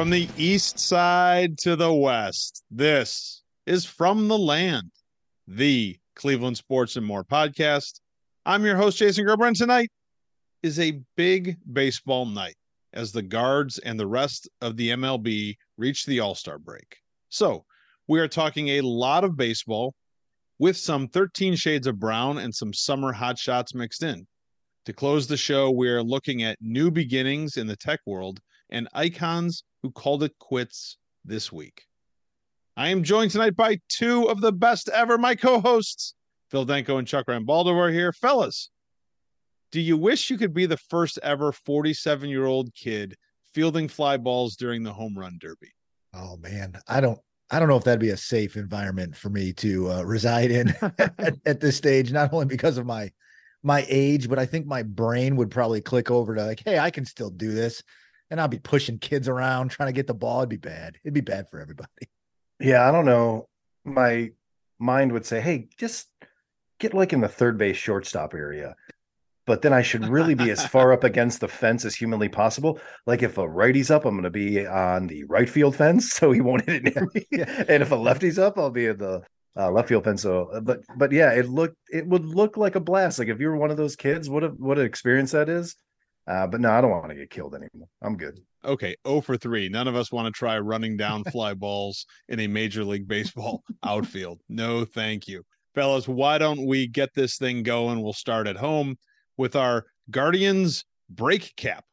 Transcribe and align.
From 0.00 0.08
the 0.08 0.30
east 0.38 0.78
side 0.78 1.58
to 1.58 1.76
the 1.76 1.92
west, 1.92 2.64
this 2.70 3.42
is 3.66 3.84
From 3.84 4.28
the 4.28 4.38
Land, 4.38 4.90
the 5.46 5.98
Cleveland 6.16 6.56
Sports 6.56 6.96
and 6.96 7.04
More 7.04 7.22
podcast. 7.22 8.00
I'm 8.46 8.64
your 8.64 8.78
host, 8.78 8.96
Jason 8.96 9.26
Gerber, 9.26 9.44
and 9.44 9.54
tonight 9.54 9.90
is 10.62 10.80
a 10.80 11.02
big 11.18 11.58
baseball 11.70 12.24
night 12.24 12.54
as 12.94 13.12
the 13.12 13.20
guards 13.20 13.76
and 13.76 14.00
the 14.00 14.06
rest 14.06 14.48
of 14.62 14.78
the 14.78 14.88
MLB 14.88 15.56
reach 15.76 16.06
the 16.06 16.20
All 16.20 16.34
Star 16.34 16.58
break. 16.58 16.96
So, 17.28 17.66
we 18.08 18.20
are 18.20 18.28
talking 18.28 18.68
a 18.68 18.80
lot 18.80 19.22
of 19.22 19.36
baseball 19.36 19.92
with 20.58 20.78
some 20.78 21.08
13 21.08 21.56
shades 21.56 21.86
of 21.86 22.00
brown 22.00 22.38
and 22.38 22.54
some 22.54 22.72
summer 22.72 23.12
hot 23.12 23.36
shots 23.36 23.74
mixed 23.74 24.02
in. 24.02 24.26
To 24.86 24.94
close 24.94 25.26
the 25.26 25.36
show, 25.36 25.70
we 25.70 25.90
are 25.90 26.02
looking 26.02 26.42
at 26.42 26.56
new 26.62 26.90
beginnings 26.90 27.58
in 27.58 27.66
the 27.66 27.76
tech 27.76 28.00
world 28.06 28.40
and 28.70 28.88
icons 28.92 29.64
who 29.82 29.90
called 29.90 30.22
it 30.22 30.38
quits 30.38 30.96
this 31.24 31.52
week. 31.52 31.84
I 32.76 32.88
am 32.88 33.02
joined 33.02 33.30
tonight 33.30 33.56
by 33.56 33.78
two 33.88 34.24
of 34.28 34.40
the 34.40 34.52
best 34.52 34.88
ever, 34.88 35.18
my 35.18 35.34
co 35.34 35.60
hosts, 35.60 36.14
Phil 36.50 36.64
Danko 36.64 36.96
and 36.96 37.06
Chuck 37.06 37.26
Rambaldo 37.26 37.76
are 37.76 37.90
here. 37.90 38.12
Fellas, 38.12 38.70
do 39.72 39.80
you 39.80 39.96
wish 39.96 40.30
you 40.30 40.38
could 40.38 40.54
be 40.54 40.66
the 40.66 40.76
first 40.76 41.18
ever 41.22 41.52
47 41.52 42.28
year 42.28 42.46
old 42.46 42.74
kid 42.74 43.16
fielding 43.54 43.88
fly 43.88 44.16
balls 44.16 44.56
during 44.56 44.82
the 44.82 44.92
home 44.92 45.16
run 45.16 45.38
derby? 45.40 45.72
Oh 46.14 46.36
man, 46.38 46.78
I 46.88 47.00
don't 47.00 47.18
I 47.50 47.58
don't 47.58 47.68
know 47.68 47.76
if 47.76 47.84
that'd 47.84 48.00
be 48.00 48.10
a 48.10 48.16
safe 48.16 48.56
environment 48.56 49.16
for 49.16 49.28
me 49.28 49.52
to 49.54 49.90
uh, 49.90 50.02
reside 50.02 50.50
in 50.50 50.68
at, 50.98 51.36
at, 51.44 51.60
this 51.60 51.76
stage. 51.76 52.12
Not 52.12 52.32
only 52.32 52.46
because 52.46 52.78
of 52.78 52.86
my 52.86 53.10
my 53.62 53.84
age, 53.88 54.28
but 54.28 54.38
I 54.38 54.46
think 54.46 54.66
my 54.66 54.82
brain 54.82 55.36
would 55.36 55.50
probably 55.50 55.80
click 55.80 56.10
over 56.10 56.34
to 56.34 56.46
like, 56.46 56.62
hey, 56.64 56.78
I 56.78 56.90
can 56.90 57.04
still 57.04 57.30
do 57.30 57.52
this, 57.52 57.82
and 58.30 58.40
I'd 58.40 58.50
be 58.50 58.58
pushing 58.58 58.98
kids 58.98 59.28
around 59.28 59.70
trying 59.70 59.88
to 59.88 59.92
get 59.92 60.06
the 60.06 60.14
ball. 60.14 60.40
It'd 60.40 60.48
be 60.48 60.56
bad. 60.56 60.96
It'd 61.04 61.14
be 61.14 61.20
bad 61.20 61.48
for 61.50 61.60
everybody. 61.60 61.88
Yeah, 62.62 62.86
I 62.86 62.92
don't 62.92 63.06
know. 63.06 63.48
My 63.86 64.32
mind 64.78 65.12
would 65.12 65.24
say, 65.24 65.40
hey, 65.40 65.70
just 65.78 66.08
get 66.78 66.92
like 66.92 67.14
in 67.14 67.22
the 67.22 67.26
third 67.26 67.56
base 67.56 67.78
shortstop 67.78 68.34
area 68.34 68.76
but 69.50 69.62
then 69.62 69.72
I 69.72 69.82
should 69.82 70.06
really 70.06 70.36
be 70.36 70.50
as 70.52 70.64
far 70.64 70.92
up 70.92 71.02
against 71.02 71.40
the 71.40 71.48
fence 71.48 71.84
as 71.84 71.96
humanly 71.96 72.28
possible. 72.28 72.78
Like 73.04 73.24
if 73.24 73.36
a 73.36 73.48
righty's 73.48 73.90
up, 73.90 74.04
I'm 74.04 74.14
going 74.14 74.22
to 74.22 74.30
be 74.30 74.64
on 74.64 75.08
the 75.08 75.24
right 75.24 75.50
field 75.50 75.74
fence, 75.74 76.10
so 76.12 76.30
he 76.30 76.40
won't 76.40 76.64
hit 76.70 76.86
it 76.86 76.94
near 76.94 77.08
me. 77.12 77.26
and 77.68 77.82
if 77.82 77.90
a 77.90 77.96
lefty's 77.96 78.38
up, 78.38 78.58
I'll 78.58 78.70
be 78.70 78.86
at 78.86 78.98
the 78.98 79.22
uh, 79.56 79.72
left 79.72 79.88
field 79.88 80.04
fence. 80.04 80.22
So, 80.22 80.44
uh, 80.54 80.60
but 80.60 80.82
but 80.96 81.10
yeah, 81.10 81.32
it 81.32 81.48
looked 81.48 81.74
it 81.88 82.06
would 82.06 82.24
look 82.24 82.56
like 82.56 82.76
a 82.76 82.80
blast. 82.80 83.18
Like 83.18 83.26
if 83.26 83.40
you 83.40 83.48
were 83.48 83.56
one 83.56 83.72
of 83.72 83.76
those 83.76 83.96
kids, 83.96 84.30
what 84.30 84.44
a 84.44 84.50
what 84.50 84.78
an 84.78 84.86
experience 84.86 85.32
that 85.32 85.48
is. 85.48 85.74
Uh, 86.30 86.46
but 86.46 86.60
no, 86.60 86.70
I 86.70 86.80
don't 86.80 86.90
want 86.90 87.08
to 87.08 87.16
get 87.16 87.28
killed 87.28 87.56
anymore. 87.56 87.88
I'm 88.02 88.16
good. 88.16 88.38
Okay, 88.64 88.94
0 89.04 89.20
for 89.22 89.36
3. 89.36 89.68
None 89.68 89.88
of 89.88 89.96
us 89.96 90.12
want 90.12 90.26
to 90.26 90.38
try 90.38 90.60
running 90.60 90.96
down 90.96 91.24
fly 91.24 91.54
balls 91.54 92.06
in 92.28 92.38
a 92.38 92.46
Major 92.46 92.84
League 92.84 93.08
Baseball 93.08 93.64
outfield. 93.84 94.40
No, 94.48 94.84
thank 94.84 95.26
you. 95.26 95.42
Fellas, 95.74 96.06
why 96.06 96.38
don't 96.38 96.66
we 96.66 96.86
get 96.86 97.12
this 97.14 97.36
thing 97.36 97.64
going? 97.64 98.00
We'll 98.00 98.12
start 98.12 98.46
at 98.46 98.56
home 98.56 98.96
with 99.38 99.56
our 99.56 99.86
Guardians 100.08 100.84
break 101.08 101.52
cap, 101.56 101.84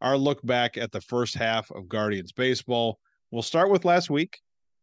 our 0.00 0.16
look 0.16 0.44
back 0.44 0.76
at 0.76 0.90
the 0.90 1.00
first 1.00 1.36
half 1.36 1.70
of 1.70 1.88
Guardians 1.88 2.32
baseball. 2.32 2.98
We'll 3.30 3.42
start 3.42 3.70
with 3.70 3.84
last 3.84 4.10
week. 4.10 4.40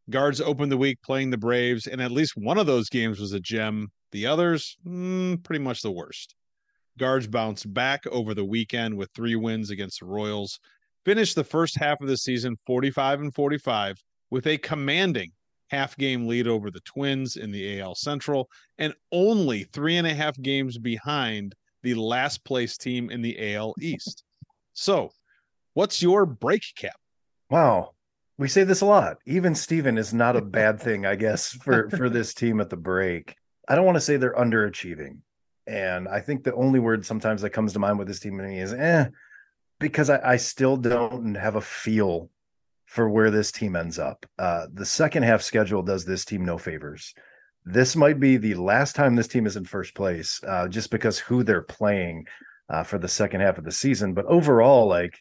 Guards 0.09 0.39
opened 0.39 0.71
the 0.71 0.77
week 0.77 0.99
playing 1.03 1.31
the 1.31 1.37
Braves, 1.37 1.87
and 1.87 2.01
at 2.01 2.11
least 2.11 2.37
one 2.37 2.57
of 2.57 2.65
those 2.65 2.87
games 2.87 3.19
was 3.19 3.33
a 3.33 3.41
gem. 3.41 3.91
The 4.13 4.27
others, 4.27 4.77
mm, 4.87 5.43
pretty 5.43 5.63
much 5.63 5.81
the 5.81 5.91
worst. 5.91 6.33
Guards 6.97 7.27
bounced 7.27 7.73
back 7.73 8.05
over 8.07 8.33
the 8.33 8.45
weekend 8.45 8.95
with 8.95 9.09
three 9.15 9.35
wins 9.35 9.69
against 9.69 9.99
the 9.99 10.05
Royals, 10.05 10.59
finished 11.05 11.35
the 11.35 11.43
first 11.43 11.77
half 11.77 12.01
of 12.01 12.07
the 12.07 12.17
season 12.17 12.57
45 12.65 13.21
and 13.21 13.33
45 13.33 13.97
with 14.29 14.47
a 14.47 14.57
commanding 14.57 15.31
half 15.69 15.95
game 15.97 16.27
lead 16.27 16.47
over 16.47 16.69
the 16.69 16.81
Twins 16.81 17.37
in 17.37 17.51
the 17.51 17.79
AL 17.79 17.95
Central, 17.95 18.49
and 18.77 18.93
only 19.11 19.63
three 19.63 19.97
and 19.97 20.05
a 20.05 20.13
half 20.13 20.39
games 20.41 20.77
behind 20.77 21.55
the 21.81 21.95
last 21.95 22.43
place 22.43 22.77
team 22.77 23.09
in 23.09 23.21
the 23.21 23.55
AL 23.55 23.73
East. 23.79 24.23
So, 24.73 25.11
what's 25.73 26.01
your 26.01 26.25
break 26.25 26.63
cap? 26.75 26.95
Wow. 27.49 27.91
We 28.37 28.47
say 28.47 28.63
this 28.63 28.81
a 28.81 28.85
lot. 28.85 29.17
Even 29.25 29.55
Steven 29.55 29.97
is 29.97 30.13
not 30.13 30.35
a 30.35 30.41
bad 30.59 30.79
thing, 30.79 31.05
I 31.05 31.15
guess, 31.15 31.49
for 31.49 31.89
for 31.89 32.09
this 32.09 32.33
team 32.33 32.59
at 32.59 32.69
the 32.69 32.77
break. 32.77 33.35
I 33.67 33.75
don't 33.75 33.85
want 33.85 33.95
to 33.95 34.01
say 34.01 34.17
they're 34.17 34.33
underachieving. 34.33 35.19
And 35.67 36.07
I 36.07 36.19
think 36.19 36.43
the 36.43 36.55
only 36.55 36.79
word 36.79 37.05
sometimes 37.05 37.41
that 37.41 37.51
comes 37.51 37.73
to 37.73 37.79
mind 37.79 37.99
with 37.99 38.07
this 38.07 38.19
team 38.19 38.37
to 38.37 38.43
me 38.43 38.59
is 38.59 38.73
eh, 38.73 39.07
because 39.79 40.09
I, 40.09 40.33
I 40.33 40.37
still 40.37 40.77
don't 40.77 41.35
have 41.35 41.55
a 41.55 41.61
feel 41.61 42.29
for 42.85 43.09
where 43.09 43.31
this 43.31 43.51
team 43.51 43.75
ends 43.75 43.99
up. 43.99 44.25
Uh, 44.37 44.67
the 44.73 44.85
second 44.85 45.23
half 45.23 45.41
schedule 45.41 45.81
does 45.81 46.03
this 46.03 46.25
team 46.25 46.43
no 46.43 46.57
favors 46.57 47.13
this 47.65 47.95
might 47.95 48.19
be 48.19 48.37
the 48.37 48.55
last 48.55 48.95
time 48.95 49.15
this 49.15 49.27
team 49.27 49.45
is 49.45 49.55
in 49.55 49.65
first 49.65 49.93
place, 49.93 50.41
uh, 50.47 50.67
just 50.67 50.89
because 50.89 51.19
who 51.19 51.43
they're 51.43 51.61
playing 51.61 52.25
uh, 52.69 52.83
for 52.83 52.97
the 52.97 53.07
second 53.07 53.41
half 53.41 53.57
of 53.57 53.63
the 53.63 53.71
season. 53.71 54.13
But 54.13 54.25
overall, 54.25 54.87
like 54.87 55.19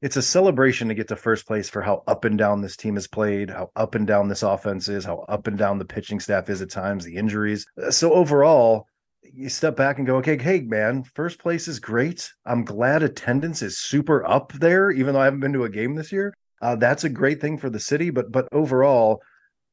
it's 0.00 0.16
a 0.16 0.22
celebration 0.22 0.88
to 0.88 0.94
get 0.94 1.08
to 1.08 1.16
first 1.16 1.46
place 1.46 1.68
for 1.68 1.82
how 1.82 2.02
up 2.06 2.24
and 2.24 2.38
down 2.38 2.60
this 2.60 2.76
team 2.76 2.94
has 2.94 3.06
played, 3.06 3.50
how 3.50 3.70
up 3.76 3.94
and 3.94 4.06
down 4.06 4.28
this 4.28 4.42
offense 4.42 4.88
is, 4.88 5.04
how 5.04 5.24
up 5.28 5.46
and 5.46 5.58
down 5.58 5.78
the 5.78 5.84
pitching 5.84 6.20
staff 6.20 6.48
is 6.48 6.62
at 6.62 6.70
times, 6.70 7.04
the 7.04 7.16
injuries. 7.16 7.66
Uh, 7.82 7.90
so 7.90 8.12
overall, 8.12 8.86
you 9.32 9.48
step 9.48 9.76
back 9.76 9.98
and 9.98 10.06
go, 10.06 10.16
okay, 10.16 10.38
hey 10.38 10.60
man, 10.60 11.04
first 11.14 11.38
place 11.38 11.68
is 11.68 11.80
great. 11.80 12.30
I'm 12.44 12.64
glad 12.64 13.02
attendance 13.02 13.62
is 13.62 13.78
super 13.78 14.26
up 14.26 14.52
there, 14.54 14.90
even 14.90 15.14
though 15.14 15.20
I 15.20 15.24
haven't 15.24 15.40
been 15.40 15.52
to 15.52 15.64
a 15.64 15.70
game 15.70 15.94
this 15.94 16.12
year. 16.12 16.34
Uh, 16.60 16.76
that's 16.76 17.04
a 17.04 17.08
great 17.08 17.40
thing 17.40 17.58
for 17.58 17.70
the 17.70 17.80
city, 17.80 18.10
but 18.10 18.32
but 18.32 18.48
overall, 18.52 19.22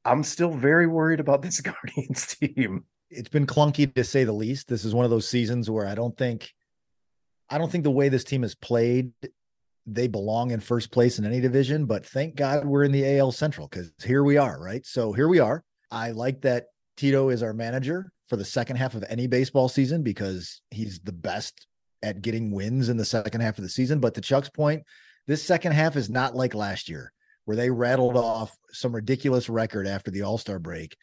I'm 0.06 0.24
still 0.24 0.52
very 0.52 0.88
worried 0.88 1.20
about 1.20 1.42
this 1.42 1.62
Guardians 1.62 2.36
team. 2.36 2.86
It's 3.10 3.30
been 3.30 3.48
clunky 3.48 3.94
to 3.94 4.04
say 4.04 4.24
the 4.24 4.34
least. 4.34 4.68
This 4.68 4.86
is 4.86 4.94
one 4.94 5.06
of 5.06 5.12
those 5.12 5.28
seasons 5.28 5.70
where 5.70 5.86
I 5.86 5.96
don't 5.96 6.18
think 6.18 6.52
I 7.50 7.58
don't 7.58 7.72
think 7.72 7.84
the 7.84 7.92
way 7.92 8.10
this 8.10 8.24
team 8.24 8.42
has 8.42 8.56
played 8.56 9.12
they 9.86 10.08
belong 10.08 10.52
in 10.52 10.62
first 10.62 10.94
place 10.94 11.20
in 11.20 11.26
any 11.26 11.42
division, 11.42 11.86
but 11.86 12.06
thank 12.06 12.36
God 12.36 12.64
we're 12.64 12.86
in 12.86 12.94
the 12.94 13.18
AL 13.18 13.34
Central 13.34 13.68
cuz 13.68 13.92
here 14.04 14.24
we 14.24 14.38
are, 14.38 14.58
right? 14.62 14.86
So 14.86 15.12
here 15.12 15.28
we 15.28 15.40
are. 15.40 15.64
I 15.92 16.12
like 16.12 16.42
that 16.42 16.68
Tito 16.96 17.30
is 17.30 17.44
our 17.44 17.54
manager 17.54 18.13
for 18.28 18.38
the 18.38 18.46
second 18.46 18.78
half 18.78 18.96
of 18.96 19.04
any 19.10 19.28
baseball 19.28 19.70
season 19.70 20.04
because 20.04 20.62
he's 20.72 21.00
the 21.00 21.12
best 21.12 21.68
at 22.02 22.22
getting 22.22 22.52
wins 22.52 22.90
in 22.90 22.98
the 22.98 23.06
second 23.06 23.42
half 23.42 23.58
of 23.58 23.64
the 23.64 23.70
season, 23.70 24.00
but 24.00 24.14
to 24.14 24.22
Chuck's 24.22 24.50
point, 24.50 24.84
this 25.28 25.44
second 25.44 25.72
half 25.72 25.96
is 25.96 26.10
not 26.10 26.36
like 26.36 26.54
last 26.54 26.90
year 26.90 27.14
where 27.46 27.58
they 27.58 27.70
rattled 27.70 28.18
off 28.18 28.56
some 28.72 28.94
ridiculous 28.94 29.50
record 29.50 29.88
after 29.88 30.12
the 30.12 30.22
All 30.22 30.38
Star 30.38 30.60
break. 30.60 30.96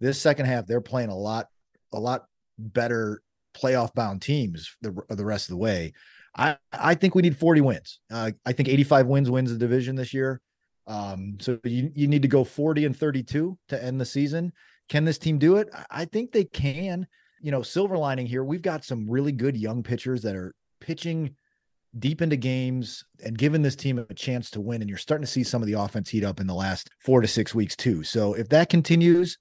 This 0.00 0.20
second 0.20 0.46
half, 0.46 0.66
they're 0.66 0.80
playing 0.80 1.10
a 1.10 1.16
lot, 1.16 1.48
a 1.92 2.00
lot 2.00 2.26
better 2.58 3.22
playoff 3.56 3.94
bound 3.94 4.20
teams 4.20 4.76
the 4.82 4.94
the 5.08 5.24
rest 5.24 5.48
of 5.48 5.52
the 5.52 5.58
way. 5.58 5.92
I 6.36 6.56
I 6.72 6.94
think 6.94 7.14
we 7.14 7.22
need 7.22 7.36
40 7.36 7.60
wins. 7.60 8.00
Uh, 8.10 8.32
I 8.44 8.52
think 8.52 8.68
85 8.68 9.06
wins 9.06 9.30
wins 9.30 9.52
the 9.52 9.58
division 9.58 9.96
this 9.96 10.12
year. 10.12 10.40
Um, 10.86 11.38
so 11.40 11.58
you 11.64 11.90
you 11.94 12.08
need 12.08 12.22
to 12.22 12.28
go 12.28 12.44
40 12.44 12.84
and 12.84 12.96
32 12.96 13.58
to 13.68 13.84
end 13.84 14.00
the 14.00 14.04
season. 14.04 14.52
Can 14.88 15.04
this 15.04 15.18
team 15.18 15.38
do 15.38 15.56
it? 15.56 15.68
I 15.90 16.04
think 16.04 16.32
they 16.32 16.44
can. 16.44 17.06
You 17.40 17.50
know, 17.50 17.62
silver 17.62 17.98
lining 17.98 18.26
here, 18.26 18.42
we've 18.42 18.62
got 18.62 18.84
some 18.84 19.08
really 19.08 19.32
good 19.32 19.56
young 19.56 19.82
pitchers 19.82 20.22
that 20.22 20.34
are 20.34 20.54
pitching 20.80 21.36
deep 21.98 22.22
into 22.22 22.36
games 22.36 23.04
and 23.24 23.36
giving 23.36 23.62
this 23.62 23.76
team 23.76 23.98
a 23.98 24.14
chance 24.14 24.50
to 24.50 24.60
win. 24.60 24.80
And 24.80 24.88
you're 24.88 24.98
starting 24.98 25.24
to 25.24 25.30
see 25.30 25.44
some 25.44 25.62
of 25.62 25.66
the 25.66 25.74
offense 25.74 26.08
heat 26.08 26.24
up 26.24 26.40
in 26.40 26.46
the 26.46 26.54
last 26.54 26.88
four 27.00 27.20
to 27.20 27.28
six 27.28 27.54
weeks, 27.54 27.76
too. 27.76 28.02
So 28.02 28.34
if 28.34 28.48
that 28.48 28.68
continues, 28.68 29.38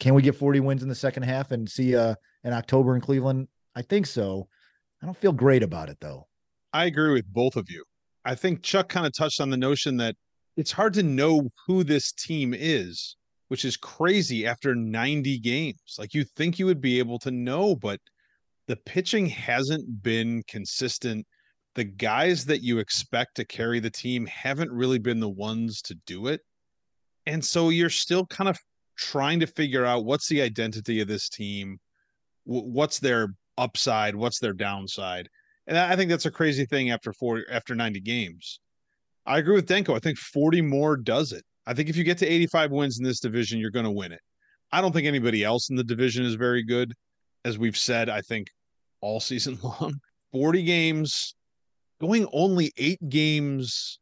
can 0.00 0.14
we 0.14 0.22
get 0.22 0.36
40 0.36 0.60
wins 0.60 0.82
in 0.82 0.88
the 0.88 0.94
second 0.94 1.22
half 1.24 1.50
and 1.50 1.68
see 1.68 1.96
uh 1.96 2.14
in 2.44 2.52
October 2.52 2.94
in 2.94 3.00
Cleveland? 3.00 3.48
I 3.74 3.82
think 3.82 4.06
so. 4.06 4.48
I 5.02 5.06
don't 5.06 5.16
feel 5.16 5.32
great 5.32 5.62
about 5.62 5.88
it 5.88 5.98
though. 6.00 6.26
I 6.72 6.86
agree 6.86 7.12
with 7.12 7.32
both 7.32 7.56
of 7.56 7.70
you. 7.70 7.84
I 8.24 8.34
think 8.34 8.62
Chuck 8.62 8.88
kind 8.88 9.06
of 9.06 9.12
touched 9.16 9.40
on 9.40 9.50
the 9.50 9.56
notion 9.56 9.96
that 9.98 10.16
it's 10.56 10.72
hard 10.72 10.94
to 10.94 11.02
know 11.02 11.50
who 11.66 11.84
this 11.84 12.12
team 12.12 12.54
is, 12.56 13.16
which 13.48 13.64
is 13.64 13.76
crazy 13.76 14.46
after 14.46 14.74
90 14.74 15.38
games. 15.38 15.96
Like 15.98 16.14
you 16.14 16.24
think 16.24 16.58
you 16.58 16.66
would 16.66 16.80
be 16.80 16.98
able 16.98 17.18
to 17.20 17.30
know, 17.30 17.74
but 17.74 18.00
the 18.66 18.76
pitching 18.76 19.26
hasn't 19.26 20.02
been 20.02 20.42
consistent 20.48 21.26
the 21.76 21.84
guys 21.84 22.46
that 22.46 22.62
you 22.62 22.78
expect 22.78 23.36
to 23.36 23.44
carry 23.44 23.78
the 23.78 23.90
team 23.90 24.26
haven't 24.26 24.72
really 24.72 24.98
been 24.98 25.20
the 25.20 25.28
ones 25.28 25.82
to 25.82 25.94
do 26.06 26.26
it. 26.26 26.40
And 27.26 27.44
so 27.44 27.68
you're 27.68 27.90
still 27.90 28.24
kind 28.26 28.48
of 28.48 28.58
trying 28.96 29.40
to 29.40 29.46
figure 29.46 29.84
out 29.84 30.06
what's 30.06 30.26
the 30.26 30.40
identity 30.40 31.00
of 31.00 31.08
this 31.08 31.28
team, 31.28 31.78
what's 32.44 32.98
their 32.98 33.28
upside, 33.58 34.16
what's 34.16 34.38
their 34.38 34.54
downside. 34.54 35.28
And 35.66 35.76
I 35.76 35.96
think 35.96 36.08
that's 36.08 36.26
a 36.26 36.30
crazy 36.30 36.64
thing 36.64 36.90
after 36.90 37.12
four 37.12 37.42
after 37.50 37.74
90 37.74 38.00
games. 38.00 38.58
I 39.26 39.38
agree 39.38 39.56
with 39.56 39.66
Danko. 39.66 39.94
I 39.94 39.98
think 39.98 40.16
40 40.16 40.62
more 40.62 40.96
does 40.96 41.32
it. 41.32 41.44
I 41.66 41.74
think 41.74 41.88
if 41.88 41.96
you 41.96 42.04
get 42.04 42.18
to 42.18 42.26
85 42.26 42.70
wins 42.70 42.98
in 42.98 43.04
this 43.04 43.20
division, 43.20 43.58
you're 43.58 43.70
going 43.70 43.84
to 43.84 43.90
win 43.90 44.12
it. 44.12 44.20
I 44.72 44.80
don't 44.80 44.92
think 44.92 45.06
anybody 45.06 45.44
else 45.44 45.70
in 45.70 45.76
the 45.76 45.84
division 45.84 46.24
is 46.24 46.34
very 46.34 46.62
good. 46.62 46.92
As 47.44 47.58
we've 47.58 47.76
said, 47.76 48.08
I 48.08 48.20
think 48.20 48.48
all 49.00 49.20
season 49.20 49.58
long. 49.80 49.94
40 50.32 50.62
games, 50.62 51.34
going 52.00 52.26
only 52.32 52.72
eight 52.76 52.98
games 53.08 53.98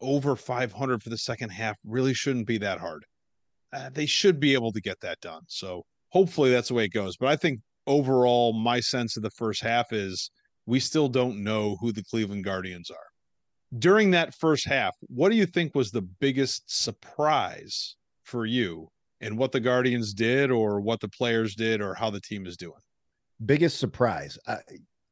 over 0.00 0.36
500 0.36 1.02
for 1.02 1.10
the 1.10 1.18
second 1.18 1.50
half 1.50 1.76
really 1.84 2.14
shouldn't 2.14 2.46
be 2.46 2.58
that 2.58 2.78
hard. 2.78 3.04
Uh, 3.72 3.88
they 3.92 4.06
should 4.06 4.38
be 4.38 4.52
able 4.52 4.72
to 4.72 4.80
get 4.80 5.00
that 5.00 5.20
done. 5.20 5.42
So 5.48 5.84
hopefully 6.10 6.50
that's 6.50 6.68
the 6.68 6.74
way 6.74 6.84
it 6.84 6.92
goes. 6.92 7.16
But 7.16 7.28
I 7.28 7.36
think 7.36 7.60
overall, 7.86 8.52
my 8.52 8.80
sense 8.80 9.16
of 9.16 9.22
the 9.22 9.30
first 9.30 9.62
half 9.62 9.92
is 9.92 10.30
we 10.66 10.78
still 10.78 11.08
don't 11.08 11.42
know 11.42 11.76
who 11.80 11.92
the 11.92 12.04
Cleveland 12.04 12.44
Guardians 12.44 12.90
are. 12.90 13.11
During 13.78 14.10
that 14.10 14.34
first 14.34 14.66
half, 14.66 14.94
what 15.08 15.30
do 15.30 15.36
you 15.36 15.46
think 15.46 15.74
was 15.74 15.90
the 15.90 16.02
biggest 16.02 16.64
surprise 16.66 17.96
for 18.24 18.44
you 18.44 18.88
and 19.20 19.38
what 19.38 19.52
the 19.52 19.60
Guardians 19.60 20.12
did 20.12 20.50
or 20.50 20.80
what 20.80 21.00
the 21.00 21.08
players 21.08 21.54
did 21.54 21.80
or 21.80 21.94
how 21.94 22.10
the 22.10 22.20
team 22.20 22.46
is 22.46 22.56
doing? 22.56 22.80
Biggest 23.44 23.78
surprise. 23.78 24.38
I, 24.46 24.58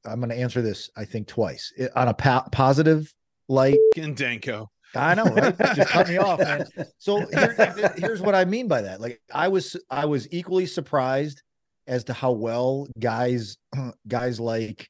I'm 0.05 0.21
going 0.21 0.31
to 0.31 0.37
answer 0.37 0.61
this, 0.63 0.91
I 0.97 1.05
think, 1.05 1.27
twice 1.27 1.73
it, 1.77 1.91
on 1.97 2.09
a 2.09 2.15
po- 2.15 2.45
positive 2.53 3.13
light. 3.49 3.79
And 3.97 4.17
Danko. 4.17 4.69
I 4.95 5.15
know, 5.15 5.25
right? 5.25 5.57
Just 5.75 5.91
cut 5.91 6.09
me 6.09 6.19
off, 6.19 6.41
man. 6.41 6.67
So 6.99 7.25
here, 7.27 7.93
here's 7.97 8.21
what 8.21 8.35
I 8.35 8.45
mean 8.45 8.69
by 8.69 8.83
that. 8.83 9.01
Like 9.01 9.21
I 9.33 9.49
was, 9.49 9.77
I 9.89 10.05
was 10.05 10.29
equally 10.33 10.67
surprised 10.67 11.43
as 11.87 12.05
to 12.05 12.13
how 12.13 12.33
well 12.33 12.89
guys, 12.99 13.57
guys 14.09 14.39
like 14.41 14.89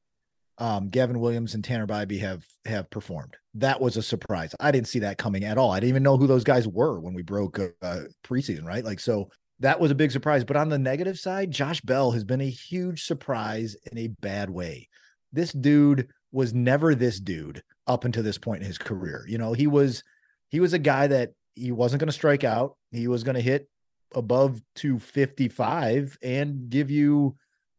um, 0.60 0.90
Gavin 0.90 1.18
Williams 1.18 1.54
and 1.54 1.64
Tanner 1.64 1.86
Bibee 1.86 2.20
have 2.20 2.44
have 2.66 2.88
performed. 2.90 3.36
That 3.54 3.80
was 3.80 3.96
a 3.96 4.02
surprise. 4.02 4.54
I 4.60 4.70
didn't 4.70 4.88
see 4.88 5.00
that 5.00 5.18
coming 5.18 5.44
at 5.44 5.58
all. 5.58 5.72
I 5.72 5.80
didn't 5.80 5.88
even 5.88 6.02
know 6.02 6.16
who 6.16 6.26
those 6.26 6.44
guys 6.44 6.68
were 6.68 7.00
when 7.00 7.14
we 7.14 7.22
broke 7.22 7.58
uh, 7.58 8.00
preseason, 8.22 8.64
right? 8.64 8.84
Like 8.84 9.00
so. 9.00 9.30
That 9.58 9.78
was 9.78 9.90
a 9.90 9.94
big 9.94 10.10
surprise. 10.10 10.42
But 10.42 10.56
on 10.56 10.70
the 10.70 10.78
negative 10.78 11.18
side, 11.18 11.50
Josh 11.50 11.82
Bell 11.82 12.12
has 12.12 12.24
been 12.24 12.40
a 12.40 12.48
huge 12.48 13.04
surprise 13.04 13.76
in 13.92 13.98
a 13.98 14.06
bad 14.06 14.48
way. 14.48 14.88
This 15.34 15.52
dude 15.52 16.08
was 16.32 16.54
never 16.54 16.94
this 16.94 17.20
dude 17.20 17.62
up 17.86 18.06
until 18.06 18.22
this 18.22 18.38
point 18.38 18.62
in 18.62 18.66
his 18.66 18.78
career. 18.78 19.22
You 19.28 19.36
know, 19.36 19.52
he 19.52 19.66
was 19.66 20.02
he 20.48 20.60
was 20.60 20.72
a 20.72 20.78
guy 20.78 21.08
that 21.08 21.32
he 21.54 21.72
wasn't 21.72 22.00
going 22.00 22.08
to 22.08 22.12
strike 22.12 22.44
out. 22.44 22.76
He 22.90 23.06
was 23.06 23.22
going 23.22 23.34
to 23.34 23.42
hit 23.42 23.68
above 24.14 24.60
255 24.76 26.16
and 26.22 26.70
give 26.70 26.90
you, 26.90 27.36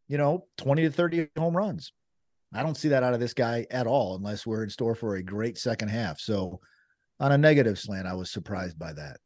you 0.08 0.18
know, 0.18 0.46
20 0.58 0.82
to 0.82 0.90
30 0.90 1.28
home 1.36 1.56
runs. 1.56 1.92
I 2.54 2.62
don't 2.62 2.76
see 2.76 2.88
that 2.88 3.02
out 3.02 3.14
of 3.14 3.20
this 3.20 3.34
guy 3.34 3.66
at 3.70 3.86
all 3.86 4.16
unless 4.16 4.46
we're 4.46 4.64
in 4.64 4.70
store 4.70 4.94
for 4.94 5.16
a 5.16 5.22
great 5.22 5.56
second 5.56 5.88
half. 5.88 6.20
So 6.20 6.60
on 7.18 7.32
a 7.32 7.38
negative 7.38 7.78
slant, 7.78 8.06
I 8.06 8.14
was 8.14 8.30
surprised 8.30 8.78
by 8.78 8.92
that. 8.92 9.18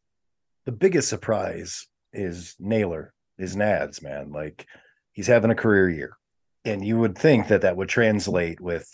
The 0.65 0.73
biggest 0.73 1.09
surprise 1.09 1.87
is 2.13 2.55
Naylor, 2.59 3.13
is 3.39 3.57
Nads, 3.57 4.03
man. 4.03 4.33
Like 4.33 4.67
he's 5.13 5.27
having 5.27 5.51
a 5.51 5.57
career 5.57 5.89
year. 5.89 6.17
And 6.65 6.85
you 6.85 6.99
would 6.99 7.17
think 7.17 7.49
that 7.49 7.63
that 7.63 7.77
would 7.77 7.89
translate 7.89 8.61
with 8.61 8.89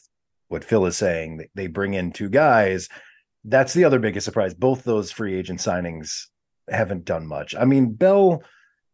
what 0.49 0.65
Phil 0.65 0.87
is 0.87 0.97
saying. 0.97 1.47
They 1.55 1.67
bring 1.67 1.95
in 1.95 2.13
two 2.13 2.29
guys. 2.29 2.89
That's 3.45 3.73
the 3.73 3.85
other 3.85 3.99
biggest 3.99 4.25
surprise. 4.25 4.55
Both 4.55 4.85
those 4.85 5.11
free 5.11 5.35
agent 5.35 5.61
signings 5.61 6.27
haven't 6.69 7.05
done 7.07 7.27
much. 7.27 7.55
I 7.55 7.65
mean, 7.65 7.93
Bell, 7.95 8.43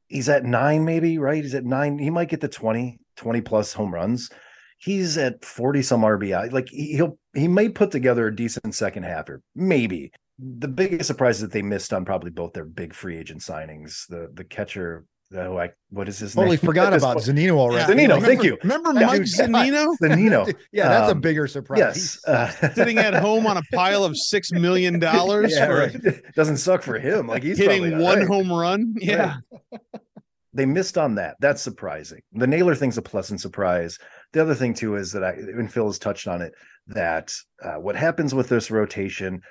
he's 0.07 0.29
at 0.29 0.45
nine, 0.45 0.85
maybe, 0.85 1.19
right? 1.19 1.43
He's 1.43 1.55
at 1.55 1.65
nine. 1.65 1.99
He 1.99 2.11
might 2.11 2.29
get 2.29 2.41
the 2.41 2.49
20, 2.49 3.01
20 3.17 3.41
plus 3.41 3.73
home 3.73 3.93
runs. 3.93 4.31
He's 4.79 5.19
at 5.19 5.45
40 5.45 5.83
some 5.83 6.03
RBI. 6.03 6.53
Like 6.53 6.69
he'll, 6.71 7.19
he 7.35 7.49
may 7.49 7.69
put 7.69 7.91
together 7.91 8.29
a 8.29 8.35
decent 8.35 8.75
second 8.75 9.03
half 9.03 9.29
or 9.29 9.43
maybe. 9.55 10.13
The 10.39 10.69
biggest 10.69 11.09
surprise 11.09 11.37
is 11.37 11.43
that 11.43 11.53
they 11.53 11.63
missed 11.63 11.93
on 11.93 12.05
probably 12.05 12.31
both 12.31 12.53
their 12.53 12.65
big 12.65 12.95
free 12.95 13.19
agent 13.19 13.41
signings. 13.41 14.07
The 14.07 14.31
the 14.33 14.45
catcher 14.45 15.05
Oh, 15.37 15.59
I 15.59 15.71
what 15.91 16.09
is 16.09 16.19
his 16.19 16.35
name? 16.35 16.45
totally 16.45 16.57
name? 16.57 16.67
forgot 16.67 16.95
about 16.95 17.19
Zunino 17.19 17.59
already. 17.59 17.81
Yeah. 17.81 17.87
Zunino, 17.87 18.15
remember, 18.15 18.27
thank 18.27 18.43
you. 18.43 18.59
Remember 18.63 18.93
Mike 18.95 19.23
Zunino? 19.23 19.95
Zunino. 20.03 20.55
yeah, 20.73 20.89
that's 20.89 21.11
um, 21.11 21.19
a 21.19 21.21
bigger 21.21 21.47
surprise. 21.47 21.79
Yes, 21.79 22.25
uh, 22.25 22.73
sitting 22.73 22.97
at 22.99 23.13
home 23.15 23.47
on 23.47 23.59
a 23.59 23.63
pile 23.75 24.05
of 24.05 24.17
six 24.17 24.51
million 24.53 24.99
dollars. 24.99 25.53
yeah, 25.55 25.67
right. 25.67 26.35
Doesn't 26.35 26.57
suck 26.57 26.83
for 26.83 26.99
him. 26.99 27.27
Like 27.27 27.43
he's 27.43 27.59
hitting 27.59 27.99
one 27.99 28.21
right. 28.21 28.27
home 28.27 28.51
run. 28.51 28.95
Yeah, 28.99 29.37
right. 29.51 29.81
they 30.55 30.65
missed 30.65 30.97
on 30.97 31.17
that. 31.17 31.37
That's 31.41 31.61
surprising. 31.61 32.23
The 32.33 32.47
Naylor 32.47 32.75
thing's 32.75 32.97
a 32.97 33.03
pleasant 33.03 33.43
surprise. 33.43 33.99
The 34.33 34.43
other 34.43 34.55
thing 34.55 34.75
too 34.75 34.97
is 34.97 35.13
that 35.13 35.25
I, 35.25 35.31
and 35.31 35.73
Phil 35.73 35.87
has 35.87 35.99
touched 35.99 36.29
on 36.29 36.43
it, 36.43 36.53
that 36.89 37.35
uh, 37.63 37.75
what 37.75 37.97
happens 37.97 38.35
with 38.35 38.49
this 38.49 38.71
rotation 38.71 39.43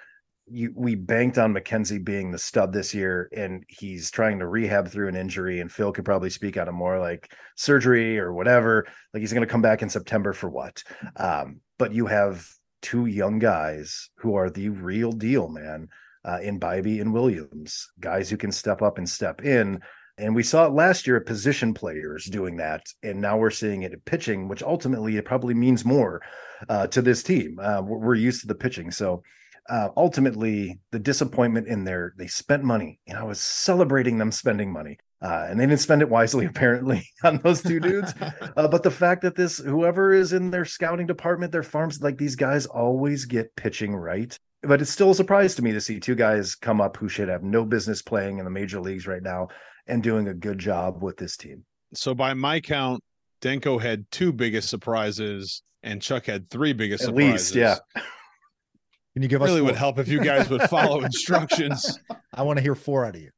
you 0.50 0.74
we 0.75 0.95
banked 0.95 1.38
on 1.38 1.53
McKenzie 1.53 2.03
being 2.03 2.31
the 2.31 2.38
stud 2.38 2.71
this 2.71 2.94
year, 2.94 3.29
and 3.35 3.63
he's 3.68 4.09
trying 4.09 4.39
to 4.39 4.47
rehab 4.47 4.88
through 4.88 5.09
an 5.09 5.15
injury. 5.15 5.59
And 5.59 5.71
Phil 5.71 5.91
could 5.91 6.06
probably 6.06 6.29
speak 6.29 6.57
on 6.57 6.68
a 6.68 6.71
more 6.71 7.00
like 7.00 7.31
surgery 7.56 8.18
or 8.19 8.33
whatever. 8.33 8.88
Like 9.13 9.21
he's 9.21 9.33
going 9.33 9.45
to 9.45 9.51
come 9.51 9.62
back 9.62 9.81
in 9.81 9.89
September 9.89 10.33
for 10.33 10.50
what? 10.50 10.83
Um, 11.18 11.62
but 11.77 11.94
you 11.94 12.07
have 12.07 12.47
two 12.81 13.06
young 13.06 13.39
guys 13.39 14.09
who 14.18 14.35
are 14.35 14.50
the 14.50 14.69
real 14.69 15.12
deal, 15.12 15.50
man. 15.50 15.89
Uh, 16.25 16.39
in 16.41 16.59
Bibee 16.59 17.00
and 17.00 17.13
Williams, 17.13 17.89
guys 18.01 18.29
who 18.29 18.35
can 18.35 18.51
step 18.51 18.81
up 18.81 18.97
and 18.97 19.07
step 19.07 19.45
in. 19.45 19.79
And 20.17 20.35
we 20.35 20.43
saw 20.43 20.65
it 20.65 20.73
last 20.73 21.05
year 21.05 21.17
at 21.17 21.25
position 21.25 21.73
players 21.73 22.25
doing 22.25 22.57
that. 22.57 22.87
And 23.03 23.21
now 23.21 23.37
we're 23.37 23.51
seeing 23.51 23.83
it 23.83 23.93
at 23.93 24.05
pitching, 24.05 24.47
which 24.47 24.63
ultimately 24.63 25.17
it 25.17 25.25
probably 25.25 25.53
means 25.53 25.85
more 25.85 26.21
uh, 26.69 26.87
to 26.87 27.01
this 27.01 27.21
team. 27.21 27.59
Uh, 27.61 27.81
we're, 27.81 28.15
used 28.15 28.41
to 28.41 28.47
the 28.47 28.55
pitching. 28.55 28.89
So 28.89 29.21
uh, 29.69 29.89
ultimately 29.95 30.79
the 30.91 30.99
disappointment 30.99 31.67
in 31.67 31.83
there 31.83 32.13
they 32.17 32.27
spent 32.27 32.63
money 32.63 32.99
and 33.07 33.17
i 33.17 33.23
was 33.23 33.39
celebrating 33.39 34.17
them 34.17 34.31
spending 34.31 34.71
money 34.71 34.97
uh, 35.21 35.47
and 35.49 35.59
they 35.59 35.65
didn't 35.65 35.81
spend 35.81 36.01
it 36.01 36.09
wisely 36.09 36.45
apparently 36.53 37.05
on 37.23 37.37
those 37.39 37.61
two 37.61 37.79
dudes 37.79 38.13
uh, 38.21 38.67
but 38.67 38.83
the 38.83 38.91
fact 38.91 39.21
that 39.21 39.35
this 39.35 39.57
whoever 39.57 40.13
is 40.13 40.33
in 40.33 40.51
their 40.51 40.65
scouting 40.65 41.07
department 41.07 41.51
their 41.51 41.63
farms 41.63 42.01
like 42.01 42.17
these 42.17 42.35
guys 42.35 42.65
always 42.65 43.25
get 43.25 43.55
pitching 43.55 43.95
right 43.95 44.37
but 44.63 44.81
it's 44.81 44.91
still 44.91 45.11
a 45.11 45.15
surprise 45.15 45.53
to 45.55 45.61
me 45.61 45.71
to 45.71 45.81
see 45.81 45.99
two 45.99 46.15
guys 46.15 46.55
come 46.55 46.81
up 46.81 46.97
who 46.97 47.09
should 47.09 47.29
have 47.29 47.43
no 47.43 47.65
business 47.65 48.01
playing 48.01 48.39
in 48.39 48.45
the 48.45 48.51
major 48.51 48.79
leagues 48.79 49.05
right 49.05 49.23
now 49.23 49.49
and 49.88 50.04
doing 50.04 50.28
a 50.28 50.34
good 50.34 50.60
job 50.60 51.01
with 51.01 51.18
this 51.18 51.38
team 51.38 51.63
so 51.94 52.13
by 52.13 52.34
my 52.34 52.60
count 52.60 53.01
danko 53.42 53.78
had 53.78 54.10
two 54.12 54.31
biggest 54.31 54.69
surprises 54.69 55.63
and 55.84 56.01
chuck 56.01 56.25
had 56.25 56.50
three 56.50 56.74
biggest 56.74 57.04
at 57.04 57.07
surprises. 57.07 57.56
least 57.56 57.56
yeah 57.56 58.01
can 59.18 59.24
you 59.24 59.30
give 59.30 59.42
really 59.42 59.54
us? 59.54 59.56
Really 59.56 59.66
would 59.66 59.75
help 59.75 59.98
if 59.98 60.07
you 60.07 60.24
guys 60.24 60.48
would 60.48 60.62
follow 60.69 61.01
instructions. 61.04 61.98
I 62.36 62.44
want 62.44 62.57
to 62.57 62.62
hear 62.62 62.75
four 62.75 63.04
out 63.04 63.16
of 63.16 63.22
you. 63.24 63.31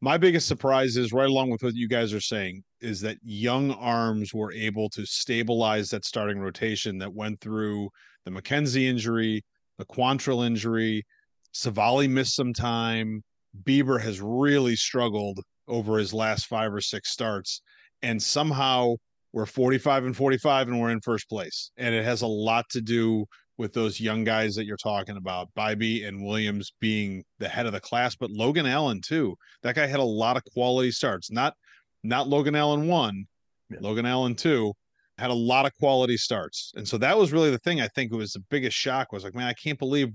My 0.00 0.18
biggest 0.18 0.48
surprise 0.48 0.96
is 0.96 1.12
right 1.12 1.28
along 1.28 1.50
with 1.50 1.62
what 1.62 1.76
you 1.76 1.86
guys 1.86 2.12
are 2.12 2.20
saying 2.20 2.64
is 2.80 3.00
that 3.02 3.16
young 3.22 3.70
arms 3.70 4.34
were 4.34 4.52
able 4.52 4.88
to 4.90 5.06
stabilize 5.06 5.90
that 5.90 6.04
starting 6.04 6.40
rotation 6.40 6.98
that 6.98 7.14
went 7.14 7.40
through 7.40 7.90
the 8.24 8.32
McKenzie 8.32 8.88
injury, 8.88 9.44
the 9.78 9.84
Quantrill 9.84 10.44
injury. 10.44 11.06
Civale 11.54 12.08
missed 12.08 12.34
some 12.34 12.52
time. 12.52 13.22
Bieber 13.62 14.00
has 14.00 14.20
really 14.20 14.74
struggled 14.74 15.38
over 15.68 15.98
his 15.98 16.12
last 16.12 16.46
five 16.46 16.72
or 16.72 16.80
six 16.80 17.10
starts. 17.10 17.62
And 18.02 18.22
somehow 18.22 18.96
we're 19.32 19.46
45 19.46 20.06
and 20.06 20.16
45 20.16 20.68
and 20.68 20.80
we're 20.80 20.90
in 20.90 21.00
first 21.00 21.28
place. 21.28 21.70
And 21.76 21.94
it 21.94 22.04
has 22.04 22.22
a 22.22 22.26
lot 22.26 22.64
to 22.70 22.80
do 22.80 23.26
with 23.58 23.72
those 23.72 24.00
young 24.00 24.24
guys 24.24 24.54
that 24.54 24.66
you're 24.66 24.76
talking 24.76 25.16
about, 25.16 25.48
Bibee 25.56 26.06
and 26.06 26.24
Williams 26.24 26.72
being 26.80 27.24
the 27.38 27.48
head 27.48 27.66
of 27.66 27.72
the 27.72 27.80
class, 27.80 28.14
but 28.14 28.30
Logan 28.30 28.66
Allen 28.66 29.00
too. 29.04 29.36
That 29.62 29.74
guy 29.74 29.86
had 29.86 30.00
a 30.00 30.04
lot 30.04 30.36
of 30.36 30.44
quality 30.44 30.92
starts. 30.92 31.30
Not 31.30 31.54
not 32.04 32.28
Logan 32.28 32.54
Allen 32.54 32.86
one, 32.86 33.26
yeah. 33.68 33.78
Logan 33.80 34.06
Allen 34.06 34.36
two 34.36 34.72
had 35.18 35.30
a 35.30 35.34
lot 35.34 35.66
of 35.66 35.74
quality 35.74 36.16
starts. 36.16 36.72
And 36.76 36.86
so 36.86 36.96
that 36.98 37.18
was 37.18 37.32
really 37.32 37.50
the 37.50 37.58
thing 37.58 37.80
I 37.80 37.88
think 37.88 38.12
was 38.12 38.32
the 38.32 38.44
biggest 38.50 38.76
shock 38.76 39.12
was 39.12 39.24
like, 39.24 39.34
man, 39.34 39.48
I 39.48 39.52
can't 39.52 39.78
believe 39.78 40.10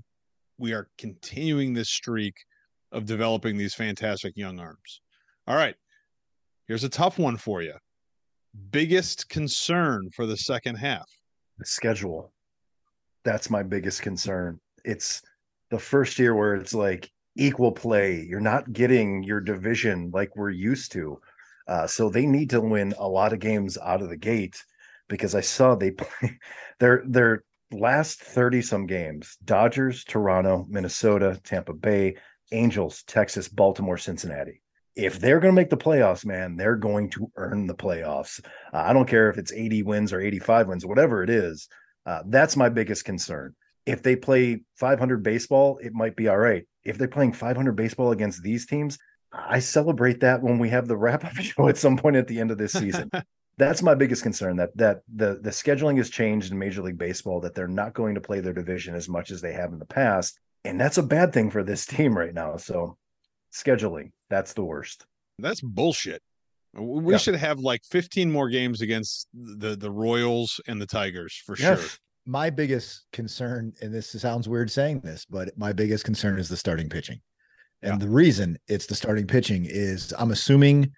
we 0.56 0.72
are 0.72 0.88
continuing 0.96 1.74
this 1.74 1.90
streak 1.90 2.34
of 2.90 3.04
developing 3.04 3.58
these 3.58 3.74
fantastic 3.74 4.34
young 4.36 4.58
arms. 4.58 5.02
All 5.46 5.56
right. 5.56 5.74
Here's 6.66 6.84
a 6.84 6.88
tough 6.88 7.18
one 7.18 7.36
for 7.36 7.62
you. 7.62 7.74
Biggest 8.70 9.28
concern 9.28 10.10
for 10.14 10.26
the 10.26 10.36
second 10.36 10.76
half. 10.76 11.08
The 11.58 11.66
schedule 11.66 12.32
that's 13.24 13.50
my 13.50 13.62
biggest 13.62 14.02
concern. 14.02 14.60
It's 14.84 15.22
the 15.70 15.78
first 15.78 16.18
year 16.18 16.34
where 16.34 16.54
it's 16.54 16.74
like 16.74 17.10
equal 17.36 17.72
play. 17.72 18.20
You're 18.20 18.40
not 18.40 18.72
getting 18.72 19.24
your 19.24 19.40
division 19.40 20.10
like 20.12 20.36
we're 20.36 20.50
used 20.50 20.92
to. 20.92 21.20
Uh, 21.66 21.86
so 21.86 22.10
they 22.10 22.26
need 22.26 22.50
to 22.50 22.60
win 22.60 22.94
a 22.98 23.08
lot 23.08 23.32
of 23.32 23.40
games 23.40 23.78
out 23.78 24.02
of 24.02 24.10
the 24.10 24.16
gate 24.16 24.62
because 25.08 25.34
I 25.34 25.40
saw 25.40 25.74
they 25.74 25.90
play 25.92 26.38
their 26.78 27.02
their 27.06 27.42
last 27.72 28.20
30 28.20 28.62
some 28.62 28.86
games 28.86 29.36
Dodgers, 29.44 30.04
Toronto, 30.04 30.66
Minnesota, 30.68 31.40
Tampa 31.42 31.72
Bay, 31.72 32.16
Angels, 32.52 33.02
Texas, 33.04 33.48
Baltimore, 33.48 33.98
Cincinnati. 33.98 34.60
If 34.96 35.18
they're 35.18 35.40
going 35.40 35.52
to 35.52 35.60
make 35.60 35.70
the 35.70 35.76
playoffs, 35.76 36.24
man, 36.24 36.56
they're 36.56 36.76
going 36.76 37.10
to 37.10 37.30
earn 37.36 37.66
the 37.66 37.74
playoffs. 37.74 38.40
Uh, 38.72 38.78
I 38.78 38.92
don't 38.92 39.08
care 39.08 39.28
if 39.28 39.38
it's 39.38 39.52
80 39.52 39.82
wins 39.82 40.12
or 40.12 40.20
85 40.20 40.68
wins, 40.68 40.86
whatever 40.86 41.22
it 41.22 41.30
is. 41.30 41.68
Uh, 42.06 42.22
that's 42.26 42.56
my 42.56 42.68
biggest 42.68 43.04
concern. 43.04 43.54
If 43.86 44.02
they 44.02 44.16
play 44.16 44.62
500 44.76 45.22
baseball, 45.22 45.78
it 45.82 45.92
might 45.92 46.16
be 46.16 46.28
all 46.28 46.38
right. 46.38 46.64
If 46.84 46.96
they're 46.98 47.08
playing 47.08 47.32
500 47.32 47.72
baseball 47.72 48.12
against 48.12 48.42
these 48.42 48.66
teams, 48.66 48.98
I 49.32 49.58
celebrate 49.58 50.20
that 50.20 50.42
when 50.42 50.58
we 50.58 50.68
have 50.70 50.86
the 50.86 50.96
wrap 50.98 51.24
up 51.24 51.34
show 51.34 51.68
at 51.68 51.76
some 51.76 51.96
point 51.96 52.16
at 52.16 52.28
the 52.28 52.40
end 52.40 52.50
of 52.50 52.58
this 52.58 52.72
season. 52.72 53.10
that's 53.56 53.82
my 53.82 53.94
biggest 53.94 54.22
concern 54.22 54.56
that 54.56 54.76
that 54.76 55.02
the 55.14 55.38
the 55.40 55.50
scheduling 55.50 55.96
has 55.96 56.10
changed 56.10 56.50
in 56.50 56.58
Major 56.58 56.82
League 56.82 56.98
Baseball 56.98 57.40
that 57.40 57.54
they're 57.54 57.68
not 57.68 57.94
going 57.94 58.14
to 58.16 58.20
play 58.20 58.40
their 58.40 58.52
division 58.52 58.94
as 58.94 59.08
much 59.08 59.30
as 59.30 59.40
they 59.40 59.52
have 59.52 59.72
in 59.72 59.78
the 59.78 59.84
past. 59.84 60.38
And 60.64 60.80
that's 60.80 60.98
a 60.98 61.02
bad 61.02 61.32
thing 61.32 61.50
for 61.50 61.62
this 61.62 61.86
team 61.86 62.16
right 62.16 62.34
now. 62.34 62.56
So 62.56 62.96
scheduling, 63.54 64.10
that's 64.28 64.52
the 64.52 64.64
worst. 64.64 65.06
That's 65.38 65.60
bullshit. 65.60 66.22
We 66.76 67.12
yeah. 67.12 67.18
should 67.18 67.36
have 67.36 67.60
like 67.60 67.82
15 67.84 68.30
more 68.30 68.48
games 68.48 68.80
against 68.82 69.28
the 69.32 69.76
the 69.76 69.90
Royals 69.90 70.60
and 70.66 70.80
the 70.80 70.86
Tigers 70.86 71.40
for 71.46 71.56
yes. 71.56 71.80
sure. 71.80 71.90
My 72.26 72.50
biggest 72.50 73.04
concern, 73.12 73.72
and 73.80 73.94
this 73.94 74.10
sounds 74.10 74.48
weird 74.48 74.70
saying 74.70 75.00
this, 75.00 75.26
but 75.28 75.56
my 75.58 75.72
biggest 75.72 76.04
concern 76.04 76.38
is 76.38 76.48
the 76.48 76.56
starting 76.56 76.88
pitching. 76.88 77.20
And 77.82 77.92
yeah. 77.92 77.98
the 77.98 78.08
reason 78.08 78.58
it's 78.66 78.86
the 78.86 78.94
starting 78.94 79.26
pitching 79.26 79.66
is 79.68 80.12
I'm 80.18 80.30
assuming 80.30 80.90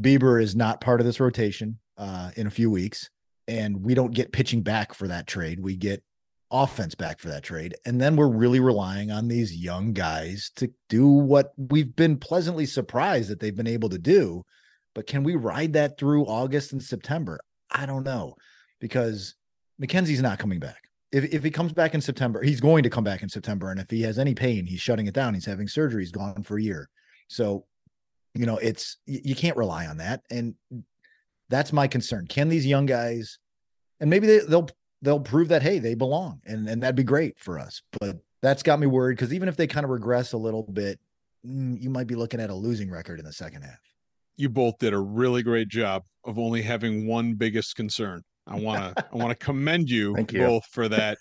Bieber 0.00 0.40
is 0.40 0.54
not 0.54 0.80
part 0.80 1.00
of 1.00 1.06
this 1.06 1.18
rotation 1.18 1.78
uh, 1.96 2.30
in 2.36 2.46
a 2.46 2.50
few 2.50 2.70
weeks, 2.70 3.08
and 3.48 3.82
we 3.82 3.94
don't 3.94 4.14
get 4.14 4.32
pitching 4.32 4.62
back 4.62 4.94
for 4.94 5.08
that 5.08 5.26
trade. 5.26 5.60
We 5.60 5.76
get 5.76 6.02
offense 6.54 6.94
back 6.94 7.18
for 7.18 7.28
that 7.28 7.42
trade. 7.42 7.74
And 7.84 8.00
then 8.00 8.14
we're 8.14 8.28
really 8.28 8.60
relying 8.60 9.10
on 9.10 9.26
these 9.26 9.56
young 9.56 9.92
guys 9.92 10.52
to 10.56 10.70
do 10.88 11.06
what 11.06 11.52
we've 11.56 11.94
been 11.96 12.16
pleasantly 12.16 12.64
surprised 12.64 13.28
that 13.28 13.40
they've 13.40 13.56
been 13.56 13.66
able 13.66 13.88
to 13.88 13.98
do. 13.98 14.44
But 14.94 15.08
can 15.08 15.24
we 15.24 15.34
ride 15.34 15.72
that 15.72 15.98
through 15.98 16.26
August 16.26 16.72
and 16.72 16.82
September? 16.82 17.40
I 17.70 17.86
don't 17.86 18.04
know 18.04 18.36
because 18.80 19.34
McKenzie's 19.82 20.22
not 20.22 20.38
coming 20.38 20.60
back. 20.60 20.82
If, 21.10 21.24
if 21.34 21.42
he 21.42 21.50
comes 21.50 21.72
back 21.72 21.94
in 21.94 22.00
September, 22.00 22.42
he's 22.42 22.60
going 22.60 22.84
to 22.84 22.90
come 22.90 23.04
back 23.04 23.22
in 23.22 23.28
September. 23.28 23.70
And 23.70 23.80
if 23.80 23.90
he 23.90 24.02
has 24.02 24.18
any 24.18 24.34
pain, 24.34 24.64
he's 24.64 24.80
shutting 24.80 25.08
it 25.08 25.14
down. 25.14 25.34
He's 25.34 25.46
having 25.46 25.66
surgery. 25.66 26.02
He's 26.02 26.12
gone 26.12 26.44
for 26.44 26.56
a 26.56 26.62
year. 26.62 26.88
So, 27.26 27.66
you 28.34 28.46
know, 28.46 28.58
it's 28.58 28.98
you 29.06 29.34
can't 29.34 29.56
rely 29.56 29.86
on 29.86 29.96
that. 29.96 30.22
And 30.30 30.54
that's 31.48 31.72
my 31.72 31.88
concern. 31.88 32.26
Can 32.28 32.48
these 32.48 32.66
young 32.66 32.86
guys, 32.86 33.38
and 33.98 34.08
maybe 34.08 34.26
they, 34.26 34.38
they'll 34.38 34.68
they'll 35.04 35.20
prove 35.20 35.48
that 35.48 35.62
hey 35.62 35.78
they 35.78 35.94
belong 35.94 36.40
and 36.46 36.68
and 36.68 36.82
that'd 36.82 36.96
be 36.96 37.04
great 37.04 37.38
for 37.38 37.58
us. 37.58 37.82
But 38.00 38.16
that's 38.42 38.62
got 38.62 38.80
me 38.80 38.86
worried 38.86 39.16
because 39.16 39.32
even 39.32 39.48
if 39.48 39.56
they 39.56 39.66
kind 39.66 39.84
of 39.84 39.90
regress 39.90 40.32
a 40.32 40.38
little 40.38 40.64
bit 40.64 40.98
mm, 41.46 41.80
you 41.80 41.90
might 41.90 42.06
be 42.06 42.14
looking 42.14 42.40
at 42.40 42.50
a 42.50 42.54
losing 42.54 42.90
record 42.90 43.18
in 43.18 43.24
the 43.24 43.32
second 43.32 43.62
half. 43.62 43.78
You 44.36 44.48
both 44.48 44.78
did 44.78 44.92
a 44.92 44.98
really 44.98 45.42
great 45.42 45.68
job 45.68 46.02
of 46.24 46.38
only 46.38 46.62
having 46.62 47.06
one 47.06 47.34
biggest 47.34 47.76
concern. 47.76 48.22
I 48.46 48.58
want 48.58 48.96
to 48.96 49.04
i 49.12 49.16
want 49.16 49.30
to 49.30 49.44
commend 49.44 49.88
you, 49.88 50.16
you. 50.16 50.40
both 50.40 50.64
for 50.72 50.88
that. 50.88 51.18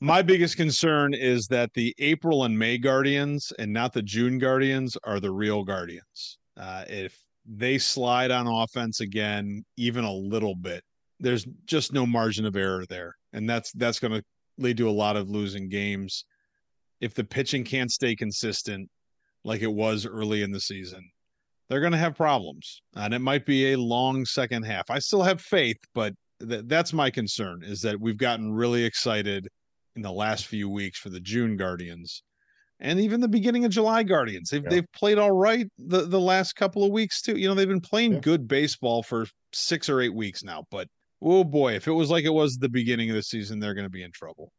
My 0.00 0.22
biggest 0.22 0.56
concern 0.56 1.14
is 1.14 1.46
that 1.48 1.70
the 1.74 1.94
april 1.98 2.44
and 2.44 2.58
may 2.58 2.78
guardians 2.78 3.52
and 3.58 3.72
not 3.72 3.92
the 3.92 4.02
june 4.02 4.38
guardians 4.38 4.96
are 5.04 5.20
the 5.20 5.30
real 5.30 5.64
guardians. 5.64 6.38
Uh, 6.56 6.84
if 6.88 7.18
they 7.46 7.76
slide 7.76 8.30
on 8.30 8.46
offense 8.46 9.00
again 9.00 9.64
even 9.76 10.04
a 10.04 10.12
little 10.12 10.54
bit 10.54 10.82
there's 11.20 11.46
just 11.66 11.92
no 11.92 12.06
margin 12.06 12.44
of 12.44 12.56
error 12.56 12.84
there, 12.88 13.14
and 13.32 13.48
that's 13.48 13.72
that's 13.72 13.98
going 13.98 14.12
to 14.12 14.22
lead 14.58 14.76
to 14.78 14.88
a 14.88 14.90
lot 14.90 15.16
of 15.16 15.30
losing 15.30 15.68
games. 15.68 16.24
If 17.00 17.14
the 17.14 17.24
pitching 17.24 17.64
can't 17.64 17.90
stay 17.90 18.16
consistent 18.16 18.88
like 19.44 19.62
it 19.62 19.72
was 19.72 20.06
early 20.06 20.42
in 20.42 20.52
the 20.52 20.60
season, 20.60 21.10
they're 21.68 21.80
going 21.80 21.92
to 21.92 21.98
have 21.98 22.16
problems, 22.16 22.82
and 22.94 23.14
it 23.14 23.20
might 23.20 23.46
be 23.46 23.72
a 23.72 23.78
long 23.78 24.24
second 24.24 24.64
half. 24.64 24.90
I 24.90 24.98
still 24.98 25.22
have 25.22 25.40
faith, 25.40 25.78
but 25.94 26.14
th- 26.40 26.64
that's 26.66 26.92
my 26.92 27.10
concern 27.10 27.62
is 27.64 27.80
that 27.82 28.00
we've 28.00 28.16
gotten 28.16 28.52
really 28.52 28.84
excited 28.84 29.48
in 29.96 30.02
the 30.02 30.12
last 30.12 30.46
few 30.46 30.68
weeks 30.68 30.98
for 30.98 31.10
the 31.10 31.20
June 31.20 31.56
Guardians 31.56 32.22
and 32.80 33.00
even 33.00 33.20
the 33.20 33.28
beginning 33.28 33.64
of 33.64 33.70
July 33.70 34.02
Guardians. 34.02 34.50
They've 34.50 34.62
yeah. 34.62 34.70
they've 34.70 34.92
played 34.92 35.18
all 35.18 35.32
right 35.32 35.66
the 35.78 36.02
the 36.02 36.20
last 36.20 36.54
couple 36.54 36.84
of 36.84 36.92
weeks 36.92 37.22
too. 37.22 37.36
You 37.38 37.48
know, 37.48 37.54
they've 37.54 37.68
been 37.68 37.80
playing 37.80 38.14
yeah. 38.14 38.20
good 38.20 38.48
baseball 38.48 39.02
for 39.02 39.26
6 39.52 39.88
or 39.88 40.00
8 40.00 40.14
weeks 40.14 40.42
now, 40.42 40.64
but 40.70 40.88
oh 41.22 41.44
boy, 41.44 41.74
if 41.74 41.88
it 41.88 41.92
was 41.92 42.10
like 42.10 42.24
it 42.24 42.32
was 42.32 42.56
the 42.56 42.68
beginning 42.68 43.10
of 43.10 43.16
the 43.16 43.22
season, 43.22 43.58
they're 43.58 43.74
going 43.74 43.86
to 43.86 43.90
be 43.90 44.02
in 44.02 44.12
trouble. 44.12 44.52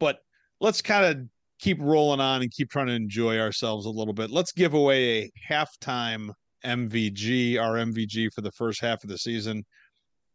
But 0.00 0.18
let's 0.60 0.82
kind 0.82 1.04
of 1.04 1.28
keep 1.58 1.78
rolling 1.80 2.20
on 2.20 2.42
and 2.42 2.50
keep 2.50 2.70
trying 2.70 2.86
to 2.86 2.94
enjoy 2.94 3.38
ourselves 3.38 3.86
a 3.86 3.90
little 3.90 4.14
bit. 4.14 4.30
Let's 4.30 4.52
give 4.52 4.74
away 4.74 5.18
a 5.18 5.32
halftime 5.48 6.30
MVG, 6.64 7.60
our 7.60 7.74
MVG 7.74 8.32
for 8.32 8.40
the 8.40 8.52
first 8.52 8.80
half 8.80 9.02
of 9.02 9.10
the 9.10 9.18
season. 9.18 9.64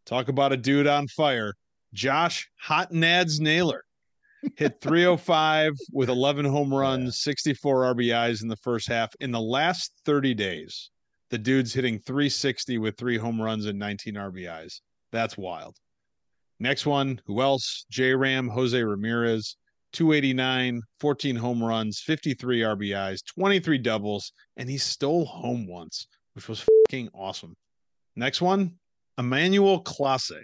Talk 0.06 0.28
about 0.28 0.52
a 0.52 0.58
dude 0.58 0.88
on 0.88 1.08
fire. 1.08 1.54
Josh 1.94 2.50
Hot 2.60 2.92
Nads 2.92 3.40
Naylor 3.40 3.84
hit 4.58 4.78
305 4.82 5.74
with 5.92 6.10
11 6.10 6.46
home 6.46 6.74
runs, 6.74 7.22
64 7.22 7.96
RBIs 7.96 8.42
in 8.42 8.50
the 8.50 8.58
first 8.58 8.88
half. 8.88 9.14
In 9.20 9.32
the 9.32 9.42
last 9.42 9.94
30 10.06 10.34
days, 10.34 10.90
the 11.30 11.38
dude's 11.38 11.74
hitting 11.74 12.00
360 12.00 12.78
with 12.80 12.98
three 12.98 13.18
home 13.18 13.42
runs 13.42 13.66
and 13.66 13.80
19 13.80 14.16
RBIs. 14.16 14.82
That's 15.14 15.38
wild. 15.38 15.78
Next 16.60 16.88
one, 16.88 17.22
who 17.28 17.40
else? 17.40 17.86
J 17.92 18.16
Ram, 18.16 18.48
Jose 18.50 18.84
Ramirez, 18.84 19.58
289, 19.92 20.82
14 21.00 21.36
home 21.36 21.64
runs, 21.64 22.02
53 22.02 22.62
RBIs, 22.62 23.20
23 23.36 23.78
doubles, 23.78 24.34
and 24.58 24.68
he 24.68 24.80
stole 24.80 25.26
home 25.26 25.68
once, 25.68 26.08
which 26.34 26.50
was 26.50 26.66
fucking 26.88 27.10
awesome. 27.14 27.56
Next 28.16 28.42
one, 28.42 28.74
Emmanuel 29.20 29.84
Clase. 29.84 30.42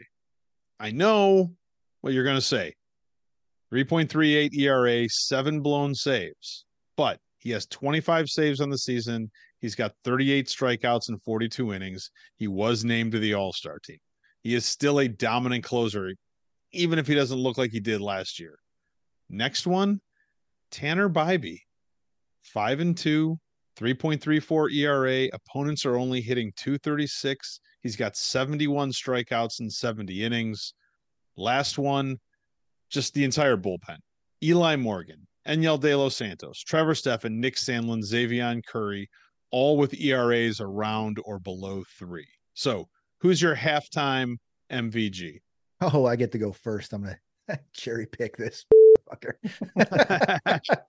I 0.80 0.92
know 0.92 1.52
what 2.02 2.14
you're 2.14 2.24
going 2.24 2.36
to 2.36 2.42
say 2.42 2.76
3.38 3.74 4.54
ERA, 4.56 5.10
seven 5.10 5.62
blown 5.62 5.96
saves, 5.96 6.66
but 6.96 7.20
he 7.40 7.50
has 7.50 7.66
25 7.66 8.30
saves 8.30 8.62
on 8.62 8.70
the 8.70 8.78
season. 8.78 9.32
He's 9.62 9.74
got 9.74 9.96
38 10.04 10.46
strikeouts 10.46 11.10
in 11.10 11.18
42 11.18 11.74
innings. 11.74 12.12
He 12.36 12.48
was 12.48 12.86
named 12.86 13.14
to 13.14 13.20
the 13.20 13.34
All 13.34 13.52
Star 13.52 13.80
team. 13.80 13.98
He 14.44 14.56
is 14.56 14.66
still 14.66 15.00
a 15.00 15.08
dominant 15.08 15.64
closer, 15.64 16.14
even 16.72 17.00
if 17.00 17.08
he 17.08 17.16
doesn't 17.16 17.40
look 17.40 17.58
like 17.58 17.72
he 17.72 17.80
did 17.80 18.02
last 18.02 18.40
year. 18.40 18.58
Next 19.30 19.68
one, 19.68 20.00
Tanner 20.72 21.10
Bibee, 21.10 21.62
five 22.44 22.80
and 22.80 22.98
two, 22.98 23.38
3.34 23.80 24.74
ERA. 24.74 25.30
Opponents 25.34 25.86
are 25.86 25.96
only 25.96 26.22
hitting 26.22 26.52
236. 26.58 27.60
He's 27.82 27.96
got 27.96 28.18
71 28.18 28.92
strikeouts 28.92 29.62
in 29.62 29.70
70 29.70 30.24
innings. 30.24 30.74
Last 31.38 31.78
one, 31.78 32.18
just 32.90 33.14
the 33.14 33.24
entire 33.24 33.56
bullpen. 33.56 33.98
Eli 34.44 34.76
Morgan, 34.76 35.28
Enyel 35.48 35.80
De 35.80 35.96
Los 35.96 36.16
Santos, 36.16 36.60
Trevor 36.60 36.96
Stephan, 36.96 37.40
Nick 37.40 37.56
Sandlin, 37.56 38.04
Xzavion 38.04 38.62
Curry, 38.66 39.10
all 39.52 39.78
with 39.78 40.00
ERAs 40.00 40.60
around 40.60 41.18
or 41.24 41.40
below 41.40 41.84
three. 41.98 42.28
So 42.54 42.90
Who's 43.22 43.42
your 43.42 43.56
halftime 43.56 44.38
MVG? 44.72 45.42
Oh, 45.82 46.06
I 46.06 46.16
get 46.16 46.32
to 46.34 46.38
go 46.38 46.52
first. 46.52 46.94
I'm 46.94 47.04
gonna 47.04 47.20
cherry 47.74 48.06
pick 48.06 48.38
this 48.38 48.66
fucker. 49.10 49.34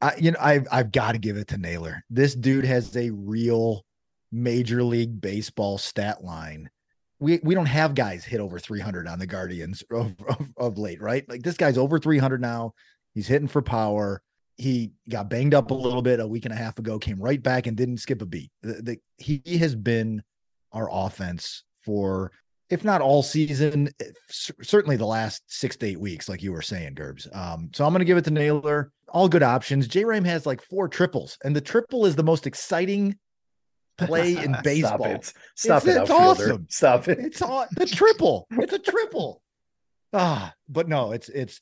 I, 0.00 0.16
you 0.18 0.32
know, 0.32 0.38
I've 0.40 0.66
I've 0.70 0.92
got 0.92 1.12
to 1.12 1.18
give 1.18 1.36
it 1.36 1.48
to 1.48 1.58
Naylor. 1.58 2.04
This 2.10 2.34
dude 2.34 2.64
has 2.64 2.96
a 2.96 3.10
real 3.10 3.84
major 4.32 4.82
league 4.82 5.20
baseball 5.20 5.78
stat 5.78 6.24
line. 6.24 6.70
We 7.18 7.40
we 7.42 7.54
don't 7.54 7.66
have 7.66 7.94
guys 7.94 8.24
hit 8.24 8.40
over 8.40 8.58
300 8.58 9.06
on 9.06 9.18
the 9.18 9.26
Guardians 9.26 9.84
of, 9.90 10.14
of, 10.28 10.52
of 10.56 10.78
late, 10.78 11.00
right? 11.00 11.28
Like 11.28 11.42
this 11.42 11.56
guy's 11.56 11.78
over 11.78 11.98
300 11.98 12.40
now. 12.40 12.72
He's 13.14 13.28
hitting 13.28 13.48
for 13.48 13.62
power. 13.62 14.22
He 14.56 14.92
got 15.08 15.28
banged 15.28 15.54
up 15.54 15.70
a 15.70 15.74
little 15.74 16.02
bit 16.02 16.18
a 16.18 16.26
week 16.26 16.46
and 16.46 16.54
a 16.54 16.56
half 16.56 16.78
ago, 16.78 16.98
came 16.98 17.20
right 17.20 17.42
back 17.42 17.66
and 17.66 17.76
didn't 17.76 17.98
skip 17.98 18.22
a 18.22 18.26
beat. 18.26 18.50
The, 18.62 18.72
the, 18.72 18.98
he 19.18 19.58
has 19.58 19.74
been 19.74 20.22
our 20.72 20.88
offense 20.90 21.62
for 21.86 22.32
if 22.68 22.84
not 22.84 23.00
all 23.00 23.22
season, 23.22 23.90
eh, 24.00 24.04
certainly 24.28 24.96
the 24.96 25.06
last 25.06 25.42
six 25.46 25.76
to 25.76 25.86
eight 25.86 26.00
weeks, 26.00 26.28
like 26.28 26.42
you 26.42 26.52
were 26.52 26.62
saying, 26.62 26.94
Gerbs. 26.94 27.28
Um, 27.32 27.70
so 27.72 27.84
I'm 27.86 27.92
going 27.92 28.00
to 28.00 28.04
give 28.04 28.18
it 28.18 28.24
to 28.24 28.30
Naylor. 28.30 28.90
All 29.08 29.28
good 29.28 29.44
options. 29.44 29.86
J 29.86 30.04
Ram 30.04 30.24
has 30.24 30.46
like 30.46 30.60
four 30.62 30.88
triples, 30.88 31.38
and 31.44 31.54
the 31.54 31.60
triple 31.60 32.06
is 32.06 32.16
the 32.16 32.24
most 32.24 32.46
exciting 32.46 33.16
play 33.98 34.36
in 34.36 34.56
baseball. 34.64 34.98
Stop 34.98 35.06
it! 35.12 35.32
Stop 35.54 35.76
it's, 35.76 35.86
it! 35.86 36.02
It's 36.02 36.10
awesome. 36.10 36.66
Stop 36.68 37.08
it! 37.08 37.18
It's 37.20 37.40
all 37.40 37.66
the 37.76 37.86
triple. 37.86 38.48
It's 38.50 38.72
a 38.72 38.80
triple. 38.80 39.42
Ah, 40.12 40.52
but 40.68 40.88
no, 40.88 41.12
it's 41.12 41.28
it's 41.28 41.60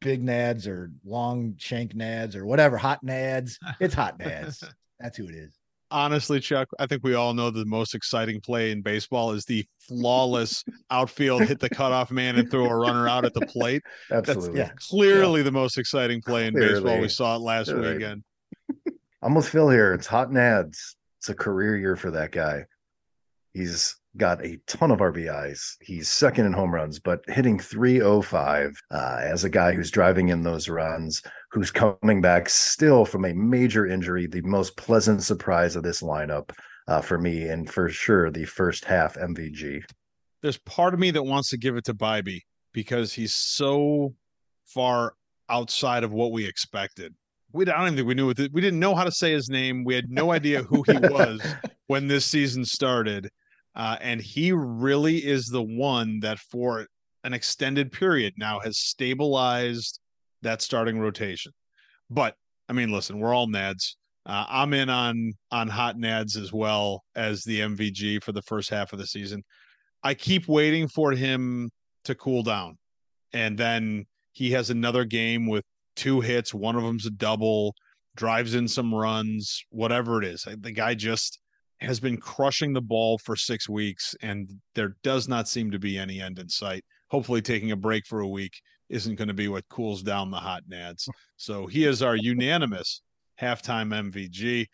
big 0.00 0.24
nads 0.24 0.66
or 0.66 0.90
long 1.04 1.56
shank 1.58 1.92
nads 1.92 2.34
or 2.34 2.46
whatever, 2.46 2.78
hot 2.78 3.04
nads. 3.04 3.56
It's 3.80 3.94
hot 3.94 4.18
nads. 4.18 4.64
That's 4.98 5.16
who 5.18 5.26
it 5.26 5.34
is 5.34 5.57
honestly, 5.90 6.40
Chuck, 6.40 6.68
I 6.78 6.86
think 6.86 7.02
we 7.02 7.14
all 7.14 7.34
know 7.34 7.50
the 7.50 7.64
most 7.64 7.94
exciting 7.94 8.40
play 8.40 8.70
in 8.70 8.82
baseball 8.82 9.32
is 9.32 9.44
the 9.44 9.64
flawless 9.80 10.64
outfield 10.90 11.44
hit 11.44 11.60
the 11.60 11.68
cutoff 11.68 12.10
man 12.10 12.38
and 12.38 12.50
throw 12.50 12.66
a 12.66 12.76
runner 12.76 13.08
out 13.08 13.24
at 13.24 13.34
the 13.34 13.46
plate. 13.46 13.82
Absolutely. 14.12 14.60
That's 14.60 14.88
clearly 14.88 15.40
yeah. 15.40 15.44
the 15.44 15.52
most 15.52 15.78
exciting 15.78 16.22
play 16.22 16.46
in 16.46 16.54
clearly. 16.54 16.74
baseball. 16.74 17.00
We 17.00 17.08
saw 17.08 17.36
it 17.36 17.40
last 17.40 17.70
right. 17.70 17.94
weekend. 17.94 18.24
I'm 19.22 19.34
with 19.34 19.48
Phil 19.48 19.70
here. 19.70 19.94
It's 19.94 20.06
hot 20.06 20.30
nads. 20.30 20.78
It's 21.18 21.28
a 21.28 21.34
career 21.34 21.76
year 21.76 21.96
for 21.96 22.12
that 22.12 22.30
guy. 22.30 22.64
He's 23.52 23.96
got 24.16 24.44
a 24.44 24.58
ton 24.66 24.90
of 24.90 25.00
RBIs. 25.00 25.76
He's 25.80 26.08
second 26.08 26.46
in 26.46 26.52
home 26.52 26.74
runs, 26.74 27.00
but 27.00 27.20
hitting 27.26 27.58
305 27.58 28.80
uh, 28.90 29.18
as 29.22 29.44
a 29.44 29.50
guy 29.50 29.72
who's 29.72 29.90
driving 29.90 30.28
in 30.28 30.42
those 30.42 30.68
runs, 30.68 31.22
who's 31.50 31.70
coming 31.70 32.20
back 32.20 32.48
still 32.48 33.04
from 33.04 33.24
a 33.24 33.32
major 33.32 33.86
injury, 33.86 34.26
the 34.26 34.42
most 34.42 34.76
pleasant 34.76 35.22
surprise 35.22 35.76
of 35.76 35.82
this 35.82 36.02
lineup 36.02 36.50
uh, 36.86 37.00
for 37.00 37.18
me, 37.18 37.48
and 37.48 37.70
for 37.70 37.88
sure 37.88 38.30
the 38.30 38.44
first 38.44 38.84
half 38.84 39.14
MVG. 39.16 39.82
There's 40.42 40.58
part 40.58 40.94
of 40.94 41.00
me 41.00 41.10
that 41.12 41.22
wants 41.22 41.50
to 41.50 41.56
give 41.56 41.76
it 41.76 41.84
to 41.84 41.94
Bibee 41.94 42.42
because 42.72 43.12
he's 43.12 43.32
so 43.32 44.14
far 44.66 45.14
outside 45.48 46.04
of 46.04 46.12
what 46.12 46.32
we 46.32 46.46
expected. 46.46 47.14
we 47.52 47.64
I 47.64 47.78
don't 47.78 47.86
even 47.86 47.96
think 47.96 48.08
we 48.08 48.14
knew 48.14 48.26
what 48.26 48.36
the, 48.36 48.50
we 48.52 48.60
didn't 48.60 48.80
know 48.80 48.94
how 48.94 49.04
to 49.04 49.10
say 49.10 49.32
his 49.32 49.48
name. 49.48 49.84
We 49.84 49.94
had 49.94 50.10
no 50.10 50.32
idea 50.32 50.62
who 50.62 50.82
he 50.86 50.98
was 51.08 51.40
when 51.86 52.06
this 52.06 52.26
season 52.26 52.64
started, 52.64 53.30
uh, 53.74 53.96
and 54.00 54.20
he 54.20 54.52
really 54.52 55.16
is 55.16 55.46
the 55.46 55.62
one 55.62 56.20
that 56.20 56.38
for 56.38 56.86
an 57.24 57.32
extended 57.32 57.90
period 57.90 58.34
now 58.36 58.60
has 58.60 58.78
stabilized 58.78 59.98
that 60.42 60.62
starting 60.62 60.98
rotation. 60.98 61.52
But 62.10 62.34
I 62.68 62.72
mean, 62.72 62.92
listen, 62.92 63.18
we're 63.18 63.34
all 63.34 63.48
Nads. 63.48 63.94
Uh, 64.26 64.44
I'm 64.48 64.74
in 64.74 64.90
on 64.90 65.32
on 65.50 65.68
hot 65.68 65.96
Nads 65.96 66.36
as 66.36 66.52
well 66.52 67.02
as 67.14 67.42
the 67.44 67.60
MVG 67.60 68.22
for 68.22 68.32
the 68.32 68.42
first 68.42 68.70
half 68.70 68.92
of 68.92 68.98
the 68.98 69.06
season. 69.06 69.42
I 70.02 70.14
keep 70.14 70.46
waiting 70.48 70.86
for 70.86 71.12
him 71.12 71.70
to 72.04 72.14
cool 72.14 72.42
down, 72.42 72.78
and 73.32 73.58
then 73.58 74.04
he 74.32 74.50
has 74.52 74.70
another 74.70 75.04
game 75.04 75.46
with 75.46 75.64
two 75.96 76.20
hits. 76.20 76.54
One 76.54 76.76
of 76.76 76.82
them's 76.82 77.06
a 77.06 77.10
double, 77.10 77.74
drives 78.16 78.54
in 78.54 78.68
some 78.68 78.94
runs, 78.94 79.64
whatever 79.70 80.22
it 80.22 80.28
is. 80.28 80.46
The 80.60 80.72
guy 80.72 80.94
just 80.94 81.40
has 81.80 82.00
been 82.00 82.16
crushing 82.18 82.72
the 82.72 82.82
ball 82.82 83.18
for 83.18 83.34
six 83.34 83.68
weeks, 83.68 84.14
and 84.20 84.50
there 84.74 84.96
does 85.02 85.28
not 85.28 85.48
seem 85.48 85.70
to 85.70 85.78
be 85.78 85.96
any 85.96 86.20
end 86.20 86.38
in 86.38 86.48
sight. 86.48 86.84
Hopefully, 87.10 87.40
taking 87.40 87.70
a 87.70 87.76
break 87.76 88.04
for 88.06 88.20
a 88.20 88.28
week 88.28 88.52
isn't 88.88 89.16
going 89.16 89.28
to 89.28 89.34
be 89.34 89.48
what 89.48 89.68
cools 89.68 90.02
down 90.02 90.30
the 90.30 90.38
hot 90.38 90.62
nads. 90.70 91.08
So 91.36 91.66
he 91.66 91.84
is 91.84 92.02
our 92.02 92.16
unanimous 92.16 93.02
halftime 93.40 93.92
MVG. 94.10 94.66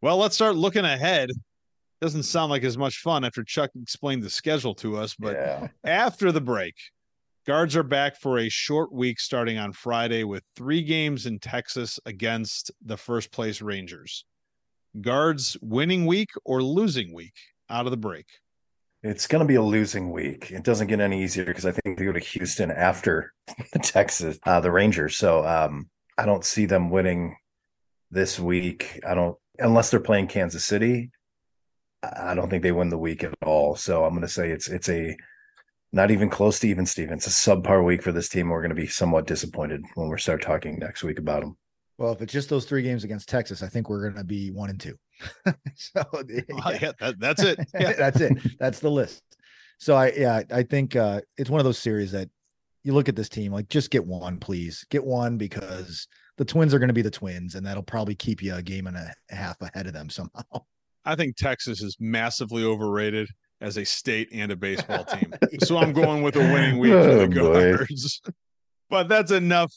Well, 0.00 0.18
let's 0.18 0.34
start 0.34 0.56
looking 0.56 0.84
ahead. 0.84 1.30
Doesn't 2.00 2.22
sound 2.22 2.50
like 2.50 2.62
as 2.62 2.78
much 2.78 2.98
fun 2.98 3.24
after 3.24 3.42
Chuck 3.42 3.70
explained 3.80 4.22
the 4.22 4.30
schedule 4.30 4.74
to 4.76 4.96
us, 4.96 5.16
but 5.18 5.34
yeah. 5.34 5.68
after 5.84 6.30
the 6.30 6.40
break, 6.40 6.74
guards 7.44 7.74
are 7.74 7.82
back 7.82 8.20
for 8.20 8.38
a 8.38 8.48
short 8.48 8.92
week 8.92 9.18
starting 9.18 9.58
on 9.58 9.72
Friday 9.72 10.22
with 10.22 10.44
three 10.54 10.82
games 10.82 11.26
in 11.26 11.40
Texas 11.40 11.98
against 12.06 12.70
the 12.84 12.96
first 12.96 13.32
place 13.32 13.60
Rangers. 13.60 14.24
Guards 15.00 15.56
winning 15.60 16.06
week 16.06 16.30
or 16.44 16.62
losing 16.62 17.12
week 17.12 17.34
out 17.68 17.86
of 17.86 17.90
the 17.90 17.96
break? 17.96 18.26
It's 19.02 19.26
going 19.26 19.40
to 19.40 19.48
be 19.48 19.54
a 19.54 19.62
losing 19.62 20.10
week. 20.10 20.50
It 20.50 20.64
doesn't 20.64 20.88
get 20.88 21.00
any 21.00 21.22
easier 21.22 21.44
because 21.44 21.66
I 21.66 21.72
think 21.72 21.98
they 21.98 22.04
go 22.04 22.12
to 22.12 22.18
Houston 22.18 22.70
after 22.70 23.32
Texas, 23.82 24.38
uh, 24.44 24.60
the 24.60 24.72
Rangers. 24.72 25.16
So 25.16 25.46
um, 25.46 25.88
I 26.16 26.26
don't 26.26 26.44
see 26.44 26.66
them 26.66 26.90
winning 26.90 27.36
this 28.10 28.40
week. 28.40 29.00
I 29.06 29.14
don't, 29.14 29.36
unless 29.58 29.90
they're 29.90 30.00
playing 30.00 30.26
Kansas 30.26 30.64
City. 30.64 31.10
I 32.02 32.34
don't 32.34 32.48
think 32.48 32.62
they 32.62 32.72
win 32.72 32.90
the 32.90 32.98
week 32.98 33.22
at 33.24 33.34
all. 33.44 33.76
So 33.76 34.04
I'm 34.04 34.10
going 34.10 34.22
to 34.22 34.28
say 34.28 34.50
it's 34.50 34.68
it's 34.68 34.88
a 34.88 35.16
not 35.92 36.10
even 36.10 36.28
close 36.28 36.60
to 36.60 36.68
even 36.68 36.86
Stevens. 36.86 37.26
A 37.26 37.30
subpar 37.30 37.84
week 37.84 38.02
for 38.02 38.12
this 38.12 38.28
team. 38.28 38.48
We're 38.48 38.62
going 38.62 38.74
to 38.74 38.80
be 38.80 38.86
somewhat 38.86 39.26
disappointed 39.26 39.82
when 39.94 40.08
we 40.08 40.18
start 40.18 40.42
talking 40.42 40.78
next 40.78 41.02
week 41.02 41.18
about 41.18 41.40
them. 41.40 41.56
Well, 41.96 42.12
if 42.12 42.22
it's 42.22 42.32
just 42.32 42.48
those 42.48 42.64
three 42.64 42.82
games 42.82 43.04
against 43.04 43.28
Texas, 43.28 43.62
I 43.62 43.68
think 43.68 43.88
we're 43.88 44.02
going 44.02 44.14
to 44.14 44.24
be 44.24 44.50
one 44.52 44.70
and 44.70 44.78
two. 44.78 44.96
so 45.74 46.04
yeah, 46.28 46.40
well, 46.48 46.74
yeah 46.80 46.92
that, 47.00 47.18
that's 47.18 47.42
it. 47.42 47.58
Yeah. 47.78 47.92
that's 47.94 48.20
it. 48.20 48.38
That's 48.58 48.80
the 48.80 48.90
list. 48.90 49.22
So 49.78 49.94
I 49.94 50.12
yeah 50.16 50.42
I 50.52 50.62
think 50.62 50.96
uh, 50.96 51.20
it's 51.36 51.50
one 51.50 51.60
of 51.60 51.64
those 51.64 51.78
series 51.78 52.12
that 52.12 52.28
you 52.84 52.94
look 52.94 53.08
at 53.08 53.16
this 53.16 53.28
team 53.28 53.52
like 53.52 53.68
just 53.68 53.90
get 53.90 54.04
one, 54.04 54.38
please 54.38 54.84
get 54.90 55.04
one 55.04 55.36
because 55.36 56.06
the 56.36 56.44
Twins 56.44 56.72
are 56.72 56.78
going 56.78 56.88
to 56.88 56.94
be 56.94 57.02
the 57.02 57.10
Twins, 57.10 57.56
and 57.56 57.66
that'll 57.66 57.82
probably 57.82 58.14
keep 58.14 58.42
you 58.42 58.54
a 58.54 58.62
game 58.62 58.86
and 58.86 58.96
a 58.96 59.12
half 59.28 59.60
ahead 59.60 59.86
of 59.86 59.92
them 59.92 60.08
somehow. 60.10 60.42
I 61.04 61.14
think 61.14 61.36
Texas 61.36 61.82
is 61.82 61.96
massively 62.00 62.64
overrated 62.64 63.28
as 63.60 63.76
a 63.76 63.84
state 63.84 64.28
and 64.32 64.52
a 64.52 64.56
baseball 64.56 65.04
team. 65.04 65.34
so 65.64 65.78
I'm 65.78 65.92
going 65.92 66.22
with 66.22 66.36
a 66.36 66.40
winning 66.40 66.78
week 66.78 66.92
oh, 66.92 67.02
for 67.02 67.26
the 67.26 67.28
Guards. 67.28 68.22
but 68.88 69.08
that's 69.08 69.32
enough 69.32 69.72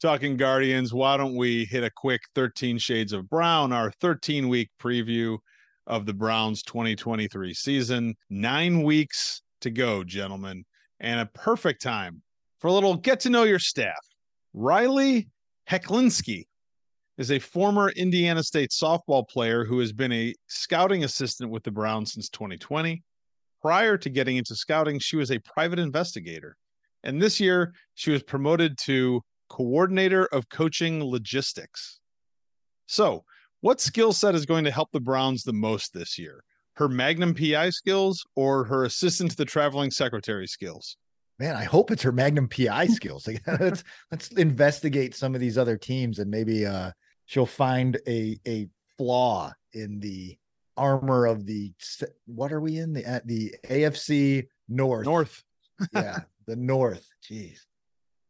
talking 0.00 0.36
Guardians. 0.36 0.94
Why 0.94 1.16
don't 1.16 1.36
we 1.36 1.66
hit 1.66 1.84
a 1.84 1.90
quick 1.90 2.22
13 2.34 2.78
Shades 2.78 3.12
of 3.12 3.28
Brown, 3.28 3.72
our 3.72 3.90
13 4.00 4.48
week 4.48 4.70
preview 4.80 5.38
of 5.86 6.06
the 6.06 6.14
Browns 6.14 6.62
2023 6.62 7.52
season? 7.52 8.14
Nine 8.30 8.82
weeks 8.82 9.42
to 9.60 9.70
go, 9.70 10.02
gentlemen, 10.02 10.64
and 11.00 11.20
a 11.20 11.26
perfect 11.26 11.82
time 11.82 12.22
for 12.60 12.68
a 12.68 12.72
little 12.72 12.96
get 12.96 13.20
to 13.20 13.30
know 13.30 13.44
your 13.44 13.58
staff. 13.58 13.98
Riley 14.54 15.28
Hecklinski 15.68 16.44
is 17.18 17.30
a 17.30 17.38
former 17.38 17.90
Indiana 17.90 18.42
State 18.42 18.70
softball 18.70 19.28
player 19.28 19.64
who 19.64 19.80
has 19.80 19.92
been 19.92 20.12
a 20.12 20.34
scouting 20.48 21.04
assistant 21.04 21.50
with 21.50 21.62
the 21.62 21.70
Browns 21.70 22.14
since 22.14 22.30
2020. 22.30 23.02
Prior 23.60 23.98
to 23.98 24.08
getting 24.08 24.38
into 24.38 24.56
scouting, 24.56 24.98
she 24.98 25.16
was 25.16 25.30
a 25.30 25.38
private 25.40 25.78
investigator. 25.78 26.56
And 27.04 27.20
this 27.20 27.38
year, 27.38 27.74
she 27.94 28.10
was 28.10 28.22
promoted 28.22 28.78
to 28.84 29.20
coordinator 29.50 30.26
of 30.26 30.48
coaching 30.48 31.04
logistics. 31.04 32.00
So, 32.86 33.24
what 33.60 33.80
skill 33.80 34.14
set 34.14 34.34
is 34.34 34.46
going 34.46 34.64
to 34.64 34.70
help 34.70 34.90
the 34.92 35.00
Browns 35.00 35.42
the 35.42 35.52
most 35.52 35.92
this 35.92 36.18
year? 36.18 36.42
Her 36.74 36.88
Magnum 36.88 37.34
PI 37.34 37.70
skills 37.70 38.24
or 38.36 38.64
her 38.64 38.84
assistant 38.84 39.32
to 39.32 39.36
the 39.36 39.44
traveling 39.44 39.90
secretary 39.90 40.46
skills? 40.46 40.96
Man, 41.38 41.56
I 41.56 41.64
hope 41.64 41.90
it's 41.90 42.02
her 42.02 42.12
Magnum 42.12 42.48
PI 42.48 42.86
skills. 42.98 43.28
let's 43.60 43.84
let's 44.10 44.28
investigate 44.32 45.14
some 45.14 45.34
of 45.34 45.40
these 45.40 45.58
other 45.58 45.76
teams 45.76 46.20
and 46.20 46.30
maybe 46.30 46.64
uh, 46.64 46.92
she'll 47.26 47.44
find 47.44 47.98
a 48.06 48.38
a 48.46 48.68
flaw 48.96 49.52
in 49.74 50.00
the 50.00 50.38
armor 50.76 51.26
of 51.26 51.44
the 51.44 51.72
what 52.26 52.52
are 52.52 52.60
we 52.60 52.78
in 52.78 52.92
the 52.92 53.20
the 53.26 53.54
AFC 53.68 54.46
North? 54.68 55.04
North. 55.04 55.44
yeah, 55.92 56.20
the 56.46 56.56
North. 56.56 57.06
Jeez. 57.28 57.58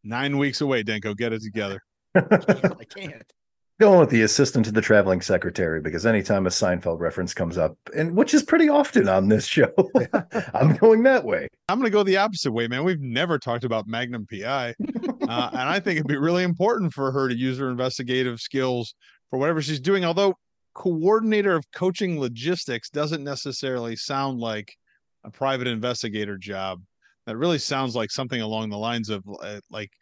Nine 0.02 0.38
weeks 0.38 0.60
away, 0.60 0.82
Danko. 0.82 1.14
Get 1.14 1.32
it 1.32 1.42
together. 1.42 1.80
I 2.14 2.84
can't. 2.88 3.32
Going 3.78 4.00
with 4.00 4.10
the 4.10 4.22
assistant 4.22 4.66
to 4.66 4.72
the 4.72 4.82
traveling 4.82 5.22
secretary 5.22 5.80
because 5.80 6.04
anytime 6.04 6.46
a 6.46 6.50
Seinfeld 6.50 7.00
reference 7.00 7.32
comes 7.32 7.56
up, 7.56 7.78
and 7.96 8.14
which 8.14 8.34
is 8.34 8.42
pretty 8.42 8.68
often 8.68 9.08
on 9.08 9.28
this 9.28 9.46
show, 9.46 9.72
I'm 10.54 10.76
going 10.76 11.02
that 11.04 11.24
way. 11.24 11.48
I'm 11.68 11.78
going 11.78 11.90
to 11.90 11.90
go 11.90 12.02
the 12.02 12.18
opposite 12.18 12.52
way, 12.52 12.68
man. 12.68 12.84
We've 12.84 13.00
never 13.00 13.38
talked 13.38 13.64
about 13.64 13.86
Magnum 13.86 14.26
PI, 14.30 14.74
uh, 14.78 15.50
and 15.52 15.68
I 15.68 15.80
think 15.80 15.96
it'd 15.96 16.08
be 16.08 16.18
really 16.18 16.42
important 16.42 16.92
for 16.92 17.10
her 17.10 17.28
to 17.28 17.34
use 17.34 17.58
her 17.58 17.70
investigative 17.70 18.38
skills 18.40 18.94
for 19.30 19.38
whatever 19.38 19.62
she's 19.62 19.80
doing. 19.80 20.04
Although 20.04 20.34
coordinator 20.74 21.56
of 21.56 21.64
coaching 21.74 22.20
logistics 22.20 22.90
doesn't 22.90 23.24
necessarily 23.24 23.96
sound 23.96 24.40
like 24.40 24.76
a 25.24 25.30
private 25.30 25.66
investigator 25.66 26.36
job. 26.36 26.82
That 27.30 27.36
really 27.36 27.58
sounds 27.58 27.94
like 27.94 28.10
something 28.10 28.40
along 28.40 28.70
the 28.70 28.76
lines 28.76 29.08
of 29.08 29.22
uh, 29.40 29.60
like 29.70 29.92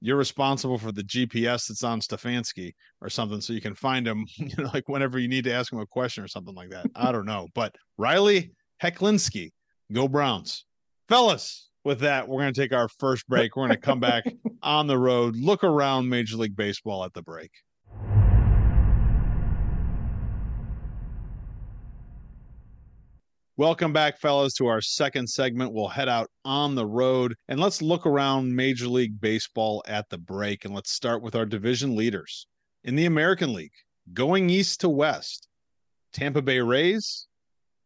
you're 0.00 0.16
responsible 0.16 0.78
for 0.78 0.90
the 0.90 1.02
GPS 1.02 1.68
that's 1.68 1.84
on 1.84 2.00
Stefanski 2.00 2.72
or 3.02 3.10
something, 3.10 3.42
so 3.42 3.52
you 3.52 3.60
can 3.60 3.74
find 3.74 4.08
him, 4.08 4.24
you 4.36 4.48
know, 4.56 4.70
like 4.72 4.88
whenever 4.88 5.18
you 5.18 5.28
need 5.28 5.44
to 5.44 5.52
ask 5.52 5.70
him 5.70 5.80
a 5.80 5.86
question 5.86 6.24
or 6.24 6.28
something 6.28 6.54
like 6.54 6.70
that. 6.70 6.86
I 6.94 7.12
don't 7.12 7.26
know, 7.26 7.48
but 7.54 7.76
Riley 7.98 8.52
Hecklinski, 8.82 9.50
go 9.92 10.08
Browns, 10.08 10.64
fellas. 11.10 11.66
With 11.84 12.00
that, 12.00 12.26
we're 12.26 12.40
going 12.40 12.54
to 12.54 12.60
take 12.60 12.72
our 12.72 12.88
first 12.88 13.28
break. 13.28 13.54
We're 13.54 13.66
going 13.66 13.76
to 13.76 13.86
come 13.86 14.00
back 14.00 14.24
on 14.62 14.86
the 14.86 14.96
road, 14.96 15.36
look 15.36 15.64
around 15.64 16.08
Major 16.08 16.38
League 16.38 16.56
Baseball 16.56 17.04
at 17.04 17.12
the 17.12 17.22
break. 17.22 17.50
Welcome 23.58 23.92
back, 23.92 24.20
fellas, 24.20 24.54
to 24.54 24.68
our 24.68 24.80
second 24.80 25.28
segment. 25.28 25.72
We'll 25.72 25.88
head 25.88 26.08
out 26.08 26.30
on 26.44 26.76
the 26.76 26.86
road 26.86 27.34
and 27.48 27.58
let's 27.58 27.82
look 27.82 28.06
around 28.06 28.54
Major 28.54 28.86
League 28.86 29.20
Baseball 29.20 29.82
at 29.88 30.08
the 30.10 30.16
break. 30.16 30.64
And 30.64 30.72
let's 30.72 30.92
start 30.92 31.24
with 31.24 31.34
our 31.34 31.44
division 31.44 31.96
leaders 31.96 32.46
in 32.84 32.94
the 32.94 33.06
American 33.06 33.52
League, 33.52 33.72
going 34.14 34.48
east 34.48 34.82
to 34.82 34.88
west. 34.88 35.48
Tampa 36.12 36.40
Bay 36.40 36.60
Rays, 36.60 37.26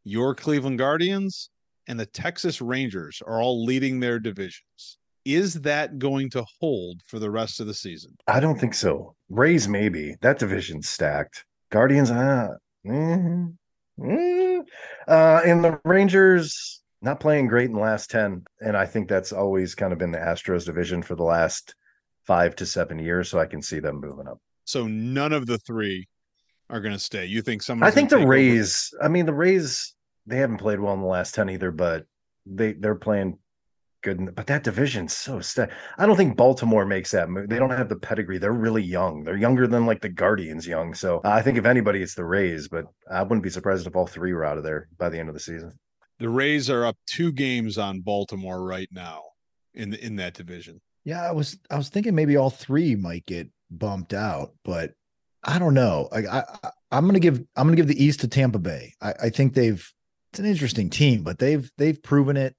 your 0.05 0.35
Cleveland 0.35 0.77
Guardians, 0.77 1.49
and 1.89 1.99
the 1.99 2.05
Texas 2.05 2.61
Rangers 2.61 3.23
are 3.27 3.41
all 3.41 3.65
leading 3.65 3.99
their 3.99 4.19
divisions. 4.19 4.99
Is 5.25 5.55
that 5.63 5.99
going 5.99 6.29
to 6.33 6.45
hold 6.61 7.01
for 7.07 7.19
the 7.19 7.31
rest 7.31 7.61
of 7.61 7.67
the 7.67 7.73
season? 7.73 8.15
I 8.29 8.41
don't 8.41 8.61
think 8.61 8.75
so. 8.75 9.15
Rays, 9.31 9.67
maybe. 9.69 10.17
That 10.21 10.39
division's 10.39 10.91
stacked. 10.91 11.47
Guardians, 11.71 12.11
ah, 12.11 12.49
mm-hmm. 12.87 13.53
Mm, 13.99 14.42
uh, 15.09 15.41
and 15.45 15.65
the 15.65 15.81
Rangers 15.85 16.83
not 17.03 17.21
playing 17.21 17.49
great 17.49 17.67
in 17.67 17.75
the 17.75 17.81
last 17.81 18.11
10. 18.11 18.45
And 18.61 18.77
I 18.77 18.87
think 18.87 19.09
that's 19.09 19.33
always 19.33 19.75
kind 19.75 19.93
of 19.93 19.99
been 19.99 20.13
the 20.13 20.19
Astros 20.19 20.65
division 20.65 21.03
for 21.03 21.17
the 21.17 21.25
last 21.25 21.75
five 22.27 22.55
to 22.57 22.67
seven 22.67 22.99
years. 22.99 23.29
So 23.29 23.41
I 23.41 23.47
can 23.47 23.61
see 23.61 23.81
them 23.81 24.01
moving 24.01 24.29
up. 24.29 24.39
So 24.65 24.87
none 24.87 25.33
of 25.33 25.47
the 25.47 25.59
three 25.59 26.09
are 26.71 26.81
going 26.81 26.95
to 26.95 26.99
stay. 26.99 27.27
You 27.27 27.43
think 27.43 27.63
some? 27.63 27.83
I 27.83 27.91
think 27.91 28.09
the 28.09 28.25
Rays, 28.25 28.95
over? 28.95 29.05
I 29.05 29.09
mean, 29.09 29.27
the 29.27 29.35
Rays, 29.35 29.95
they 30.27 30.37
haven't 30.37 30.59
played 30.59 30.79
well 30.79 30.95
in 30.95 31.01
the 31.01 31.07
last 31.07 31.35
10 31.35 31.51
either, 31.51 31.73
but 31.73 32.07
they, 32.47 32.73
they're 32.73 32.95
playing 32.95 33.39
good. 34.03 34.35
But 34.35 34.47
that 34.49 34.65
division's 34.65 35.17
so 35.17 35.41
st- 35.41 35.71
I 35.99 36.07
don't 36.07 36.17
think 36.17 36.37
Baltimore 36.37 36.85
makes 36.85 37.11
that 37.13 37.31
move. 37.31 37.49
They 37.49 37.59
don't 37.59 37.71
have 37.71 37.89
the 37.89 37.97
pedigree. 37.97 38.39
They're 38.39 38.53
really 38.53 38.83
young. 38.83 39.25
They're 39.25 39.37
younger 39.37 39.67
than 39.67 39.87
like 39.87 40.01
the 40.01 40.09
Guardians 40.09 40.67
young. 40.67 40.95
So 40.95 41.21
uh, 41.25 41.31
I 41.31 41.43
think 41.43 41.59
if 41.59 41.65
anybody, 41.65 42.03
it's 42.03 42.15
the 42.15 42.25
Rays. 42.25 42.69
But 42.69 42.87
I 43.11 43.23
wouldn't 43.23 43.43
be 43.43 43.51
surprised 43.51 43.87
if 43.87 43.97
all 43.97 44.07
three 44.07 44.33
were 44.33 44.45
out 44.45 44.59
of 44.59 44.65
there 44.65 44.89
by 44.99 45.09
the 45.09 45.19
end 45.19 45.29
of 45.29 45.35
the 45.35 45.41
season. 45.41 45.79
The 46.19 46.29
Rays 46.29 46.69
are 46.69 46.85
up 46.85 46.97
two 47.07 47.33
games 47.33 47.79
on 47.79 48.01
Baltimore 48.01 48.63
right 48.63 48.89
now 48.93 49.23
in 49.75 49.91
the, 49.91 50.05
in 50.05 50.17
that 50.17 50.35
division. 50.35 50.81
Yeah, 51.05 51.23
I 51.27 51.33
was 51.33 51.59
I 51.71 51.77
was 51.77 51.89
thinking 51.89 52.15
maybe 52.15 52.37
all 52.37 52.51
three 52.51 52.95
might 52.95 53.27
get 53.27 53.49
bumped 53.71 54.15
out, 54.15 54.53
but 54.65 54.93
I 55.43 55.59
don't 55.59 55.75
know. 55.75 56.09
I, 56.13 56.19
I 56.19 56.45
I'm 56.93 57.07
gonna 57.07 57.19
give 57.21 57.41
I'm 57.57 57.67
gonna 57.67 57.77
give 57.77 57.89
the 57.89 58.03
East 58.03 58.21
to 58.21 58.29
Tampa 58.29 58.59
Bay. 58.59 58.95
I, 59.01 59.15
I 59.25 59.31
think 59.31 59.55
they've 59.55 59.93
it's 60.33 60.39
an 60.39 60.47
interesting 60.47 60.91
team, 60.91 61.23
but 61.23 61.39
they've 61.39 61.71
they've 61.77 62.01
proven 62.01 62.37
it. 62.37 62.55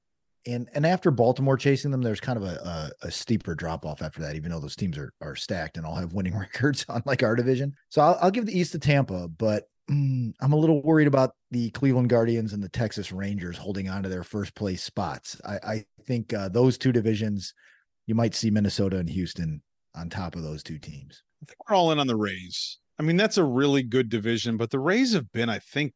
And 0.45 0.69
and 0.73 0.85
after 0.85 1.11
Baltimore 1.11 1.57
chasing 1.57 1.91
them, 1.91 2.01
there's 2.01 2.19
kind 2.19 2.37
of 2.37 2.43
a, 2.43 2.91
a, 3.03 3.07
a 3.07 3.11
steeper 3.11 3.55
drop 3.55 3.85
off 3.85 4.01
after 4.01 4.21
that, 4.21 4.35
even 4.35 4.51
though 4.51 4.59
those 4.59 4.75
teams 4.75 4.97
are 4.97 5.13
are 5.21 5.35
stacked 5.35 5.77
and 5.77 5.85
all 5.85 5.95
have 5.95 6.13
winning 6.13 6.37
records 6.37 6.85
on 6.89 7.01
like 7.05 7.23
our 7.23 7.35
division. 7.35 7.73
So 7.89 8.01
I'll, 8.01 8.17
I'll 8.21 8.31
give 8.31 8.45
the 8.45 8.57
East 8.57 8.73
to 8.73 8.79
Tampa, 8.79 9.27
but 9.27 9.63
mm, 9.89 10.33
I'm 10.41 10.53
a 10.53 10.57
little 10.57 10.81
worried 10.81 11.07
about 11.07 11.31
the 11.51 11.69
Cleveland 11.71 12.09
Guardians 12.09 12.53
and 12.53 12.61
the 12.61 12.69
Texas 12.69 13.11
Rangers 13.11 13.57
holding 13.57 13.89
on 13.89 14.03
to 14.03 14.09
their 14.09 14.23
first 14.23 14.55
place 14.55 14.83
spots. 14.83 15.39
I, 15.45 15.55
I 15.55 15.85
think 16.05 16.33
uh, 16.33 16.49
those 16.49 16.77
two 16.77 16.91
divisions, 16.91 17.53
you 18.05 18.15
might 18.15 18.35
see 18.35 18.49
Minnesota 18.49 18.97
and 18.97 19.09
Houston 19.09 19.61
on 19.95 20.09
top 20.09 20.35
of 20.35 20.43
those 20.43 20.63
two 20.63 20.79
teams. 20.79 21.23
I 21.41 21.45
think 21.45 21.57
we're 21.69 21.75
all 21.75 21.91
in 21.91 21.99
on 21.99 22.07
the 22.07 22.15
Rays. 22.15 22.79
I 22.99 23.03
mean, 23.03 23.17
that's 23.17 23.37
a 23.37 23.43
really 23.43 23.83
good 23.83 24.09
division, 24.09 24.57
but 24.57 24.69
the 24.69 24.79
Rays 24.79 25.13
have 25.13 25.31
been, 25.31 25.49
I 25.49 25.59
think, 25.59 25.93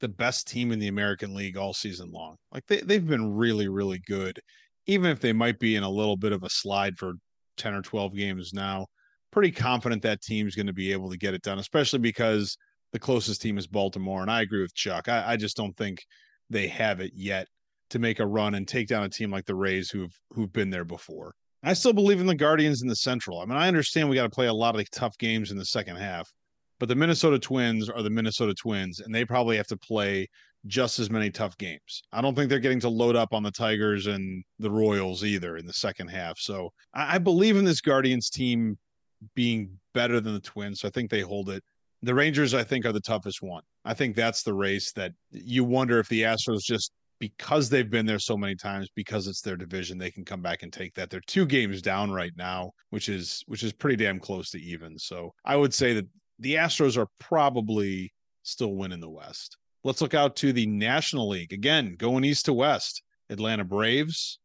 the 0.00 0.08
best 0.08 0.46
team 0.46 0.72
in 0.72 0.78
the 0.78 0.88
American 0.88 1.34
League 1.34 1.56
all 1.56 1.72
season 1.72 2.10
long. 2.10 2.36
Like 2.52 2.66
they, 2.66 2.80
they've 2.80 3.06
been 3.06 3.34
really, 3.34 3.68
really 3.68 4.00
good, 4.06 4.38
even 4.86 5.10
if 5.10 5.20
they 5.20 5.32
might 5.32 5.58
be 5.58 5.76
in 5.76 5.82
a 5.82 5.90
little 5.90 6.16
bit 6.16 6.32
of 6.32 6.42
a 6.42 6.50
slide 6.50 6.96
for 6.96 7.14
10 7.56 7.74
or 7.74 7.82
12 7.82 8.14
games 8.14 8.52
now. 8.52 8.86
Pretty 9.32 9.50
confident 9.50 10.02
that 10.02 10.22
team's 10.22 10.54
going 10.54 10.66
to 10.66 10.72
be 10.72 10.92
able 10.92 11.10
to 11.10 11.18
get 11.18 11.34
it 11.34 11.42
done, 11.42 11.58
especially 11.58 11.98
because 11.98 12.56
the 12.92 12.98
closest 12.98 13.42
team 13.42 13.58
is 13.58 13.66
Baltimore. 13.66 14.22
And 14.22 14.30
I 14.30 14.42
agree 14.42 14.62
with 14.62 14.74
Chuck. 14.74 15.08
I, 15.08 15.32
I 15.32 15.36
just 15.36 15.56
don't 15.56 15.76
think 15.76 16.04
they 16.48 16.68
have 16.68 17.00
it 17.00 17.12
yet 17.14 17.46
to 17.90 17.98
make 17.98 18.20
a 18.20 18.26
run 18.26 18.54
and 18.54 18.66
take 18.66 18.88
down 18.88 19.04
a 19.04 19.08
team 19.08 19.30
like 19.30 19.44
the 19.44 19.54
Rays 19.54 19.90
who've 19.90 20.14
who've 20.32 20.52
been 20.52 20.70
there 20.70 20.84
before. 20.84 21.34
I 21.62 21.72
still 21.72 21.92
believe 21.92 22.20
in 22.20 22.26
the 22.26 22.34
Guardians 22.34 22.82
in 22.82 22.88
the 22.88 22.96
Central. 22.96 23.40
I 23.40 23.44
mean, 23.44 23.56
I 23.56 23.68
understand 23.68 24.08
we 24.08 24.16
got 24.16 24.24
to 24.24 24.30
play 24.30 24.46
a 24.46 24.54
lot 24.54 24.78
of 24.78 24.90
tough 24.90 25.18
games 25.18 25.50
in 25.50 25.58
the 25.58 25.64
second 25.64 25.96
half, 25.96 26.30
but 26.78 26.88
the 26.88 26.94
Minnesota 26.94 27.38
Twins 27.38 27.88
are 27.88 28.02
the 28.02 28.10
Minnesota 28.10 28.54
Twins, 28.54 29.00
and 29.00 29.14
they 29.14 29.24
probably 29.24 29.56
have 29.56 29.66
to 29.68 29.76
play 29.76 30.28
just 30.66 30.98
as 30.98 31.10
many 31.10 31.30
tough 31.30 31.56
games. 31.58 32.02
I 32.12 32.20
don't 32.20 32.34
think 32.34 32.50
they're 32.50 32.58
getting 32.58 32.80
to 32.80 32.88
load 32.88 33.16
up 33.16 33.32
on 33.32 33.42
the 33.42 33.50
Tigers 33.50 34.06
and 34.06 34.44
the 34.58 34.70
Royals 34.70 35.24
either 35.24 35.56
in 35.56 35.66
the 35.66 35.72
second 35.72 36.08
half. 36.08 36.38
So 36.38 36.70
I, 36.94 37.16
I 37.16 37.18
believe 37.18 37.56
in 37.56 37.64
this 37.64 37.80
Guardians 37.80 38.30
team 38.30 38.76
being 39.34 39.78
better 39.94 40.20
than 40.20 40.34
the 40.34 40.40
Twins. 40.40 40.80
So 40.80 40.88
I 40.88 40.90
think 40.90 41.10
they 41.10 41.20
hold 41.20 41.50
it. 41.50 41.62
The 42.02 42.14
Rangers, 42.14 42.52
I 42.52 42.64
think, 42.64 42.84
are 42.84 42.92
the 42.92 43.00
toughest 43.00 43.42
one. 43.42 43.62
I 43.84 43.94
think 43.94 44.16
that's 44.16 44.42
the 44.42 44.54
race 44.54 44.92
that 44.92 45.12
you 45.30 45.64
wonder 45.64 45.98
if 45.98 46.08
the 46.08 46.22
Astros 46.22 46.60
just 46.62 46.92
because 47.18 47.68
they've 47.68 47.90
been 47.90 48.06
there 48.06 48.18
so 48.18 48.36
many 48.36 48.54
times 48.54 48.88
because 48.94 49.26
it's 49.26 49.40
their 49.40 49.56
division 49.56 49.96
they 49.96 50.10
can 50.10 50.24
come 50.24 50.42
back 50.42 50.62
and 50.62 50.72
take 50.72 50.94
that 50.94 51.08
they're 51.08 51.20
two 51.26 51.46
games 51.46 51.80
down 51.80 52.10
right 52.10 52.32
now 52.36 52.70
which 52.90 53.08
is 53.08 53.42
which 53.46 53.62
is 53.62 53.72
pretty 53.72 53.96
damn 53.96 54.20
close 54.20 54.50
to 54.50 54.60
even 54.60 54.98
so 54.98 55.32
i 55.44 55.56
would 55.56 55.72
say 55.72 55.94
that 55.94 56.06
the 56.38 56.54
astros 56.54 56.96
are 56.96 57.08
probably 57.18 58.12
still 58.42 58.74
winning 58.74 59.00
the 59.00 59.10
west 59.10 59.56
let's 59.84 60.00
look 60.00 60.14
out 60.14 60.36
to 60.36 60.52
the 60.52 60.66
national 60.66 61.28
league 61.28 61.52
again 61.52 61.94
going 61.96 62.24
east 62.24 62.44
to 62.44 62.52
west 62.52 63.02
atlanta 63.30 63.64
braves 63.64 64.38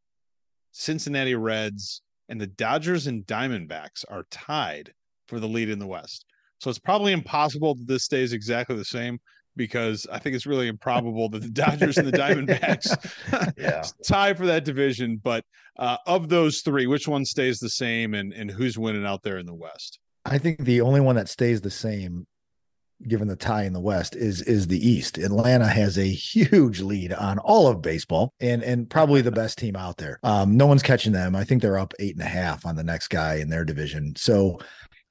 cincinnati 0.71 1.35
reds 1.35 2.01
and 2.29 2.39
the 2.39 2.47
dodgers 2.47 3.07
and 3.07 3.25
diamondbacks 3.25 4.03
are 4.09 4.25
tied 4.31 4.91
for 5.27 5.39
the 5.39 5.47
lead 5.47 5.69
in 5.69 5.79
the 5.79 5.87
west 5.87 6.25
so 6.59 6.69
it's 6.69 6.79
probably 6.79 7.11
impossible 7.11 7.75
that 7.75 7.87
this 7.87 8.03
stays 8.03 8.33
exactly 8.33 8.75
the 8.75 8.85
same 8.85 9.19
because 9.55 10.07
I 10.11 10.19
think 10.19 10.35
it's 10.35 10.45
really 10.45 10.67
improbable 10.67 11.29
that 11.29 11.41
the 11.41 11.49
Dodgers 11.63 11.97
and 11.97 12.07
the 12.07 12.17
Diamondbacks 12.17 13.53
yeah. 13.57 13.83
tie 14.05 14.33
for 14.33 14.45
that 14.45 14.63
division. 14.63 15.19
But 15.21 15.43
uh, 15.77 15.97
of 16.05 16.29
those 16.29 16.61
three, 16.61 16.87
which 16.87 17.07
one 17.07 17.25
stays 17.25 17.59
the 17.59 17.69
same 17.69 18.13
and, 18.13 18.33
and 18.33 18.49
who's 18.49 18.77
winning 18.77 19.05
out 19.05 19.23
there 19.23 19.37
in 19.37 19.45
the 19.45 19.53
West? 19.53 19.99
I 20.25 20.37
think 20.37 20.59
the 20.59 20.81
only 20.81 21.01
one 21.01 21.15
that 21.15 21.29
stays 21.29 21.61
the 21.61 21.71
same, 21.71 22.27
given 23.07 23.27
the 23.27 23.35
tie 23.35 23.63
in 23.63 23.73
the 23.73 23.79
West, 23.79 24.15
is 24.15 24.41
is 24.41 24.67
the 24.67 24.87
East. 24.87 25.17
Atlanta 25.17 25.67
has 25.67 25.97
a 25.97 26.07
huge 26.07 26.81
lead 26.81 27.13
on 27.13 27.39
all 27.39 27.67
of 27.67 27.81
baseball 27.81 28.33
and 28.39 28.63
and 28.63 28.89
probably 28.89 29.21
the 29.21 29.31
best 29.31 29.57
team 29.57 29.75
out 29.75 29.97
there. 29.97 30.19
Um, 30.23 30.57
no 30.57 30.67
one's 30.67 30.83
catching 30.83 31.13
them. 31.13 31.35
I 31.35 31.43
think 31.43 31.61
they're 31.61 31.79
up 31.79 31.93
eight 31.99 32.15
and 32.15 32.23
a 32.23 32.29
half 32.29 32.65
on 32.65 32.75
the 32.75 32.83
next 32.83 33.07
guy 33.07 33.35
in 33.35 33.49
their 33.49 33.65
division. 33.65 34.15
So 34.15 34.59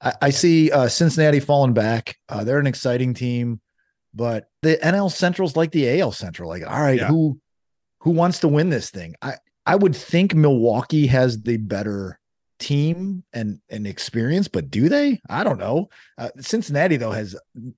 I, 0.01 0.13
I 0.21 0.29
see 0.29 0.71
uh, 0.71 0.87
Cincinnati 0.87 1.39
falling 1.39 1.73
back. 1.73 2.15
Uh, 2.29 2.43
they're 2.43 2.59
an 2.59 2.67
exciting 2.67 3.13
team 3.13 3.61
but 4.13 4.49
the 4.61 4.77
NL 4.77 5.11
Central's 5.11 5.55
like 5.55 5.71
the 5.71 5.99
AL 5.99 6.11
Central. 6.11 6.49
Like, 6.49 6.63
all 6.67 6.81
right, 6.81 6.99
yeah. 6.99 7.07
who 7.07 7.39
who 7.99 8.11
wants 8.11 8.39
to 8.39 8.47
win 8.47 8.69
this 8.69 8.89
thing? 8.89 9.15
I 9.21 9.35
I 9.65 9.75
would 9.75 9.95
think 9.95 10.33
Milwaukee 10.33 11.07
has 11.07 11.41
the 11.41 11.57
better 11.57 12.19
team 12.61 13.23
and 13.33 13.59
and 13.69 13.85
experience, 13.85 14.47
but 14.47 14.71
do 14.71 14.87
they? 14.87 15.19
I 15.29 15.43
don't 15.43 15.59
know. 15.59 15.89
Uh, 16.17 16.29
Cincinnati 16.39 16.95
though 16.95 17.11
has 17.11 17.35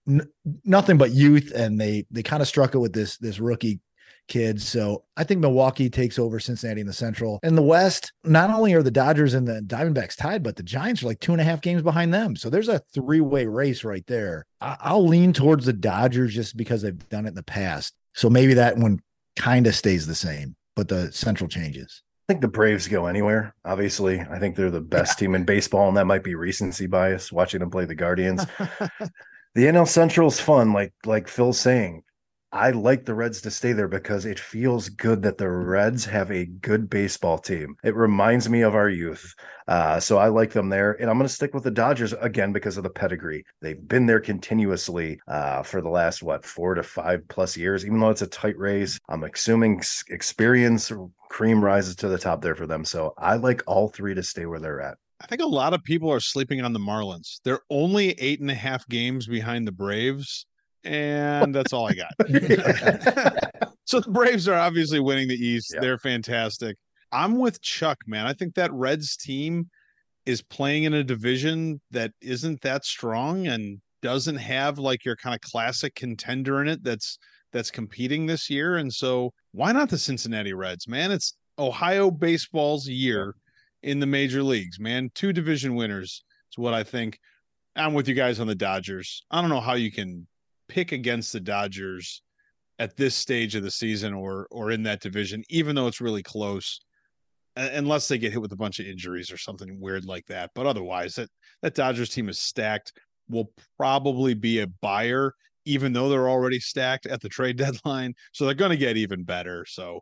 n- 0.07 0.27
nothing 0.65 0.97
but 0.97 1.11
youth, 1.11 1.51
and 1.55 1.79
they 1.81 2.05
they 2.11 2.21
kind 2.21 2.41
of 2.41 2.47
struck 2.47 2.75
it 2.75 2.79
with 2.79 2.93
this 2.93 3.17
this 3.17 3.39
rookie 3.39 3.79
kids. 4.27 4.67
So 4.67 5.03
I 5.17 5.23
think 5.23 5.41
Milwaukee 5.41 5.89
takes 5.89 6.17
over 6.17 6.39
Cincinnati 6.39 6.81
in 6.81 6.87
the 6.87 6.93
Central. 6.93 7.39
In 7.43 7.55
the 7.55 7.61
West, 7.61 8.13
not 8.23 8.49
only 8.49 8.73
are 8.73 8.83
the 8.83 8.91
Dodgers 8.91 9.33
and 9.33 9.47
the 9.47 9.61
Diamondbacks 9.61 10.15
tied, 10.15 10.43
but 10.43 10.55
the 10.55 10.63
Giants 10.63 11.03
are 11.03 11.07
like 11.07 11.19
two 11.19 11.33
and 11.33 11.41
a 11.41 11.43
half 11.43 11.61
games 11.61 11.81
behind 11.81 12.13
them. 12.13 12.35
So 12.35 12.49
there's 12.49 12.69
a 12.69 12.79
three 12.93 13.21
way 13.21 13.45
race 13.47 13.83
right 13.83 14.05
there. 14.07 14.45
I- 14.61 14.93
will 14.93 15.07
lean 15.07 15.33
towards 15.33 15.65
the 15.65 15.73
Dodgers 15.73 16.33
just 16.33 16.55
because 16.55 16.81
they've 16.81 17.09
done 17.09 17.25
it 17.25 17.29
in 17.29 17.35
the 17.35 17.43
past. 17.43 17.95
So 18.13 18.29
maybe 18.29 18.53
that 18.53 18.77
one 18.77 18.99
kind 19.35 19.67
of 19.67 19.75
stays 19.75 20.05
the 20.07 20.15
same, 20.15 20.55
but 20.75 20.87
the 20.87 21.11
Central 21.11 21.49
changes. 21.49 22.01
I 22.33 22.35
think 22.35 22.41
the 22.41 22.47
Braves 22.47 22.87
go 22.87 23.05
anywhere. 23.05 23.53
Obviously, 23.63 24.19
I 24.19 24.39
think 24.39 24.55
they're 24.55 24.71
the 24.71 24.81
best 24.81 25.21
yeah. 25.21 25.27
team 25.27 25.35
in 25.35 25.43
baseball, 25.43 25.87
and 25.87 25.97
that 25.97 26.07
might 26.07 26.23
be 26.23 26.33
recency 26.33 26.87
bias 26.87 27.31
watching 27.31 27.59
them 27.59 27.69
play 27.69 27.85
the 27.85 27.93
Guardians. 27.93 28.43
the 29.53 29.65
NL 29.65 29.87
Central 29.87 30.29
is 30.29 30.39
fun, 30.39 30.73
like 30.73 30.93
like 31.05 31.27
Phil's 31.27 31.59
saying. 31.59 32.01
I 32.53 32.69
like 32.69 33.05
the 33.05 33.15
Reds 33.15 33.41
to 33.41 33.51
stay 33.51 33.73
there 33.73 33.87
because 33.87 34.27
it 34.27 34.37
feels 34.37 34.87
good 34.87 35.23
that 35.23 35.39
the 35.39 35.49
Reds 35.49 36.05
have 36.05 36.29
a 36.29 36.45
good 36.45 36.87
baseball 36.87 37.39
team. 37.39 37.75
It 37.83 37.95
reminds 37.95 38.47
me 38.47 38.61
of 38.61 38.75
our 38.75 38.89
youth. 38.89 39.33
Uh, 39.67 39.99
so 39.99 40.19
I 40.19 40.27
like 40.27 40.51
them 40.51 40.69
there. 40.69 40.91
And 41.01 41.09
I'm 41.09 41.17
going 41.17 41.27
to 41.27 41.33
stick 41.33 41.55
with 41.55 41.63
the 41.63 41.71
Dodgers 41.71 42.13
again 42.13 42.53
because 42.53 42.77
of 42.77 42.83
the 42.83 42.91
pedigree. 42.91 43.43
They've 43.59 43.87
been 43.87 44.05
there 44.05 44.19
continuously 44.19 45.19
uh, 45.27 45.63
for 45.63 45.81
the 45.81 45.89
last, 45.89 46.21
what, 46.21 46.45
four 46.45 46.75
to 46.75 46.83
five 46.83 47.27
plus 47.27 47.57
years, 47.57 47.87
even 47.87 47.99
though 47.99 48.11
it's 48.11 48.21
a 48.21 48.27
tight 48.27 48.59
race. 48.59 48.99
I'm 49.09 49.23
assuming 49.23 49.81
experience 50.09 50.91
cream 51.29 51.63
rises 51.63 51.95
to 51.97 52.07
the 52.07 52.19
top 52.19 52.43
there 52.43 52.55
for 52.55 52.67
them. 52.67 52.85
So 52.85 53.15
I 53.17 53.33
like 53.37 53.63
all 53.65 53.87
three 53.87 54.13
to 54.13 54.21
stay 54.21 54.45
where 54.45 54.59
they're 54.59 54.79
at. 54.79 54.97
I 55.19 55.25
think 55.25 55.41
a 55.41 55.47
lot 55.47 55.73
of 55.73 55.83
people 55.83 56.11
are 56.11 56.19
sleeping 56.19 56.61
on 56.61 56.73
the 56.73 56.79
Marlins. 56.79 57.39
They're 57.43 57.61
only 57.71 58.11
eight 58.19 58.41
and 58.41 58.51
a 58.51 58.55
half 58.55 58.87
games 58.89 59.25
behind 59.25 59.67
the 59.67 59.71
Braves 59.71 60.45
and 60.83 61.53
that's 61.53 61.73
all 61.73 61.87
I 61.87 61.93
got. 61.93 62.13
so 63.85 63.99
the 63.99 64.09
Braves 64.09 64.47
are 64.47 64.57
obviously 64.57 64.99
winning 64.99 65.27
the 65.27 65.35
East. 65.35 65.71
Yep. 65.73 65.81
They're 65.81 65.97
fantastic. 65.97 66.77
I'm 67.11 67.37
with 67.37 67.61
Chuck, 67.61 67.97
man. 68.07 68.25
I 68.25 68.33
think 68.33 68.55
that 68.55 68.73
Reds 68.73 69.15
team 69.15 69.69
is 70.25 70.41
playing 70.41 70.83
in 70.83 70.93
a 70.93 71.03
division 71.03 71.81
that 71.91 72.11
isn't 72.21 72.61
that 72.61 72.85
strong 72.85 73.47
and 73.47 73.79
doesn't 74.01 74.37
have 74.37 74.79
like 74.79 75.05
your 75.05 75.15
kind 75.15 75.35
of 75.35 75.41
classic 75.41 75.95
contender 75.95 76.61
in 76.61 76.67
it 76.67 76.83
that's 76.83 77.17
that's 77.51 77.71
competing 77.71 78.25
this 78.25 78.49
year. 78.49 78.77
And 78.77 78.91
so 78.91 79.31
why 79.51 79.71
not 79.71 79.89
the 79.89 79.97
Cincinnati 79.97 80.53
Reds, 80.53 80.87
man? 80.87 81.11
It's 81.11 81.35
Ohio 81.59 82.09
baseball's 82.09 82.87
year 82.87 83.35
in 83.83 83.99
the 83.99 84.07
major 84.07 84.41
leagues, 84.41 84.79
man. 84.79 85.09
Two 85.13 85.31
division 85.31 85.75
winners 85.75 86.23
is 86.51 86.57
what 86.57 86.73
I 86.73 86.83
think. 86.83 87.19
I'm 87.75 87.93
with 87.93 88.07
you 88.07 88.15
guys 88.15 88.39
on 88.39 88.47
the 88.47 88.55
Dodgers. 88.55 89.23
I 89.31 89.41
don't 89.41 89.49
know 89.49 89.59
how 89.59 89.73
you 89.73 89.91
can 89.91 90.27
pick 90.67 90.91
against 90.91 91.33
the 91.33 91.39
Dodgers 91.39 92.21
at 92.79 92.97
this 92.97 93.15
stage 93.15 93.55
of 93.55 93.63
the 93.63 93.71
season 93.71 94.13
or 94.13 94.47
or 94.51 94.71
in 94.71 94.83
that 94.83 95.01
division, 95.01 95.43
even 95.49 95.75
though 95.75 95.87
it's 95.87 96.01
really 96.01 96.23
close, 96.23 96.79
unless 97.55 98.07
they 98.07 98.17
get 98.17 98.31
hit 98.31 98.41
with 98.41 98.51
a 98.51 98.57
bunch 98.57 98.79
of 98.79 98.85
injuries 98.85 99.31
or 99.31 99.37
something 99.37 99.79
weird 99.79 100.05
like 100.05 100.25
that. 100.27 100.51
But 100.55 100.65
otherwise, 100.65 101.15
that 101.15 101.29
that 101.61 101.75
Dodgers 101.75 102.09
team 102.09 102.29
is 102.29 102.39
stacked. 102.39 102.93
Will 103.29 103.51
probably 103.77 104.33
be 104.33 104.59
a 104.59 104.67
buyer, 104.81 105.33
even 105.65 105.93
though 105.93 106.09
they're 106.09 106.29
already 106.29 106.59
stacked 106.59 107.05
at 107.05 107.21
the 107.21 107.29
trade 107.29 107.57
deadline. 107.57 108.13
So 108.33 108.45
they're 108.45 108.53
going 108.53 108.71
to 108.71 108.77
get 108.77 108.97
even 108.97 109.23
better. 109.23 109.65
So 109.65 110.01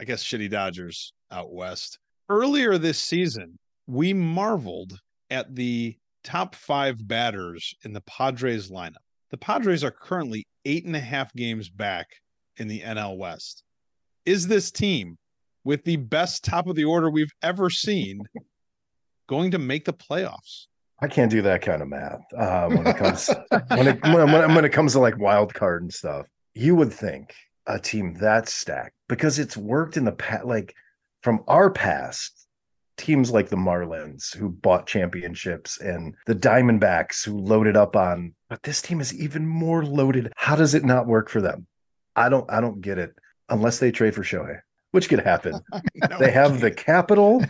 I 0.00 0.04
guess 0.04 0.24
shitty 0.24 0.50
Dodgers 0.50 1.12
out 1.30 1.52
west. 1.52 1.98
Earlier 2.28 2.78
this 2.78 2.98
season, 2.98 3.58
we 3.86 4.12
marveled 4.12 4.98
at 5.30 5.54
the 5.54 5.96
top 6.24 6.54
five 6.54 7.06
batters 7.06 7.74
in 7.84 7.92
the 7.92 8.02
Padres 8.02 8.70
lineup. 8.70 8.96
The 9.30 9.36
Padres 9.36 9.84
are 9.84 9.90
currently 9.90 10.46
eight 10.64 10.84
and 10.84 10.96
a 10.96 11.00
half 11.00 11.34
games 11.34 11.68
back 11.68 12.06
in 12.56 12.68
the 12.68 12.80
NL 12.80 13.16
West. 13.18 13.62
Is 14.24 14.46
this 14.46 14.70
team 14.70 15.18
with 15.64 15.84
the 15.84 15.96
best 15.96 16.44
top 16.44 16.66
of 16.66 16.76
the 16.76 16.84
order 16.84 17.10
we've 17.10 17.32
ever 17.42 17.70
seen 17.70 18.22
going 19.26 19.50
to 19.50 19.58
make 19.58 19.84
the 19.84 19.92
playoffs? 19.92 20.66
I 21.00 21.08
can't 21.08 21.30
do 21.30 21.42
that 21.42 21.62
kind 21.62 21.82
of 21.82 21.88
math 21.88 22.22
uh, 22.36 22.68
when 22.68 22.86
it 22.86 22.96
comes 22.96 23.30
when, 23.68 23.86
it, 23.86 24.02
when, 24.02 24.54
when 24.54 24.64
it 24.64 24.72
comes 24.72 24.94
to 24.94 24.98
like 24.98 25.18
wild 25.18 25.54
card 25.54 25.82
and 25.82 25.92
stuff. 25.92 26.26
You 26.54 26.74
would 26.74 26.92
think 26.92 27.34
a 27.66 27.78
team 27.78 28.14
that 28.14 28.48
stacked 28.48 28.96
because 29.08 29.38
it's 29.38 29.56
worked 29.56 29.96
in 29.96 30.04
the 30.04 30.12
past, 30.12 30.44
like 30.44 30.74
from 31.20 31.44
our 31.46 31.70
past 31.70 32.37
teams 32.98 33.30
like 33.30 33.48
the 33.48 33.56
Marlins 33.56 34.36
who 34.36 34.50
bought 34.50 34.86
championships 34.86 35.80
and 35.80 36.14
the 36.26 36.34
Diamondbacks 36.34 37.24
who 37.24 37.38
loaded 37.38 37.76
up 37.76 37.96
on, 37.96 38.34
but 38.50 38.62
this 38.64 38.82
team 38.82 39.00
is 39.00 39.14
even 39.14 39.46
more 39.46 39.84
loaded. 39.84 40.32
How 40.36 40.56
does 40.56 40.74
it 40.74 40.84
not 40.84 41.06
work 41.06 41.30
for 41.30 41.40
them? 41.40 41.66
I 42.16 42.28
don't 42.28 42.50
I 42.50 42.60
don't 42.60 42.80
get 42.80 42.98
it 42.98 43.14
unless 43.48 43.78
they 43.78 43.90
trade 43.92 44.14
for 44.14 44.22
Shohei, 44.22 44.60
which 44.90 45.08
could 45.08 45.20
happen. 45.20 45.60
No, 46.10 46.18
they 46.18 46.30
have 46.30 46.60
the 46.60 46.70
capital. 46.70 47.40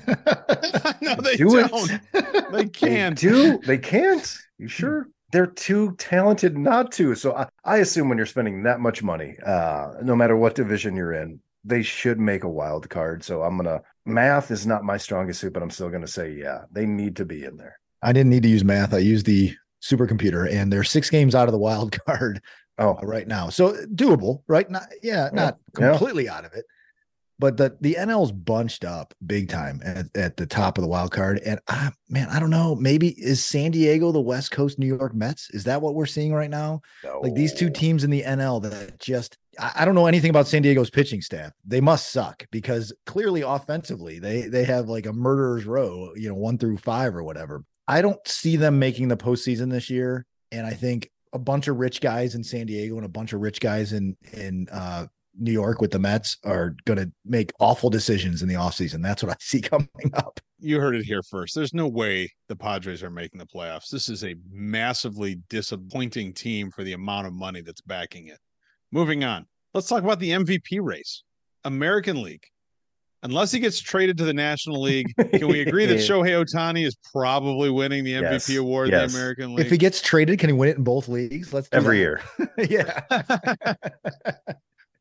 no, 1.00 1.14
they 1.16 1.36
do 1.36 1.66
don't. 1.66 1.90
it. 1.90 2.00
They 2.52 2.66
can't. 2.66 3.18
They 3.20 3.28
do. 3.28 3.58
They 3.58 3.78
can't. 3.78 4.38
You 4.58 4.68
sure? 4.68 5.08
They're 5.32 5.46
too 5.46 5.94
talented 5.98 6.56
not 6.56 6.92
to. 6.92 7.14
So 7.14 7.36
I, 7.36 7.46
I 7.62 7.76
assume 7.78 8.08
when 8.08 8.16
you're 8.16 8.26
spending 8.26 8.62
that 8.62 8.80
much 8.80 9.02
money, 9.02 9.36
uh, 9.44 9.92
no 10.02 10.16
matter 10.16 10.34
what 10.34 10.54
division 10.54 10.96
you're 10.96 11.12
in, 11.12 11.40
they 11.64 11.82
should 11.82 12.18
make 12.18 12.44
a 12.44 12.48
wild 12.48 12.88
card. 12.88 13.22
So 13.22 13.42
I'm 13.42 13.56
gonna 13.58 13.82
math 14.08 14.50
is 14.50 14.66
not 14.66 14.84
my 14.84 14.96
strongest 14.96 15.40
suit, 15.40 15.52
but 15.52 15.62
I'm 15.62 15.70
still 15.70 15.88
gonna 15.90 16.06
say 16.08 16.32
yeah, 16.32 16.62
they 16.72 16.86
need 16.86 17.16
to 17.16 17.24
be 17.24 17.44
in 17.44 17.56
there. 17.56 17.78
I 18.02 18.12
didn't 18.12 18.30
need 18.30 18.42
to 18.44 18.48
use 18.48 18.64
math. 18.64 18.94
I 18.94 18.98
used 18.98 19.26
the 19.26 19.54
supercomputer, 19.82 20.50
and 20.52 20.72
they're 20.72 20.84
six 20.84 21.10
games 21.10 21.34
out 21.34 21.48
of 21.48 21.52
the 21.52 21.58
wild 21.58 21.96
card 22.06 22.40
Oh, 22.80 22.94
uh, 22.94 23.00
right 23.06 23.26
now. 23.26 23.48
So 23.48 23.72
doable, 23.94 24.42
right? 24.46 24.68
Not 24.70 24.86
yeah, 25.02 25.30
not 25.32 25.58
Yeah. 25.78 25.90
completely 25.90 26.28
out 26.28 26.44
of 26.44 26.52
it. 26.54 26.64
But 27.40 27.56
the 27.56 27.76
the 27.80 27.94
NL's 27.94 28.32
bunched 28.32 28.84
up 28.84 29.14
big 29.24 29.48
time 29.48 29.80
at, 29.84 30.06
at 30.16 30.36
the 30.36 30.46
top 30.46 30.76
of 30.76 30.82
the 30.82 30.88
wild 30.88 31.12
card. 31.12 31.40
And 31.44 31.60
I 31.68 31.90
man, 32.08 32.28
I 32.30 32.40
don't 32.40 32.50
know. 32.50 32.74
Maybe 32.74 33.10
is 33.10 33.44
San 33.44 33.70
Diego 33.70 34.10
the 34.10 34.20
West 34.20 34.50
Coast 34.50 34.78
New 34.78 34.86
York 34.88 35.14
Mets? 35.14 35.48
Is 35.50 35.62
that 35.64 35.80
what 35.80 35.94
we're 35.94 36.06
seeing 36.06 36.32
right 36.32 36.50
now? 36.50 36.82
Like 37.22 37.34
these 37.34 37.54
two 37.54 37.70
teams 37.70 38.02
in 38.04 38.10
the 38.10 38.22
NL 38.22 38.60
that 38.62 38.98
just 38.98 39.38
I, 39.58 39.84
don't 39.84 39.94
know 39.94 40.06
anything 40.06 40.30
about 40.30 40.46
San 40.46 40.62
Diego's 40.62 40.90
pitching 40.90 41.20
staff. 41.20 41.52
They 41.64 41.80
must 41.80 42.12
suck 42.12 42.46
because 42.50 42.92
clearly 43.06 43.42
offensively 43.42 44.18
they 44.18 44.42
they 44.42 44.64
have 44.64 44.88
like 44.88 45.06
a 45.06 45.12
murderer's 45.12 45.66
row, 45.66 46.12
you 46.16 46.28
know, 46.28 46.34
one 46.34 46.58
through 46.58 46.78
five 46.78 47.14
or 47.14 47.22
whatever. 47.22 47.64
I 47.86 48.02
don't 48.02 48.26
see 48.26 48.56
them 48.56 48.78
making 48.78 49.08
the 49.08 49.16
postseason 49.16 49.70
this 49.70 49.90
year. 49.90 50.26
And 50.52 50.66
I 50.66 50.72
think 50.72 51.10
a 51.32 51.38
bunch 51.38 51.68
of 51.68 51.76
rich 51.76 52.00
guys 52.00 52.34
in 52.34 52.44
San 52.44 52.66
Diego 52.66 52.96
and 52.96 53.06
a 53.06 53.10
bunch 53.10 53.32
of 53.32 53.40
rich 53.40 53.60
guys 53.60 53.92
in 53.92 54.16
in 54.32 54.68
uh 54.70 55.06
New 55.40 55.52
York 55.52 55.80
with 55.80 55.92
the 55.92 55.98
Mets 55.98 56.36
are 56.44 56.74
going 56.84 56.98
to 56.98 57.10
make 57.24 57.52
awful 57.60 57.90
decisions 57.90 58.42
in 58.42 58.48
the 58.48 58.56
offseason. 58.56 59.02
That's 59.02 59.22
what 59.22 59.32
I 59.32 59.36
see 59.38 59.60
coming 59.62 59.88
up. 60.14 60.40
You 60.58 60.80
heard 60.80 60.96
it 60.96 61.04
here 61.04 61.22
first. 61.22 61.54
There's 61.54 61.74
no 61.74 61.86
way 61.86 62.32
the 62.48 62.56
Padres 62.56 63.04
are 63.04 63.10
making 63.10 63.38
the 63.38 63.46
playoffs. 63.46 63.90
This 63.90 64.08
is 64.08 64.24
a 64.24 64.34
massively 64.50 65.36
disappointing 65.48 66.32
team 66.32 66.72
for 66.72 66.82
the 66.82 66.94
amount 66.94 67.28
of 67.28 67.32
money 67.32 67.60
that's 67.60 67.80
backing 67.80 68.26
it. 68.26 68.38
Moving 68.92 69.24
on. 69.24 69.46
Let's 69.74 69.88
talk 69.88 70.02
about 70.02 70.18
the 70.18 70.30
MVP 70.30 70.80
race. 70.80 71.22
American 71.64 72.22
League. 72.22 72.44
Unless 73.24 73.50
he 73.50 73.58
gets 73.58 73.80
traded 73.80 74.16
to 74.18 74.24
the 74.24 74.32
National 74.32 74.80
League, 74.80 75.12
can 75.16 75.48
we 75.48 75.60
agree 75.60 75.86
that 75.86 75.98
Shohei 75.98 76.44
Ohtani 76.44 76.86
is 76.86 76.96
probably 77.12 77.68
winning 77.68 78.04
the 78.04 78.12
MVP 78.12 78.30
Yes, 78.30 78.56
award 78.56 78.90
yes. 78.90 79.02
in 79.02 79.12
the 79.12 79.18
American 79.18 79.54
League? 79.54 79.66
If 79.66 79.72
he 79.72 79.76
gets 79.76 80.00
traded, 80.00 80.38
can 80.38 80.48
he 80.48 80.52
win 80.52 80.68
it 80.70 80.76
in 80.76 80.84
both 80.84 81.08
leagues? 81.08 81.52
Let's 81.52 81.68
every 81.72 81.98
that. 81.98 82.02
year. 82.02 82.20
yeah. 82.68 84.44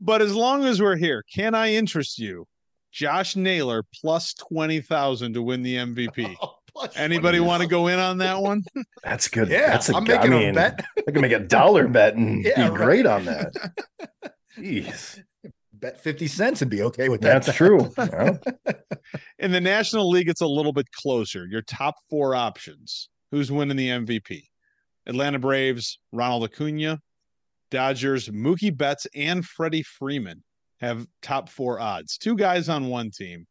but 0.01 0.23
as 0.23 0.33
long 0.33 0.65
as 0.65 0.81
we're 0.81 0.95
here, 0.95 1.23
can 1.31 1.53
I 1.53 1.73
interest 1.73 2.17
you? 2.17 2.47
Josh 2.91 3.35
Naylor 3.35 3.83
plus 4.01 4.33
20,000 4.33 5.33
to 5.33 5.41
win 5.43 5.61
the 5.61 5.75
MVP. 5.75 6.35
Oh, 6.41 6.56
Anybody 6.95 7.39
want 7.39 7.61
to 7.63 7.67
go 7.67 7.87
in 7.87 7.99
on 7.99 8.17
that 8.19 8.41
one? 8.41 8.63
That's 9.03 9.27
good. 9.27 9.49
Yeah, 9.49 9.67
That's 9.71 9.89
a 9.89 9.95
I'm 9.95 10.03
making 10.03 10.33
I 10.33 10.37
a 10.37 10.39
mean, 10.39 10.53
bet. 10.55 10.85
I 11.07 11.11
can 11.11 11.21
make 11.21 11.31
a 11.31 11.39
dollar 11.39 11.87
bet 11.87 12.15
and 12.15 12.43
Yeah, 12.45 12.55
be 12.55 12.69
right. 12.69 12.73
great 12.73 13.05
on 13.05 13.25
that. 13.25 13.53
Jeez, 14.57 15.21
Bet 15.73 15.99
50 16.01 16.27
cents 16.27 16.61
and 16.63 16.71
be 16.71 16.81
okay 16.83 17.09
with 17.09 17.21
that. 17.21 17.43
that's 17.43 17.55
true. 17.55 17.91
Yeah. 17.97 18.37
In 19.39 19.51
the 19.51 19.61
National 19.61 20.09
League, 20.09 20.27
it's 20.29 20.41
a 20.41 20.47
little 20.47 20.73
bit 20.73 20.91
closer. 20.91 21.45
Your 21.45 21.61
top 21.61 21.95
four 22.09 22.33
options. 22.33 23.09
Who's 23.31 23.51
winning 23.51 23.77
the 23.77 23.89
MVP? 23.89 24.43
Atlanta 25.05 25.37
Braves, 25.37 25.99
Ronald 26.11 26.43
Acuna, 26.45 26.99
Dodgers, 27.69 28.29
Mookie 28.29 28.75
Betts, 28.75 29.05
and 29.15 29.45
Freddie 29.45 29.83
Freeman 29.83 30.43
have 30.79 31.05
top 31.21 31.49
four 31.49 31.79
odds. 31.79 32.17
Two 32.17 32.35
guys 32.35 32.69
on 32.69 32.87
one 32.87 33.11
team. 33.11 33.45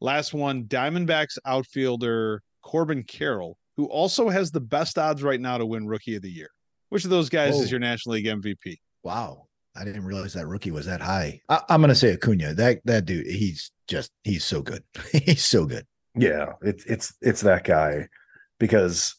Last 0.00 0.32
one, 0.32 0.64
Diamondbacks 0.64 1.36
outfielder 1.44 2.40
Corbin 2.70 3.02
Carroll, 3.02 3.58
who 3.76 3.86
also 3.86 4.28
has 4.28 4.52
the 4.52 4.60
best 4.60 4.96
odds 4.96 5.24
right 5.24 5.40
now 5.40 5.58
to 5.58 5.66
win 5.66 5.88
Rookie 5.88 6.14
of 6.14 6.22
the 6.22 6.30
Year. 6.30 6.50
Which 6.90 7.02
of 7.02 7.10
those 7.10 7.28
guys 7.28 7.54
Whoa. 7.54 7.62
is 7.62 7.66
oh. 7.66 7.70
your 7.72 7.80
National 7.80 8.14
League 8.14 8.26
MVP? 8.26 8.76
Wow. 9.02 9.48
I 9.76 9.84
didn't 9.84 10.04
realize 10.04 10.34
that 10.34 10.46
rookie 10.46 10.70
was 10.70 10.86
that 10.86 11.00
high. 11.00 11.40
I, 11.48 11.62
I'm 11.68 11.80
going 11.80 11.88
to 11.88 11.96
say 11.96 12.12
Acuna. 12.12 12.54
That 12.54 12.78
that 12.84 13.06
dude, 13.06 13.26
he's 13.26 13.72
just 13.88 14.12
he's 14.22 14.44
so 14.44 14.62
good. 14.62 14.84
he's 15.12 15.44
so 15.44 15.64
good. 15.64 15.84
Yeah, 16.14 16.52
it's 16.62 16.84
it's 16.84 17.14
it's 17.20 17.40
that 17.42 17.64
guy 17.64 18.08
because 18.58 19.16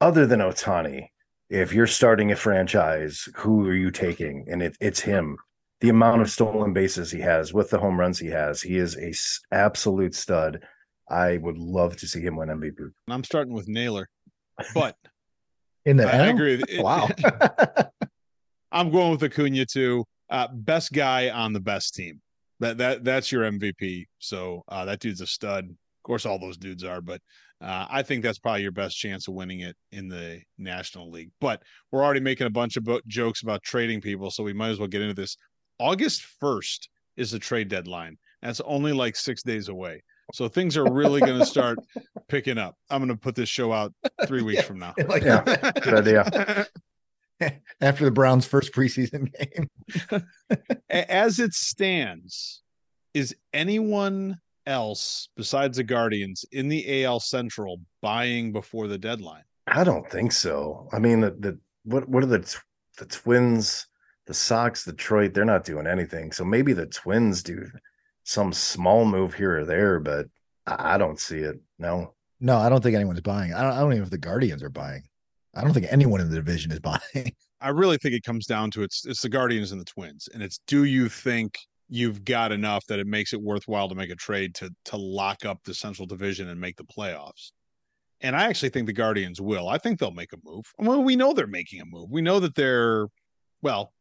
other 0.00 0.26
than 0.26 0.40
Ohtani, 0.40 1.08
if 1.48 1.72
you're 1.72 1.86
starting 1.86 2.32
a 2.32 2.36
franchise, 2.36 3.28
who 3.36 3.66
are 3.66 3.74
you 3.74 3.90
taking? 3.90 4.46
And 4.48 4.62
it, 4.62 4.76
it's 4.80 5.00
him. 5.00 5.36
The 5.80 5.90
amount 5.90 6.22
of 6.22 6.30
stolen 6.30 6.72
bases 6.72 7.10
he 7.10 7.20
has 7.20 7.52
with 7.52 7.70
the 7.70 7.78
home 7.78 7.98
runs 7.98 8.18
he 8.18 8.28
has, 8.28 8.62
he 8.62 8.76
is 8.76 8.96
a 8.96 9.10
s- 9.10 9.40
absolute 9.52 10.14
stud. 10.14 10.60
I 11.08 11.36
would 11.38 11.58
love 11.58 11.96
to 11.98 12.06
see 12.08 12.20
him 12.20 12.36
win 12.36 12.48
MVP. 12.48 12.78
And 12.78 12.92
I'm 13.08 13.24
starting 13.24 13.52
with 13.54 13.68
Naylor, 13.68 14.08
but 14.74 14.96
In 15.84 15.98
the 15.98 16.04
I, 16.12 16.18
I 16.24 16.26
agree. 16.28 16.56
with- 16.56 16.80
Wow. 16.80 17.08
I'm 18.72 18.90
going 18.90 19.10
with 19.12 19.22
Acuna 19.22 19.66
too. 19.66 20.04
Uh, 20.30 20.48
best 20.52 20.92
guy 20.92 21.30
on 21.30 21.52
the 21.52 21.60
best 21.60 21.94
team. 21.94 22.20
That 22.60 22.78
that 22.78 23.04
that's 23.04 23.30
your 23.30 23.42
MVP. 23.50 24.06
So 24.18 24.62
uh, 24.68 24.84
that 24.86 25.00
dude's 25.00 25.20
a 25.20 25.26
stud. 25.26 25.64
Of 25.66 26.02
course, 26.06 26.26
all 26.26 26.38
those 26.38 26.56
dudes 26.56 26.84
are, 26.84 27.00
but 27.00 27.20
uh, 27.60 27.86
I 27.88 28.02
think 28.02 28.22
that's 28.22 28.38
probably 28.38 28.62
your 28.62 28.72
best 28.72 28.96
chance 28.98 29.26
of 29.28 29.34
winning 29.34 29.60
it 29.60 29.76
in 29.92 30.08
the 30.08 30.40
National 30.58 31.10
League. 31.10 31.30
But 31.40 31.62
we're 31.92 32.04
already 32.04 32.20
making 32.20 32.46
a 32.46 32.50
bunch 32.50 32.76
of 32.76 32.84
bo- 32.84 33.00
jokes 33.06 33.42
about 33.42 33.62
trading 33.62 34.00
people, 34.00 34.30
so 34.30 34.42
we 34.42 34.52
might 34.52 34.68
as 34.70 34.78
well 34.78 34.88
get 34.88 35.02
into 35.02 35.14
this. 35.14 35.36
August 35.78 36.24
1st 36.42 36.88
is 37.16 37.30
the 37.30 37.38
trade 37.38 37.68
deadline. 37.68 38.16
That's 38.42 38.60
only 38.62 38.92
like 38.92 39.16
six 39.16 39.42
days 39.42 39.68
away. 39.68 40.02
So 40.32 40.48
things 40.48 40.76
are 40.76 40.90
really 40.90 41.20
going 41.20 41.38
to 41.38 41.46
start 41.46 41.78
picking 42.28 42.58
up. 42.58 42.76
I'm 42.90 43.00
going 43.00 43.08
to 43.10 43.16
put 43.16 43.34
this 43.34 43.48
show 43.48 43.72
out 43.72 43.92
three 44.26 44.42
weeks 44.48 44.62
Yeah. 44.62 44.66
from 44.66 44.78
now. 44.78 44.94
like 45.06 45.22
Yeah, 45.22 45.42
good 45.82 45.94
idea. 45.94 46.66
after 47.80 48.04
the 48.04 48.10
Browns' 48.10 48.46
first 48.46 48.72
preseason 48.72 49.32
game. 49.32 50.22
As 50.90 51.38
it 51.40 51.52
stands, 51.52 52.62
is 53.12 53.34
anyone 53.52 54.38
else 54.66 55.28
besides 55.36 55.76
the 55.76 55.84
Guardians 55.84 56.44
in 56.52 56.68
the 56.68 57.04
AL 57.04 57.20
Central 57.20 57.80
buying 58.00 58.52
before 58.52 58.86
the 58.88 58.98
deadline? 58.98 59.42
I 59.66 59.84
don't 59.84 60.08
think 60.10 60.32
so. 60.32 60.88
I 60.92 60.98
mean, 60.98 61.20
the, 61.20 61.30
the 61.32 61.58
what 61.84 62.08
what 62.08 62.22
are 62.22 62.26
the 62.26 62.38
tw- 62.40 62.62
the 62.98 63.06
Twins, 63.06 63.86
the 64.26 64.34
Sox, 64.34 64.84
Detroit? 64.84 65.34
They're 65.34 65.44
not 65.44 65.64
doing 65.64 65.86
anything. 65.86 66.32
So 66.32 66.44
maybe 66.44 66.72
the 66.72 66.86
Twins 66.86 67.42
do 67.42 67.66
some 68.24 68.52
small 68.52 69.04
move 69.04 69.34
here 69.34 69.60
or 69.60 69.64
there, 69.64 70.00
but 70.00 70.26
I 70.66 70.94
I 70.94 70.98
don't 70.98 71.20
see 71.20 71.38
it. 71.38 71.60
No. 71.78 72.14
No, 72.40 72.58
I 72.58 72.68
don't 72.68 72.82
think 72.82 72.96
anyone's 72.96 73.20
buying. 73.20 73.54
I 73.54 73.62
don't, 73.62 73.72
I 73.72 73.80
don't 73.80 73.92
even 73.92 73.98
know 73.98 74.04
if 74.04 74.10
the 74.10 74.18
Guardians 74.18 74.62
are 74.62 74.70
buying. 74.70 75.02
I 75.54 75.62
don't 75.62 75.72
think 75.72 75.86
anyone 75.88 76.20
in 76.20 76.28
the 76.28 76.36
division 76.36 76.72
is 76.72 76.80
buying. 76.80 77.32
I 77.60 77.68
really 77.68 77.96
think 77.96 78.14
it 78.14 78.24
comes 78.24 78.46
down 78.46 78.70
to 78.72 78.82
it's 78.82 79.06
it's 79.06 79.22
the 79.22 79.28
Guardians 79.28 79.72
and 79.72 79.80
the 79.80 79.86
Twins, 79.86 80.28
and 80.34 80.42
it's 80.42 80.58
do 80.66 80.84
you 80.84 81.08
think 81.08 81.58
you've 81.88 82.24
got 82.24 82.50
enough 82.50 82.84
that 82.86 82.98
it 82.98 83.06
makes 83.06 83.32
it 83.32 83.40
worthwhile 83.40 83.88
to 83.88 83.94
make 83.94 84.10
a 84.10 84.16
trade 84.16 84.54
to 84.56 84.70
to 84.86 84.96
lock 84.96 85.44
up 85.44 85.62
the 85.64 85.74
Central 85.74 86.06
Division 86.06 86.48
and 86.48 86.60
make 86.60 86.76
the 86.76 86.84
playoffs? 86.84 87.52
And 88.20 88.34
I 88.36 88.44
actually 88.44 88.70
think 88.70 88.86
the 88.86 88.92
Guardians 88.92 89.40
will. 89.40 89.68
I 89.68 89.78
think 89.78 89.98
they'll 89.98 90.10
make 90.10 90.32
a 90.32 90.38
move. 90.44 90.64
Well, 90.78 91.02
we 91.02 91.16
know 91.16 91.32
they're 91.32 91.46
making 91.46 91.80
a 91.80 91.86
move. 91.86 92.10
We 92.10 92.22
know 92.22 92.40
that 92.40 92.54
they're 92.54 93.06
well. 93.62 93.93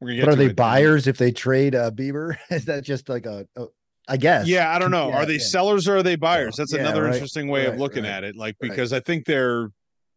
We're 0.00 0.08
gonna 0.08 0.16
get 0.16 0.24
But 0.26 0.32
are 0.32 0.36
they 0.36 0.44
it 0.44 0.46
in 0.46 0.50
a 0.50 0.54
minute. 0.54 0.56
buyers 0.56 1.06
if 1.06 1.18
they 1.18 1.32
trade 1.32 1.74
uh, 1.74 1.90
Bieber? 1.90 2.36
Is 2.50 2.64
that 2.66 2.84
just 2.84 3.08
like 3.08 3.26
a, 3.26 3.46
a 3.56 3.66
I 4.08 4.16
guess. 4.16 4.46
Yeah, 4.46 4.74
I 4.74 4.78
don't 4.78 4.90
know. 4.90 5.08
Yeah, 5.08 5.16
are 5.16 5.26
they 5.26 5.34
yeah. 5.34 5.38
sellers 5.40 5.88
or 5.88 5.96
are 5.96 6.02
they 6.02 6.16
buyers? 6.16 6.56
That's 6.56 6.72
Yeah, 6.72 6.80
another 6.80 7.04
right, 7.04 7.14
interesting 7.14 7.48
way 7.48 7.66
of 7.66 7.76
looking 7.76 8.04
right, 8.04 8.12
at 8.12 8.24
it. 8.24 8.36
Like 8.36 8.56
right. 8.62 8.70
because 8.70 8.92
I 8.92 9.00
think 9.00 9.26
they're 9.26 9.68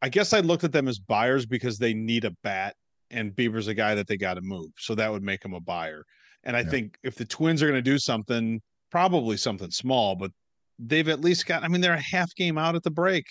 I 0.02 0.10
guess 0.10 0.34
I 0.34 0.40
looked 0.40 0.64
at 0.64 0.72
them 0.72 0.88
as 0.88 1.00
buyers 1.00 1.46
because 1.46 1.78
they 1.78 1.94
need 1.94 2.26
a 2.26 2.32
bat 2.44 2.76
and 3.12 3.36
Bieber's 3.36 3.68
a 3.68 3.74
guy 3.74 3.96
that 3.96 4.08
they 4.08 4.18
got 4.18 4.36
to 4.36 4.42
move. 4.42 4.70
So 4.78 4.96
that 4.96 5.12
would 5.12 5.24
make 5.24 5.44
him 5.44 5.54
a 5.54 5.60
buyer. 5.60 6.06
And 6.44 6.56
I 6.56 6.64
think 6.64 6.98
if 7.04 7.16
the 7.16 7.26
Twins 7.26 7.62
are 7.62 7.66
going 7.68 7.78
to 7.78 7.82
do 7.82 7.98
something, 7.98 8.62
probably 8.92 9.36
something 9.36 9.72
small, 9.72 10.16
but 10.16 10.32
they've 10.78 11.10
at 11.10 11.22
least 11.22 11.46
got 11.46 11.64
I 11.64 11.68
mean 11.68 11.82
they're 11.82 11.94
a 11.94 12.02
half 12.02 12.34
game 12.36 12.58
out 12.58 12.76
at 12.76 12.84
the 12.84 12.92
break. 12.92 13.26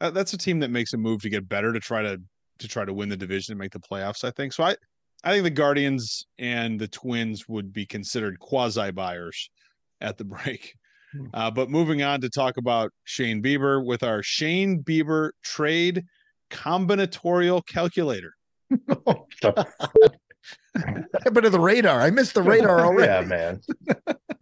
Uh, 0.00 0.10
that's 0.10 0.32
a 0.32 0.38
team 0.38 0.60
that 0.60 0.70
makes 0.70 0.92
a 0.92 0.96
move 0.96 1.20
to 1.22 1.28
get 1.30 1.48
better 1.48 1.72
to 1.72 1.80
try 1.80 2.02
to 2.02 2.20
to 2.58 2.68
try 2.68 2.84
to 2.84 2.92
win 2.92 3.08
the 3.08 3.16
division 3.16 3.52
and 3.52 3.58
make 3.58 3.72
the 3.72 3.78
playoffs, 3.78 4.24
I 4.24 4.30
think. 4.30 4.52
So 4.52 4.64
I 4.64 4.74
I 5.24 5.32
think 5.32 5.44
the 5.44 5.50
Guardians 5.50 6.26
and 6.38 6.78
the 6.78 6.88
Twins 6.88 7.48
would 7.48 7.72
be 7.72 7.86
considered 7.86 8.38
quasi 8.38 8.90
buyers 8.90 9.50
at 10.00 10.16
the 10.16 10.24
break. 10.24 10.74
Uh, 11.32 11.50
but 11.50 11.70
moving 11.70 12.02
on 12.02 12.20
to 12.20 12.28
talk 12.28 12.58
about 12.58 12.92
Shane 13.04 13.42
Bieber 13.42 13.84
with 13.84 14.02
our 14.02 14.22
Shane 14.22 14.82
Bieber 14.82 15.30
trade 15.42 16.04
combinatorial 16.50 17.66
calculator. 17.66 18.34
What 19.02 19.24
happened 21.24 21.42
to 21.42 21.50
the 21.50 21.60
radar? 21.60 22.00
I 22.00 22.10
missed 22.10 22.34
the 22.34 22.42
radar 22.42 22.84
already. 22.84 23.08
yeah, 23.08 23.20
man. 23.22 23.60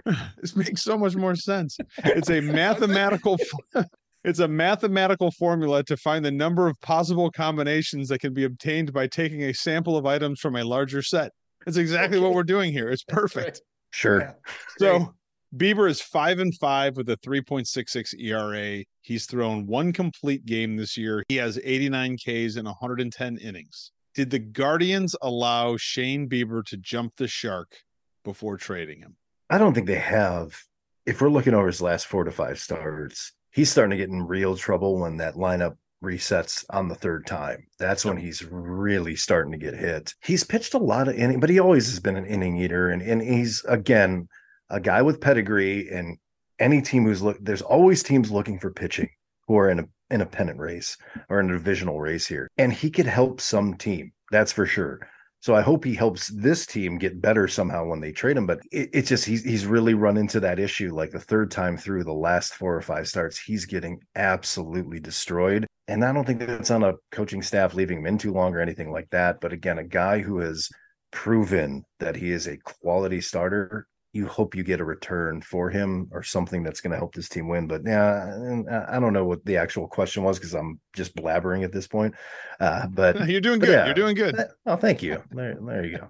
this 0.40 0.56
makes 0.56 0.82
so 0.82 0.98
much 0.98 1.16
more 1.16 1.34
sense. 1.34 1.78
It's 2.04 2.30
a 2.30 2.40
mathematical 2.40 3.38
it's 4.26 4.40
a 4.40 4.48
mathematical 4.48 5.30
formula 5.30 5.84
to 5.84 5.96
find 5.96 6.24
the 6.24 6.32
number 6.32 6.66
of 6.66 6.78
possible 6.80 7.30
combinations 7.30 8.08
that 8.08 8.18
can 8.18 8.34
be 8.34 8.42
obtained 8.42 8.92
by 8.92 9.06
taking 9.06 9.44
a 9.44 9.54
sample 9.54 9.96
of 9.96 10.04
items 10.04 10.40
from 10.40 10.56
a 10.56 10.64
larger 10.64 11.00
set. 11.00 11.30
It's 11.64 11.76
exactly 11.76 12.18
okay. 12.18 12.24
what 12.24 12.34
we're 12.34 12.42
doing 12.42 12.72
here. 12.72 12.88
It's 12.88 13.04
perfect. 13.04 13.62
Sure. 13.92 14.20
Yeah. 14.20 14.32
So 14.78 15.14
Bieber 15.56 15.88
is 15.88 16.00
five 16.00 16.40
and 16.40 16.52
five 16.56 16.96
with 16.96 17.08
a 17.08 17.16
3.66 17.18 18.20
ERA. 18.20 18.84
He's 19.02 19.26
thrown 19.26 19.64
one 19.64 19.92
complete 19.92 20.44
game 20.44 20.76
this 20.76 20.96
year. 20.96 21.22
He 21.28 21.36
has 21.36 21.60
89 21.62 22.16
Ks 22.16 22.56
and 22.56 22.66
110 22.66 23.38
innings. 23.38 23.92
Did 24.16 24.30
the 24.30 24.40
Guardians 24.40 25.14
allow 25.22 25.76
Shane 25.76 26.28
Bieber 26.28 26.64
to 26.66 26.76
jump 26.76 27.12
the 27.16 27.28
shark 27.28 27.76
before 28.24 28.56
trading 28.56 28.98
him? 28.98 29.14
I 29.48 29.58
don't 29.58 29.72
think 29.72 29.86
they 29.86 29.94
have. 29.94 30.60
If 31.06 31.20
we're 31.20 31.30
looking 31.30 31.54
over 31.54 31.68
his 31.68 31.80
last 31.80 32.06
four 32.06 32.24
to 32.24 32.32
five 32.32 32.58
starts, 32.58 33.32
he's 33.56 33.72
starting 33.72 33.90
to 33.90 33.96
get 33.96 34.10
in 34.10 34.26
real 34.26 34.54
trouble 34.54 35.00
when 35.00 35.16
that 35.16 35.34
lineup 35.34 35.78
resets 36.04 36.64
on 36.68 36.88
the 36.88 36.94
third 36.94 37.26
time. 37.26 37.66
That's 37.78 38.04
when 38.04 38.18
he's 38.18 38.44
really 38.44 39.16
starting 39.16 39.50
to 39.52 39.58
get 39.58 39.74
hit. 39.74 40.14
He's 40.22 40.44
pitched 40.44 40.74
a 40.74 40.78
lot 40.78 41.08
of 41.08 41.16
inning, 41.16 41.40
but 41.40 41.48
he 41.48 41.58
always 41.58 41.88
has 41.88 41.98
been 41.98 42.16
an 42.16 42.26
inning 42.26 42.58
eater. 42.58 42.90
And, 42.90 43.00
and 43.00 43.22
he's 43.22 43.64
again 43.64 44.28
a 44.68 44.78
guy 44.78 45.00
with 45.00 45.22
pedigree 45.22 45.88
and 45.88 46.18
any 46.58 46.82
team 46.82 47.04
who's 47.04 47.22
look 47.22 47.38
there's 47.40 47.62
always 47.62 48.02
teams 48.02 48.30
looking 48.30 48.58
for 48.58 48.70
pitching 48.70 49.08
who 49.48 49.56
are 49.56 49.70
in 49.70 49.78
a 49.78 49.84
in 50.10 50.20
a 50.20 50.26
pennant 50.26 50.58
race 50.58 50.96
or 51.28 51.40
in 51.40 51.50
a 51.50 51.54
divisional 51.54 51.98
race 51.98 52.26
here. 52.26 52.48
And 52.58 52.72
he 52.72 52.90
could 52.90 53.06
help 53.06 53.40
some 53.40 53.74
team, 53.74 54.12
that's 54.30 54.52
for 54.52 54.66
sure. 54.66 55.00
So 55.40 55.54
I 55.54 55.60
hope 55.60 55.84
he 55.84 55.94
helps 55.94 56.28
this 56.28 56.66
team 56.66 56.98
get 56.98 57.20
better 57.20 57.46
somehow 57.46 57.86
when 57.86 58.00
they 58.00 58.12
trade 58.12 58.36
him. 58.36 58.46
But 58.46 58.60
it, 58.72 58.90
it's 58.92 59.08
just 59.08 59.24
he's 59.24 59.44
he's 59.44 59.66
really 59.66 59.94
run 59.94 60.16
into 60.16 60.40
that 60.40 60.58
issue. 60.58 60.94
Like 60.94 61.10
the 61.10 61.20
third 61.20 61.50
time 61.50 61.76
through 61.76 62.04
the 62.04 62.12
last 62.12 62.54
four 62.54 62.74
or 62.74 62.82
five 62.82 63.06
starts, 63.06 63.38
he's 63.38 63.64
getting 63.64 64.00
absolutely 64.14 64.98
destroyed. 65.00 65.66
And 65.88 66.04
I 66.04 66.12
don't 66.12 66.24
think 66.24 66.40
that's 66.40 66.70
on 66.70 66.82
a 66.82 66.94
coaching 67.12 67.42
staff 67.42 67.74
leaving 67.74 67.98
him 67.98 68.06
in 68.06 68.18
too 68.18 68.32
long 68.32 68.54
or 68.54 68.60
anything 68.60 68.90
like 68.90 69.08
that. 69.10 69.40
But 69.40 69.52
again, 69.52 69.78
a 69.78 69.84
guy 69.84 70.18
who 70.18 70.38
has 70.38 70.68
proven 71.12 71.84
that 72.00 72.16
he 72.16 72.30
is 72.30 72.46
a 72.46 72.58
quality 72.58 73.20
starter 73.20 73.86
you 74.16 74.26
hope 74.26 74.54
you 74.54 74.64
get 74.64 74.80
a 74.80 74.84
return 74.84 75.40
for 75.40 75.70
him 75.70 76.08
or 76.10 76.22
something 76.22 76.62
that's 76.62 76.80
going 76.80 76.90
to 76.90 76.96
help 76.96 77.14
this 77.14 77.28
team 77.28 77.48
win. 77.48 77.66
But 77.66 77.82
yeah, 77.84 78.84
I 78.88 78.98
don't 78.98 79.12
know 79.12 79.26
what 79.26 79.44
the 79.44 79.58
actual 79.58 79.86
question 79.86 80.24
was 80.24 80.38
because 80.38 80.54
I'm 80.54 80.80
just 80.94 81.14
blabbering 81.14 81.62
at 81.64 81.72
this 81.72 81.86
point. 81.86 82.14
Uh, 82.58 82.86
but 82.86 83.28
you're 83.28 83.40
doing 83.40 83.60
good. 83.60 83.70
Yeah, 83.70 83.84
you're 83.84 83.94
doing 83.94 84.16
good. 84.16 84.36
Oh, 84.64 84.76
thank 84.76 85.02
you. 85.02 85.22
There, 85.30 85.56
there 85.60 85.84
you 85.84 85.98
go. 85.98 86.08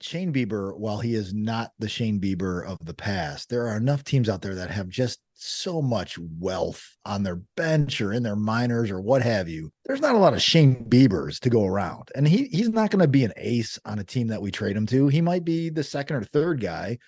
Shane 0.00 0.32
Bieber, 0.32 0.76
while 0.76 0.98
he 0.98 1.14
is 1.14 1.32
not 1.32 1.72
the 1.78 1.88
Shane 1.88 2.20
Bieber 2.20 2.66
of 2.66 2.84
the 2.84 2.94
past, 2.94 3.48
there 3.48 3.66
are 3.66 3.76
enough 3.76 4.04
teams 4.04 4.28
out 4.28 4.42
there 4.42 4.54
that 4.56 4.70
have 4.70 4.88
just 4.88 5.20
so 5.34 5.80
much 5.82 6.18
wealth 6.18 6.96
on 7.04 7.22
their 7.22 7.36
bench 7.56 8.00
or 8.00 8.12
in 8.12 8.22
their 8.22 8.36
minors 8.36 8.90
or 8.90 9.00
what 9.00 9.22
have 9.22 9.48
you. 9.48 9.70
There's 9.84 10.00
not 10.00 10.14
a 10.14 10.18
lot 10.18 10.34
of 10.34 10.42
Shane 10.42 10.84
Biebers 10.88 11.38
to 11.40 11.50
go 11.50 11.64
around. 11.64 12.08
And 12.14 12.26
he 12.26 12.46
he's 12.46 12.70
not 12.70 12.90
going 12.90 13.02
to 13.02 13.08
be 13.08 13.24
an 13.24 13.32
ace 13.36 13.78
on 13.84 13.98
a 13.98 14.04
team 14.04 14.28
that 14.28 14.42
we 14.42 14.50
trade 14.50 14.76
him 14.76 14.86
to. 14.86 15.08
He 15.08 15.20
might 15.20 15.44
be 15.44 15.68
the 15.68 15.84
second 15.84 16.16
or 16.16 16.24
third 16.24 16.60
guy 16.60 16.98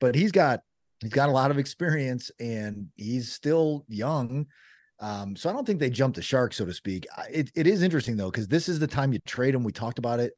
but 0.00 0.14
he's 0.14 0.32
got 0.32 0.60
he's 1.00 1.12
got 1.12 1.28
a 1.28 1.32
lot 1.32 1.50
of 1.50 1.58
experience 1.58 2.30
and 2.40 2.88
he's 2.96 3.32
still 3.32 3.84
young. 3.88 4.46
Um, 5.00 5.36
so 5.36 5.50
I 5.50 5.52
don't 5.52 5.66
think 5.66 5.80
they 5.80 5.90
jumped 5.90 6.16
the 6.16 6.22
shark, 6.22 6.54
so 6.54 6.64
to 6.64 6.72
speak. 6.72 7.06
It, 7.30 7.50
it 7.54 7.66
is 7.66 7.82
interesting 7.82 8.16
though, 8.16 8.30
because 8.30 8.48
this 8.48 8.68
is 8.68 8.78
the 8.78 8.86
time 8.86 9.12
you 9.12 9.18
trade 9.26 9.54
him. 9.54 9.64
We 9.64 9.72
talked 9.72 9.98
about 9.98 10.20
it. 10.20 10.32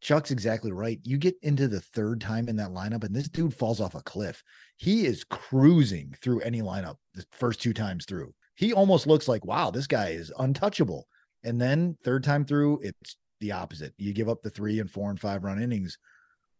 Chuck's 0.00 0.32
exactly 0.32 0.72
right. 0.72 0.98
You 1.04 1.16
get 1.16 1.36
into 1.42 1.68
the 1.68 1.80
third 1.80 2.20
time 2.20 2.48
in 2.48 2.56
that 2.56 2.70
lineup, 2.70 3.04
and 3.04 3.14
this 3.14 3.28
dude 3.28 3.54
falls 3.54 3.80
off 3.80 3.94
a 3.94 4.02
cliff. 4.02 4.42
He 4.76 5.06
is 5.06 5.22
cruising 5.22 6.12
through 6.20 6.40
any 6.40 6.60
lineup 6.60 6.96
the 7.14 7.24
first 7.30 7.62
two 7.62 7.72
times 7.72 8.04
through. 8.04 8.34
He 8.56 8.72
almost 8.72 9.06
looks 9.06 9.28
like, 9.28 9.44
wow, 9.44 9.70
this 9.70 9.86
guy 9.86 10.08
is 10.08 10.32
untouchable. 10.38 11.06
And 11.44 11.60
then 11.60 11.96
third 12.04 12.24
time 12.24 12.44
through, 12.44 12.80
it's 12.82 13.16
the 13.40 13.52
opposite. 13.52 13.94
You 13.96 14.12
give 14.12 14.28
up 14.28 14.42
the 14.42 14.50
three 14.50 14.80
and 14.80 14.90
four 14.90 15.08
and 15.08 15.20
five 15.20 15.44
run 15.44 15.62
innings 15.62 15.96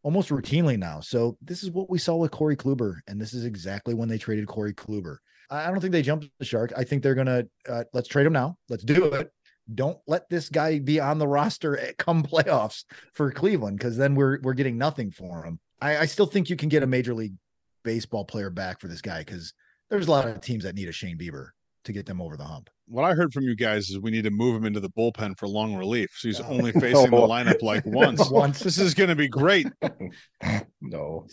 almost 0.02 0.30
routinely 0.30 0.78
now. 0.78 1.00
So 1.00 1.36
this 1.40 1.62
is 1.62 1.70
what 1.70 1.90
we 1.90 1.98
saw 1.98 2.16
with 2.16 2.30
Corey 2.30 2.56
Kluber, 2.56 3.00
and 3.06 3.20
this 3.20 3.34
is 3.34 3.44
exactly 3.44 3.94
when 3.94 4.08
they 4.08 4.18
traded 4.18 4.46
Corey 4.46 4.74
Kluber. 4.74 5.18
I 5.50 5.66
don't 5.66 5.80
think 5.80 5.92
they 5.92 6.02
jumped 6.02 6.28
the 6.38 6.44
shark. 6.44 6.72
I 6.76 6.84
think 6.84 7.02
they're 7.02 7.14
gonna 7.14 7.44
uh, 7.68 7.84
let's 7.92 8.08
trade 8.08 8.26
him 8.26 8.32
now. 8.32 8.56
Let's 8.68 8.84
do 8.84 9.04
it. 9.06 9.30
Don't 9.74 9.98
let 10.06 10.28
this 10.28 10.48
guy 10.48 10.78
be 10.78 10.98
on 10.98 11.18
the 11.18 11.28
roster 11.28 11.78
come 11.98 12.22
playoffs 12.22 12.84
for 13.12 13.30
Cleveland 13.30 13.78
because 13.78 13.96
then 13.96 14.14
we're 14.14 14.40
we're 14.42 14.54
getting 14.54 14.78
nothing 14.78 15.10
for 15.10 15.44
him. 15.44 15.60
I, 15.80 15.98
I 15.98 16.06
still 16.06 16.26
think 16.26 16.48
you 16.48 16.56
can 16.56 16.68
get 16.68 16.82
a 16.82 16.86
major 16.86 17.14
league 17.14 17.34
baseball 17.84 18.24
player 18.24 18.50
back 18.50 18.80
for 18.80 18.88
this 18.88 19.02
guy 19.02 19.20
because 19.20 19.52
there's 19.90 20.08
a 20.08 20.10
lot 20.10 20.26
of 20.26 20.40
teams 20.40 20.64
that 20.64 20.74
need 20.74 20.88
a 20.88 20.92
Shane 20.92 21.18
Bieber 21.18 21.48
to 21.84 21.92
get 21.92 22.06
them 22.06 22.20
over 22.20 22.36
the 22.36 22.44
hump. 22.44 22.70
What 22.86 23.04
I 23.04 23.14
heard 23.14 23.32
from 23.32 23.44
you 23.44 23.56
guys 23.56 23.90
is 23.90 23.98
we 23.98 24.10
need 24.10 24.24
to 24.24 24.30
move 24.30 24.56
him 24.56 24.64
into 24.64 24.80
the 24.80 24.90
bullpen 24.90 25.38
for 25.38 25.48
long 25.48 25.74
relief. 25.74 26.10
So 26.16 26.28
he's 26.28 26.40
only 26.40 26.72
facing 26.72 27.10
the 27.10 27.16
lineup 27.16 27.62
like 27.62 27.84
once. 27.86 28.30
once. 28.30 28.60
This 28.60 28.78
is 28.78 28.94
going 28.94 29.08
to 29.08 29.16
be 29.16 29.28
great. 29.28 29.66
no. 30.80 31.26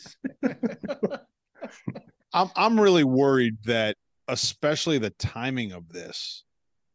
I'm 2.34 2.50
I'm 2.56 2.80
really 2.80 3.04
worried 3.04 3.58
that 3.66 3.98
especially 4.28 5.00
the 5.00 5.10
timing 5.12 5.72
of 5.72 5.90
this 5.90 6.44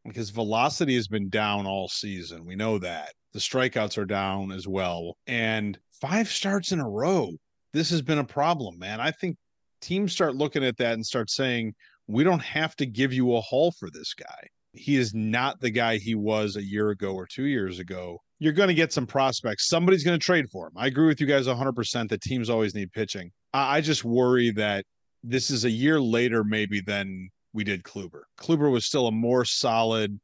because 0.07 0.31
velocity 0.31 0.95
has 0.95 1.09
been 1.09 1.29
down 1.29 1.67
all 1.67 1.89
season. 1.89 2.45
We 2.45 2.55
know 2.57 2.79
that. 2.79 3.13
The 3.33 3.41
strikeouts 3.41 3.99
are 3.99 4.05
down 4.05 4.53
as 4.53 4.69
well 4.69 5.17
and 5.27 5.79
five 6.01 6.29
starts 6.29 6.73
in 6.73 6.81
a 6.81 6.89
row. 6.89 7.33
This 7.73 7.91
has 7.91 8.03
been 8.03 8.19
a 8.19 8.25
problem, 8.25 8.79
man. 8.79 9.01
I 9.01 9.11
think 9.11 9.37
teams 9.81 10.13
start 10.13 10.35
looking 10.35 10.65
at 10.65 10.77
that 10.79 10.95
and 10.95 11.05
start 11.05 11.31
saying 11.31 11.75
we 12.07 12.25
don't 12.25 12.43
have 12.43 12.77
to 12.77 12.87
give 12.87 13.13
you 13.13 13.35
a 13.35 13.41
haul 13.41 13.73
for 13.79 13.91
this 13.91 14.15
guy. 14.15 14.49
He 14.73 14.97
is 14.97 15.15
not 15.15 15.61
the 15.61 15.71
guy 15.71 15.99
he 15.99 16.15
was 16.15 16.57
a 16.57 16.65
year 16.65 16.91
ago 16.91 17.15
or 17.15 17.27
two 17.27 17.45
years 17.45 17.79
ago. 17.79 18.19
You're 18.41 18.53
going 18.53 18.69
to 18.69 18.75
get 18.75 18.93
some 18.93 19.07
prospects. 19.07 19.69
Somebody's 19.69 20.05
going 20.05 20.19
to 20.19 20.25
trade 20.25 20.47
for 20.51 20.67
him. 20.67 20.73
I 20.77 20.89
agree 20.89 21.07
with 21.07 21.21
you 21.21 21.27
guys 21.27 21.47
100% 21.47 22.09
that 22.09 22.21
teams 22.21 22.51
always 22.51 22.75
need 22.75 22.93
pitching. 22.93 23.31
I, 23.53 23.81
just 23.81 24.05
worry 24.05 24.51
that 24.53 24.85
this 25.23 25.51
is 25.51 25.65
a 25.65 25.71
year 25.71 26.01
later, 26.01 26.43
maybe, 26.43 26.81
than 26.81 27.29
we 27.53 27.63
did 27.63 27.85
Kluber. 27.85 28.23
Kluber 28.39 28.71
was 28.71 28.85
still 28.85 29.07
a 29.07 29.13
more 29.13 29.45
solid 29.45 30.19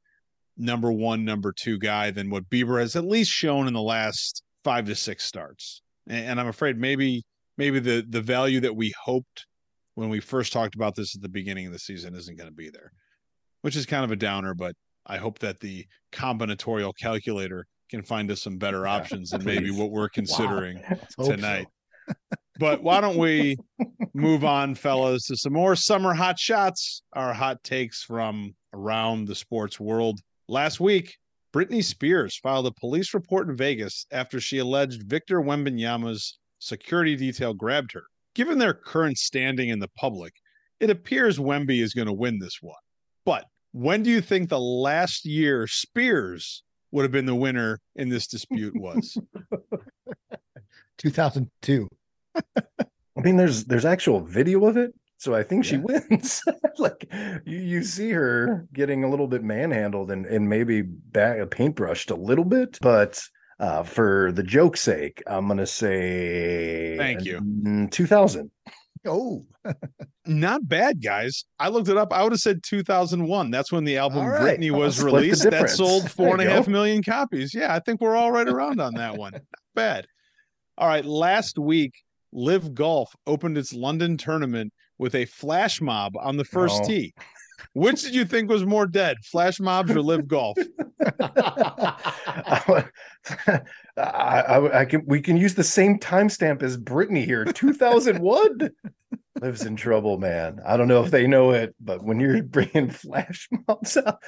number 0.56 0.92
one, 0.92 1.24
number 1.24 1.54
two 1.56 1.78
guy 1.78 2.10
than 2.10 2.28
what 2.28 2.50
Bieber 2.50 2.80
has 2.80 2.96
at 2.96 3.04
least 3.04 3.30
shown 3.30 3.68
in 3.68 3.72
the 3.72 3.80
last 3.80 4.42
five 4.64 4.84
to 4.86 4.94
six 4.94 5.24
starts. 5.24 5.82
And, 6.08 6.26
and 6.26 6.40
I'm 6.40 6.48
afraid 6.48 6.76
maybe 6.76 7.22
maybe 7.56 7.78
the 7.78 8.04
the 8.08 8.20
value 8.20 8.60
that 8.60 8.74
we 8.74 8.92
hoped 9.02 9.46
when 10.00 10.08
we 10.08 10.18
first 10.18 10.52
talked 10.52 10.74
about 10.74 10.94
this 10.94 11.14
at 11.14 11.20
the 11.20 11.28
beginning 11.28 11.66
of 11.66 11.72
the 11.74 11.78
season 11.78 12.14
isn't 12.14 12.38
going 12.38 12.48
to 12.48 12.56
be 12.56 12.70
there, 12.70 12.90
which 13.60 13.76
is 13.76 13.84
kind 13.84 14.02
of 14.02 14.10
a 14.10 14.16
downer. 14.16 14.54
But 14.54 14.74
I 15.06 15.18
hope 15.18 15.38
that 15.40 15.60
the 15.60 15.86
combinatorial 16.10 16.94
calculator 16.98 17.66
can 17.90 18.02
find 18.02 18.30
us 18.30 18.40
some 18.40 18.56
better 18.56 18.86
options 18.86 19.30
than 19.30 19.44
maybe 19.44 19.70
what 19.70 19.90
we're 19.90 20.08
considering 20.08 20.82
wow. 21.18 21.26
tonight. 21.26 21.66
So. 22.08 22.14
but 22.58 22.82
why 22.82 23.02
don't 23.02 23.18
we 23.18 23.58
move 24.14 24.42
on, 24.42 24.74
fellas, 24.74 25.26
to 25.26 25.36
some 25.36 25.52
more 25.52 25.76
summer 25.76 26.14
hot 26.14 26.38
shots, 26.38 27.02
our 27.12 27.34
hot 27.34 27.62
takes 27.62 28.02
from 28.02 28.54
around 28.72 29.28
the 29.28 29.34
sports 29.34 29.78
world. 29.78 30.18
Last 30.48 30.80
week, 30.80 31.14
Britney 31.52 31.84
Spears 31.84 32.38
filed 32.38 32.66
a 32.66 32.72
police 32.72 33.12
report 33.12 33.50
in 33.50 33.56
Vegas 33.56 34.06
after 34.10 34.40
she 34.40 34.58
alleged 34.58 35.02
Victor 35.02 35.42
Wembanyama's 35.42 36.38
security 36.58 37.16
detail 37.16 37.52
grabbed 37.52 37.92
her 37.92 38.04
given 38.34 38.58
their 38.58 38.74
current 38.74 39.18
standing 39.18 39.68
in 39.68 39.78
the 39.78 39.88
public, 39.96 40.34
it 40.78 40.90
appears 40.90 41.38
Wemby 41.38 41.82
is 41.82 41.94
going 41.94 42.06
to 42.06 42.12
win 42.12 42.38
this 42.38 42.58
one. 42.60 42.74
But 43.24 43.44
when 43.72 44.02
do 44.02 44.10
you 44.10 44.20
think 44.20 44.48
the 44.48 44.60
last 44.60 45.24
year 45.24 45.66
Spears 45.66 46.62
would 46.90 47.02
have 47.02 47.12
been 47.12 47.26
the 47.26 47.34
winner 47.34 47.78
in 47.96 48.08
this 48.08 48.26
dispute 48.26 48.74
was? 48.76 49.16
2002. 50.98 51.88
I 52.56 53.22
mean, 53.22 53.36
there's 53.36 53.64
there's 53.64 53.84
actual 53.84 54.20
video 54.20 54.66
of 54.66 54.76
it, 54.76 54.94
so 55.18 55.34
I 55.34 55.42
think 55.42 55.64
yeah. 55.64 55.70
she 55.70 55.76
wins. 55.78 56.42
like 56.78 57.06
you, 57.44 57.58
you 57.58 57.82
see 57.82 58.10
her 58.10 58.66
getting 58.72 59.04
a 59.04 59.10
little 59.10 59.26
bit 59.26 59.42
manhandled 59.42 60.10
and 60.10 60.26
and 60.26 60.48
maybe 60.48 60.82
back 60.82 61.38
paintbrushed 61.50 62.10
a 62.10 62.14
little 62.14 62.44
bit, 62.44 62.78
but 62.80 63.20
uh, 63.60 63.82
for 63.82 64.32
the 64.32 64.42
joke's 64.42 64.80
sake, 64.80 65.22
I'm 65.26 65.46
going 65.46 65.58
to 65.58 65.66
say 65.66 66.96
thank 66.96 67.24
you. 67.24 67.88
2000. 67.90 68.50
Oh, 69.06 69.46
not 70.26 70.66
bad, 70.66 71.02
guys. 71.02 71.44
I 71.58 71.68
looked 71.68 71.88
it 71.88 71.96
up. 71.96 72.12
I 72.12 72.22
would 72.22 72.32
have 72.32 72.40
said 72.40 72.62
2001. 72.62 73.50
That's 73.50 73.70
when 73.70 73.84
the 73.84 73.98
album 73.98 74.26
right. 74.26 74.58
Britney 74.58 74.70
was 74.70 75.02
released. 75.02 75.48
That 75.48 75.70
sold 75.70 76.10
four 76.10 76.32
and 76.32 76.40
a 76.40 76.50
half 76.50 76.68
million 76.68 77.02
copies. 77.02 77.54
Yeah, 77.54 77.74
I 77.74 77.80
think 77.80 78.00
we're 78.00 78.16
all 78.16 78.32
right 78.32 78.48
around 78.48 78.80
on 78.80 78.94
that 78.94 79.16
one. 79.16 79.32
Not 79.32 79.42
bad. 79.74 80.06
All 80.76 80.88
right. 80.88 81.04
Last 81.04 81.58
week, 81.58 81.92
LIV 82.32 82.74
Golf 82.74 83.14
opened 83.26 83.58
its 83.58 83.72
London 83.72 84.16
tournament 84.16 84.72
with 84.98 85.14
a 85.14 85.24
flash 85.24 85.80
mob 85.80 86.12
on 86.18 86.36
the 86.36 86.44
first 86.44 86.84
tee. 86.84 87.14
Which 87.74 88.02
did 88.02 88.14
you 88.14 88.24
think 88.24 88.50
was 88.50 88.64
more 88.64 88.86
dead, 88.86 89.18
flash 89.24 89.60
mobs 89.60 89.90
or 89.90 90.02
LIV 90.02 90.28
golf? 90.28 90.58
I, 91.20 92.84
I, 93.96 94.80
I, 94.80 94.84
can 94.84 95.04
we 95.06 95.20
can 95.20 95.36
use 95.36 95.54
the 95.54 95.64
same 95.64 95.98
timestamp 95.98 96.62
as 96.62 96.76
Britney 96.76 97.24
here, 97.24 97.44
2001. 97.44 98.70
LIV's 99.40 99.64
in 99.64 99.76
trouble, 99.76 100.18
man. 100.18 100.60
I 100.66 100.76
don't 100.76 100.88
know 100.88 101.02
if 101.02 101.10
they 101.10 101.26
know 101.26 101.50
it, 101.52 101.74
but 101.80 102.02
when 102.02 102.20
you're 102.20 102.42
bringing 102.42 102.90
flash 102.90 103.48
mobs 103.68 103.96
out, 103.96 104.22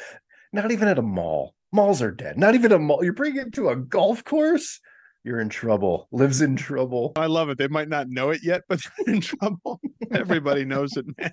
not 0.52 0.72
even 0.72 0.88
at 0.88 0.98
a 0.98 1.02
mall, 1.02 1.54
malls 1.72 2.02
are 2.02 2.10
dead. 2.10 2.38
Not 2.38 2.54
even 2.54 2.72
a 2.72 2.78
mall. 2.78 3.02
You're 3.02 3.12
bringing 3.12 3.46
it 3.46 3.54
to 3.54 3.70
a 3.70 3.76
golf 3.76 4.24
course. 4.24 4.80
You're 5.24 5.40
in 5.40 5.48
trouble. 5.48 6.08
LIV's 6.10 6.42
in 6.42 6.56
trouble. 6.56 7.12
I 7.16 7.26
love 7.26 7.48
it. 7.48 7.58
They 7.58 7.68
might 7.68 7.88
not 7.88 8.08
know 8.08 8.30
it 8.30 8.40
yet, 8.42 8.62
but 8.68 8.80
they're 9.06 9.14
in 9.14 9.20
trouble. 9.20 9.80
Everybody 10.10 10.64
knows 10.64 10.96
it, 10.96 11.06
man. 11.16 11.32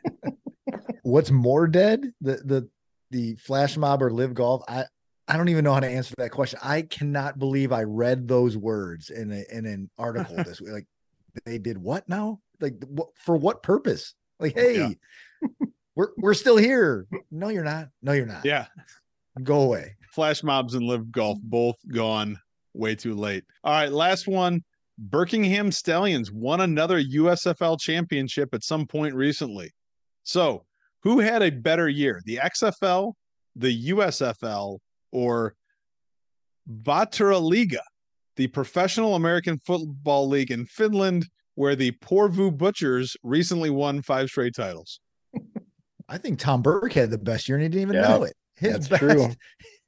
What's 1.01 1.31
more 1.31 1.67
dead? 1.67 2.11
The 2.21 2.35
the 2.45 2.69
the 3.09 3.35
flash 3.35 3.77
mob 3.77 4.03
or 4.03 4.11
LIV 4.11 4.35
golf? 4.35 4.63
I 4.67 4.85
I 5.27 5.37
don't 5.37 5.49
even 5.49 5.63
know 5.63 5.73
how 5.73 5.79
to 5.79 5.89
answer 5.89 6.13
that 6.17 6.31
question. 6.31 6.59
I 6.63 6.83
cannot 6.83 7.39
believe 7.39 7.71
I 7.71 7.83
read 7.83 8.27
those 8.27 8.57
words 8.57 9.09
in 9.09 9.31
a, 9.31 9.43
in 9.55 9.65
an 9.65 9.89
article 9.97 10.35
this 10.43 10.61
week. 10.61 10.71
Like 10.71 10.87
they 11.45 11.57
did 11.57 11.77
what 11.77 12.07
now? 12.07 12.39
Like 12.59 12.75
what 12.87 13.09
for 13.15 13.37
what 13.37 13.63
purpose? 13.63 14.13
Like, 14.39 14.53
hey, 14.53 14.95
yeah. 15.41 15.49
we're 15.95 16.09
we're 16.17 16.33
still 16.35 16.57
here. 16.57 17.07
No, 17.31 17.49
you're 17.49 17.63
not. 17.63 17.89
No, 18.03 18.11
you're 18.11 18.25
not. 18.25 18.45
Yeah. 18.45 18.67
Go 19.41 19.61
away. 19.61 19.95
Flash 20.11 20.43
mobs 20.43 20.75
and 20.75 20.85
LIV 20.85 21.11
golf 21.11 21.37
both 21.41 21.75
gone 21.87 22.39
way 22.73 22.95
too 22.95 23.13
late. 23.13 23.43
All 23.63 23.73
right, 23.73 23.91
last 23.91 24.27
one. 24.27 24.63
Birmingham 24.97 25.71
Stallions 25.71 26.31
won 26.31 26.61
another 26.61 27.01
USFL 27.01 27.79
championship 27.79 28.53
at 28.53 28.63
some 28.63 28.85
point 28.85 29.15
recently. 29.15 29.71
So, 30.23 30.65
who 31.03 31.19
had 31.19 31.41
a 31.41 31.49
better 31.49 31.87
year, 31.87 32.21
the 32.25 32.37
XFL, 32.43 33.13
the 33.55 33.89
USFL, 33.91 34.79
or 35.11 35.55
Vaahteraliiga, 36.69 37.79
the 38.35 38.47
professional 38.47 39.15
American 39.15 39.57
football 39.59 40.27
league 40.27 40.51
in 40.51 40.65
Finland, 40.65 41.25
where 41.55 41.75
the 41.75 41.91
Porvoo 41.91 42.51
Butchers 42.51 43.15
recently 43.23 43.69
won 43.69 44.01
five 44.01 44.27
straight 44.27 44.53
titles? 44.53 44.99
I 46.09 46.17
think 46.17 46.39
Tom 46.39 46.61
Burke 46.61 46.93
had 46.93 47.09
the 47.09 47.17
best 47.17 47.47
year 47.47 47.57
and 47.57 47.63
he 47.63 47.69
didn't 47.69 47.81
even 47.81 47.95
yeah, 47.95 48.09
know 48.09 48.23
it. 48.23 48.33
His 48.55 48.71
that's 48.73 48.87
best, 48.89 49.01
true 49.01 49.29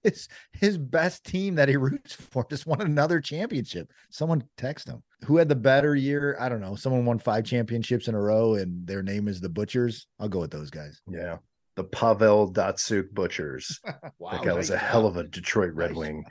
his 0.03 0.27
his 0.53 0.77
best 0.77 1.25
team 1.25 1.55
that 1.55 1.69
he 1.69 1.77
roots 1.77 2.13
for 2.13 2.45
just 2.49 2.65
won 2.65 2.81
another 2.81 3.19
championship. 3.19 3.91
Someone 4.09 4.43
text 4.57 4.87
him. 4.87 5.03
Who 5.25 5.37
had 5.37 5.49
the 5.49 5.55
better 5.55 5.95
year? 5.95 6.35
I 6.39 6.49
don't 6.49 6.61
know. 6.61 6.75
Someone 6.75 7.05
won 7.05 7.19
five 7.19 7.45
championships 7.45 8.07
in 8.07 8.15
a 8.15 8.21
row, 8.21 8.55
and 8.55 8.85
their 8.85 9.03
name 9.03 9.27
is 9.27 9.39
the 9.39 9.49
Butchers. 9.49 10.07
I'll 10.19 10.29
go 10.29 10.39
with 10.39 10.51
those 10.51 10.69
guys. 10.69 11.01
Yeah, 11.07 11.37
the 11.75 11.83
Pavel 11.83 12.51
Datsyuk 12.51 13.13
Butchers. 13.13 13.79
wow, 14.19 14.31
that 14.31 14.43
guy 14.43 14.53
was 14.53 14.69
a 14.69 14.77
hell 14.77 15.05
of 15.05 15.17
a 15.17 15.23
Detroit 15.23 15.73
Red 15.73 15.91
nice. 15.91 15.97
Wing. 15.97 16.25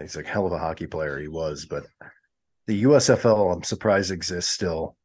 He's 0.00 0.16
a 0.16 0.22
hell 0.22 0.46
of 0.46 0.52
a 0.52 0.58
hockey 0.58 0.86
player. 0.86 1.18
He 1.18 1.26
was, 1.26 1.66
but 1.66 1.84
the 2.68 2.84
USFL, 2.84 3.52
I'm 3.52 3.64
surprised 3.64 4.12
exists 4.12 4.52
still. 4.52 4.96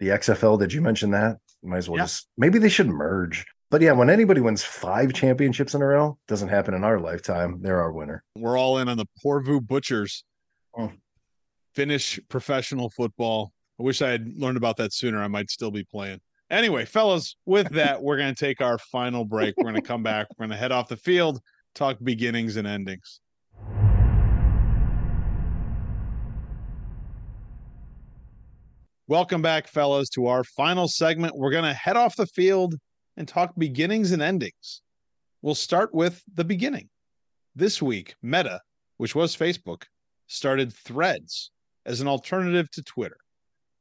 The 0.00 0.08
XFL, 0.08 0.58
did 0.58 0.72
you 0.72 0.80
mention 0.80 1.10
that? 1.10 1.36
Might 1.62 1.76
as 1.76 1.88
well 1.88 1.98
yeah. 1.98 2.04
just 2.04 2.28
maybe 2.36 2.58
they 2.58 2.70
should 2.70 2.88
merge. 2.88 3.44
But 3.72 3.80
yeah, 3.80 3.92
when 3.92 4.10
anybody 4.10 4.42
wins 4.42 4.62
five 4.62 5.14
championships 5.14 5.72
in 5.72 5.80
a 5.80 5.86
row, 5.86 6.18
doesn't 6.28 6.50
happen 6.50 6.74
in 6.74 6.84
our 6.84 7.00
lifetime. 7.00 7.62
They're 7.62 7.80
our 7.80 7.90
winner. 7.90 8.22
We're 8.36 8.58
all 8.58 8.76
in 8.76 8.90
on 8.90 8.98
the 8.98 9.06
Porvoo 9.24 9.66
Butchers. 9.66 10.24
Oh. 10.76 10.92
Finish 11.74 12.20
professional 12.28 12.90
football. 12.90 13.50
I 13.80 13.82
wish 13.82 14.02
I 14.02 14.10
had 14.10 14.30
learned 14.36 14.58
about 14.58 14.76
that 14.76 14.92
sooner. 14.92 15.22
I 15.22 15.28
might 15.28 15.50
still 15.50 15.70
be 15.70 15.84
playing. 15.84 16.20
Anyway, 16.50 16.84
fellas, 16.84 17.34
with 17.46 17.70
that, 17.70 18.02
we're 18.02 18.18
going 18.18 18.34
to 18.34 18.38
take 18.38 18.60
our 18.60 18.76
final 18.76 19.24
break. 19.24 19.54
We're 19.56 19.70
going 19.70 19.76
to 19.76 19.80
come 19.80 20.02
back. 20.02 20.26
We're 20.36 20.44
going 20.44 20.50
to 20.50 20.56
head 20.58 20.70
off 20.70 20.88
the 20.88 20.98
field, 20.98 21.40
talk 21.74 21.96
beginnings 22.02 22.58
and 22.58 22.68
endings. 22.68 23.20
Welcome 29.06 29.40
back, 29.40 29.66
fellas, 29.66 30.10
to 30.10 30.26
our 30.26 30.44
final 30.44 30.88
segment. 30.88 31.38
We're 31.38 31.52
going 31.52 31.64
to 31.64 31.72
head 31.72 31.96
off 31.96 32.16
the 32.16 32.26
field 32.26 32.74
and 33.16 33.28
talk 33.28 33.52
beginnings 33.56 34.12
and 34.12 34.22
endings. 34.22 34.82
We'll 35.42 35.54
start 35.54 35.94
with 35.94 36.22
the 36.32 36.44
beginning. 36.44 36.88
This 37.54 37.82
week, 37.82 38.14
Meta, 38.22 38.60
which 38.96 39.14
was 39.14 39.36
Facebook, 39.36 39.82
started 40.26 40.72
Threads 40.72 41.50
as 41.84 42.00
an 42.00 42.08
alternative 42.08 42.70
to 42.70 42.82
Twitter. 42.82 43.16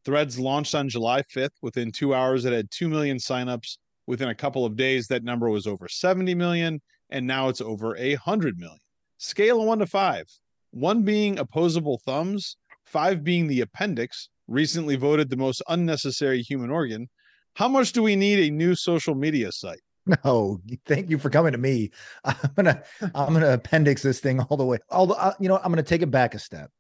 Threads 0.04 0.40
launched 0.40 0.76
on 0.76 0.90
July 0.90 1.22
5th. 1.22 1.52
Within 1.62 1.92
two 1.92 2.14
hours, 2.14 2.46
it 2.46 2.54
had 2.54 2.72
2 2.72 2.90
million 2.90 3.18
signups. 3.18 3.78
Within 4.08 4.30
a 4.30 4.36
couple 4.36 4.66
of 4.66 4.76
days, 4.76 5.08
that 5.08 5.24
number 5.24 5.50
was 5.50 5.68
over 5.68 5.88
70 5.88 6.34
million, 6.34 6.82
and 7.12 7.28
now 7.28 7.50
it's 7.50 7.62
over 7.62 7.96
100 7.96 8.58
million. 8.58 8.80
Scale 9.18 9.62
of 9.62 9.68
one 9.68 9.80
to 9.80 9.86
five, 9.86 10.26
one 10.72 11.04
being 11.04 11.38
opposable 11.38 12.02
thumbs, 12.04 12.58
five 12.86 13.24
being 13.24 13.48
the 13.48 13.62
appendix, 13.62 14.30
recently 14.48 14.96
voted 14.96 15.30
the 15.30 15.38
most 15.38 15.62
unnecessary 15.70 16.42
human 16.42 16.72
organ, 16.72 17.08
how 17.54 17.68
much 17.68 17.91
do 17.91 18.04
we 18.04 18.16
need 18.16 18.39
a 18.39 18.52
new 18.52 18.76
social 18.76 19.16
media 19.16 19.52
site? 19.52 19.82
No, 20.26 20.60
thank 20.88 21.10
you 21.10 21.20
for 21.20 21.30
coming 21.30 21.52
to 21.52 21.58
me. 21.58 21.91
I'm 22.24 22.36
gonna 22.56 22.84
I'm 23.14 23.34
gonna 23.34 23.54
appendix 23.54 24.02
this 24.02 24.20
thing 24.20 24.39
all 24.39 24.58
the 24.58 24.66
way. 24.66 24.80
Although 24.89 25.14
uh, 25.14 25.34
you 25.39 25.47
know, 25.47 25.58
I'm 25.58 25.72
gonna 25.72 25.84
take 25.84 26.02
it 26.02 26.12
back 26.12 26.34
a 26.34 26.39
step. 26.39 26.72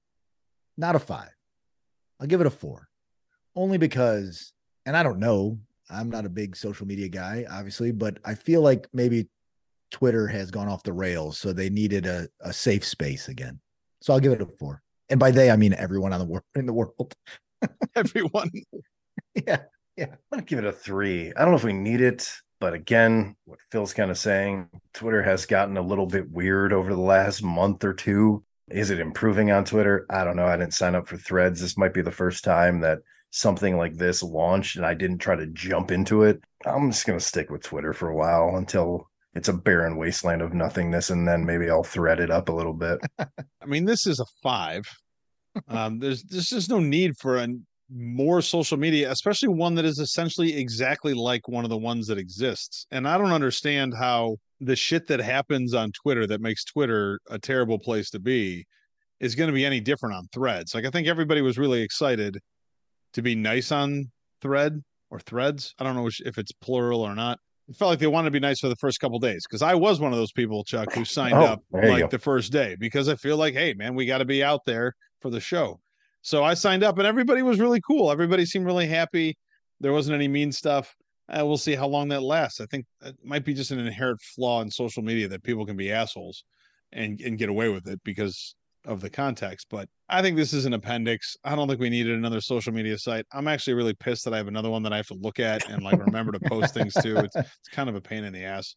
Not 0.77 0.95
a 0.95 0.99
five. 0.99 1.29
I'll 2.19 2.27
give 2.27 2.41
it 2.41 2.47
a 2.47 2.51
four, 2.51 2.87
only 3.55 3.77
because, 3.77 4.53
and 4.85 4.97
I 4.97 5.03
don't 5.03 5.19
know. 5.19 5.59
I'm 5.89 6.09
not 6.09 6.25
a 6.25 6.29
big 6.29 6.55
social 6.55 6.87
media 6.87 7.09
guy, 7.09 7.45
obviously, 7.49 7.91
but 7.91 8.17
I 8.23 8.33
feel 8.35 8.61
like 8.61 8.87
maybe 8.93 9.27
Twitter 9.91 10.25
has 10.27 10.49
gone 10.49 10.69
off 10.69 10.83
the 10.83 10.93
rails, 10.93 11.37
so 11.37 11.51
they 11.51 11.69
needed 11.69 12.05
a, 12.05 12.27
a 12.39 12.53
safe 12.53 12.85
space 12.85 13.27
again. 13.27 13.59
So 14.01 14.13
I'll 14.13 14.19
give 14.19 14.31
it 14.31 14.41
a 14.41 14.45
four. 14.45 14.81
And 15.09 15.19
by 15.19 15.31
they, 15.31 15.51
I 15.51 15.57
mean 15.57 15.73
everyone 15.73 16.13
on 16.13 16.19
the 16.19 16.25
world 16.25 16.43
in 16.55 16.65
the 16.65 16.73
world. 16.73 17.13
everyone. 17.95 18.49
yeah. 19.35 19.63
Yeah, 19.97 20.05
I'm 20.05 20.17
gonna 20.31 20.43
give 20.43 20.59
it 20.59 20.65
a 20.65 20.71
three. 20.71 21.33
I 21.35 21.41
don't 21.41 21.51
know 21.51 21.57
if 21.57 21.63
we 21.63 21.73
need 21.73 22.01
it, 22.01 22.29
but 22.59 22.73
again, 22.73 23.35
what 23.45 23.59
Phil's 23.71 23.93
kind 23.93 24.11
of 24.11 24.17
saying, 24.17 24.69
Twitter 24.93 25.21
has 25.23 25.45
gotten 25.45 25.77
a 25.77 25.81
little 25.81 26.05
bit 26.05 26.29
weird 26.29 26.73
over 26.73 26.93
the 26.93 27.01
last 27.01 27.43
month 27.43 27.83
or 27.83 27.93
two. 27.93 28.43
Is 28.69 28.89
it 28.89 28.99
improving 28.99 29.51
on 29.51 29.65
Twitter? 29.65 30.05
I 30.09 30.23
don't 30.23 30.37
know. 30.37 30.45
I 30.45 30.55
didn't 30.55 30.73
sign 30.73 30.95
up 30.95 31.07
for 31.07 31.17
threads. 31.17 31.59
This 31.59 31.77
might 31.77 31.93
be 31.93 32.01
the 32.01 32.11
first 32.11 32.43
time 32.43 32.79
that 32.81 32.99
something 33.31 33.77
like 33.77 33.95
this 33.95 34.23
launched 34.23 34.75
and 34.75 34.85
I 34.85 34.93
didn't 34.93 35.19
try 35.19 35.35
to 35.35 35.47
jump 35.47 35.91
into 35.91 36.23
it. 36.23 36.41
I'm 36.65 36.91
just 36.91 37.05
gonna 37.05 37.19
stick 37.19 37.49
with 37.49 37.63
Twitter 37.63 37.93
for 37.93 38.09
a 38.09 38.15
while 38.15 38.55
until 38.55 39.09
it's 39.33 39.47
a 39.47 39.53
barren 39.53 39.95
wasteland 39.97 40.41
of 40.41 40.53
nothingness, 40.53 41.09
and 41.09 41.27
then 41.27 41.45
maybe 41.45 41.69
I'll 41.69 41.83
thread 41.83 42.19
it 42.19 42.29
up 42.29 42.49
a 42.49 42.53
little 42.53 42.73
bit. 42.73 42.99
I 43.19 43.65
mean, 43.65 43.85
this 43.85 44.05
is 44.05 44.19
a 44.19 44.25
five. 44.43 44.83
Um, 45.67 45.99
there's 45.99 46.23
there's 46.23 46.47
just 46.47 46.69
no 46.69 46.79
need 46.79 47.17
for 47.17 47.37
an 47.37 47.65
more 47.93 48.41
social 48.41 48.77
media, 48.77 49.11
especially 49.11 49.49
one 49.49 49.75
that 49.75 49.85
is 49.85 49.99
essentially 49.99 50.55
exactly 50.57 51.13
like 51.13 51.47
one 51.47 51.63
of 51.63 51.69
the 51.69 51.77
ones 51.77 52.07
that 52.07 52.17
exists. 52.17 52.85
And 52.91 53.07
I 53.07 53.17
don't 53.17 53.31
understand 53.31 53.93
how 53.93 54.37
the 54.59 54.75
shit 54.75 55.07
that 55.07 55.19
happens 55.19 55.73
on 55.73 55.91
Twitter 55.91 56.25
that 56.27 56.41
makes 56.41 56.63
Twitter 56.63 57.19
a 57.29 57.37
terrible 57.37 57.79
place 57.79 58.09
to 58.11 58.19
be 58.19 58.65
is 59.19 59.35
going 59.35 59.47
to 59.49 59.53
be 59.53 59.65
any 59.65 59.79
different 59.79 60.15
on 60.15 60.27
threads. 60.31 60.73
Like 60.73 60.85
I 60.85 60.89
think 60.89 61.07
everybody 61.07 61.41
was 61.41 61.57
really 61.57 61.81
excited 61.81 62.39
to 63.13 63.21
be 63.21 63.35
nice 63.35 63.71
on 63.71 64.09
thread 64.41 64.81
or 65.09 65.19
threads. 65.19 65.73
I 65.79 65.83
don't 65.83 65.95
know 65.95 66.09
if 66.25 66.37
it's 66.37 66.51
plural 66.51 67.01
or 67.01 67.15
not. 67.15 67.39
It 67.67 67.75
felt 67.75 67.89
like 67.89 67.99
they 67.99 68.07
wanted 68.07 68.27
to 68.27 68.31
be 68.31 68.39
nice 68.39 68.59
for 68.59 68.69
the 68.69 68.75
first 68.77 68.99
couple 68.99 69.19
days 69.19 69.45
because 69.47 69.61
I 69.61 69.75
was 69.75 69.99
one 69.99 70.11
of 70.11 70.17
those 70.17 70.31
people, 70.31 70.63
Chuck, 70.63 70.93
who 70.93 71.05
signed 71.05 71.35
oh, 71.35 71.43
up 71.43 71.63
like 71.71 72.09
the 72.09 72.19
first 72.19 72.51
day 72.51 72.75
because 72.79 73.07
I 73.07 73.15
feel 73.15 73.37
like, 73.37 73.53
hey, 73.53 73.73
man, 73.73 73.95
we 73.95 74.05
got 74.05 74.17
to 74.17 74.25
be 74.25 74.43
out 74.43 74.65
there 74.65 74.93
for 75.21 75.29
the 75.29 75.39
show. 75.39 75.79
So 76.21 76.43
I 76.43 76.53
signed 76.53 76.83
up 76.83 76.97
and 76.97 77.07
everybody 77.07 77.41
was 77.41 77.59
really 77.59 77.81
cool. 77.81 78.11
Everybody 78.11 78.45
seemed 78.45 78.65
really 78.65 78.87
happy. 78.87 79.37
There 79.79 79.93
wasn't 79.93 80.15
any 80.15 80.27
mean 80.27 80.51
stuff. 80.51 80.95
Uh, 81.29 81.45
we'll 81.45 81.57
see 81.57 81.75
how 81.75 81.87
long 81.87 82.09
that 82.09 82.21
lasts. 82.21 82.59
I 82.59 82.65
think 82.65 82.85
it 83.03 83.15
might 83.23 83.45
be 83.45 83.53
just 83.53 83.71
an 83.71 83.79
inherent 83.79 84.21
flaw 84.21 84.61
in 84.61 84.69
social 84.69 85.01
media 85.01 85.27
that 85.29 85.43
people 85.43 85.65
can 85.65 85.77
be 85.77 85.91
assholes 85.91 86.43
and, 86.91 87.19
and 87.21 87.37
get 87.37 87.49
away 87.49 87.69
with 87.69 87.87
it 87.87 88.01
because 88.03 88.55
of 88.85 89.01
the 89.01 89.09
context. 89.09 89.67
But 89.69 89.87
I 90.09 90.21
think 90.21 90.35
this 90.35 90.53
is 90.53 90.65
an 90.65 90.73
appendix. 90.73 91.37
I 91.43 91.55
don't 91.55 91.67
think 91.67 91.79
we 91.79 91.89
needed 91.89 92.15
another 92.15 92.41
social 92.41 92.73
media 92.73 92.97
site. 92.97 93.25
I'm 93.31 93.47
actually 93.47 93.75
really 93.75 93.93
pissed 93.93 94.25
that 94.25 94.33
I 94.33 94.37
have 94.37 94.47
another 94.47 94.69
one 94.69 94.83
that 94.83 94.93
I 94.93 94.97
have 94.97 95.07
to 95.07 95.15
look 95.15 95.39
at 95.39 95.69
and 95.69 95.83
like 95.83 96.03
remember 96.03 96.31
to 96.33 96.39
post 96.39 96.73
things 96.73 96.93
to. 96.95 97.23
It's, 97.23 97.35
it's 97.35 97.69
kind 97.71 97.89
of 97.89 97.95
a 97.95 98.01
pain 98.01 98.23
in 98.23 98.33
the 98.33 98.43
ass. 98.43 98.75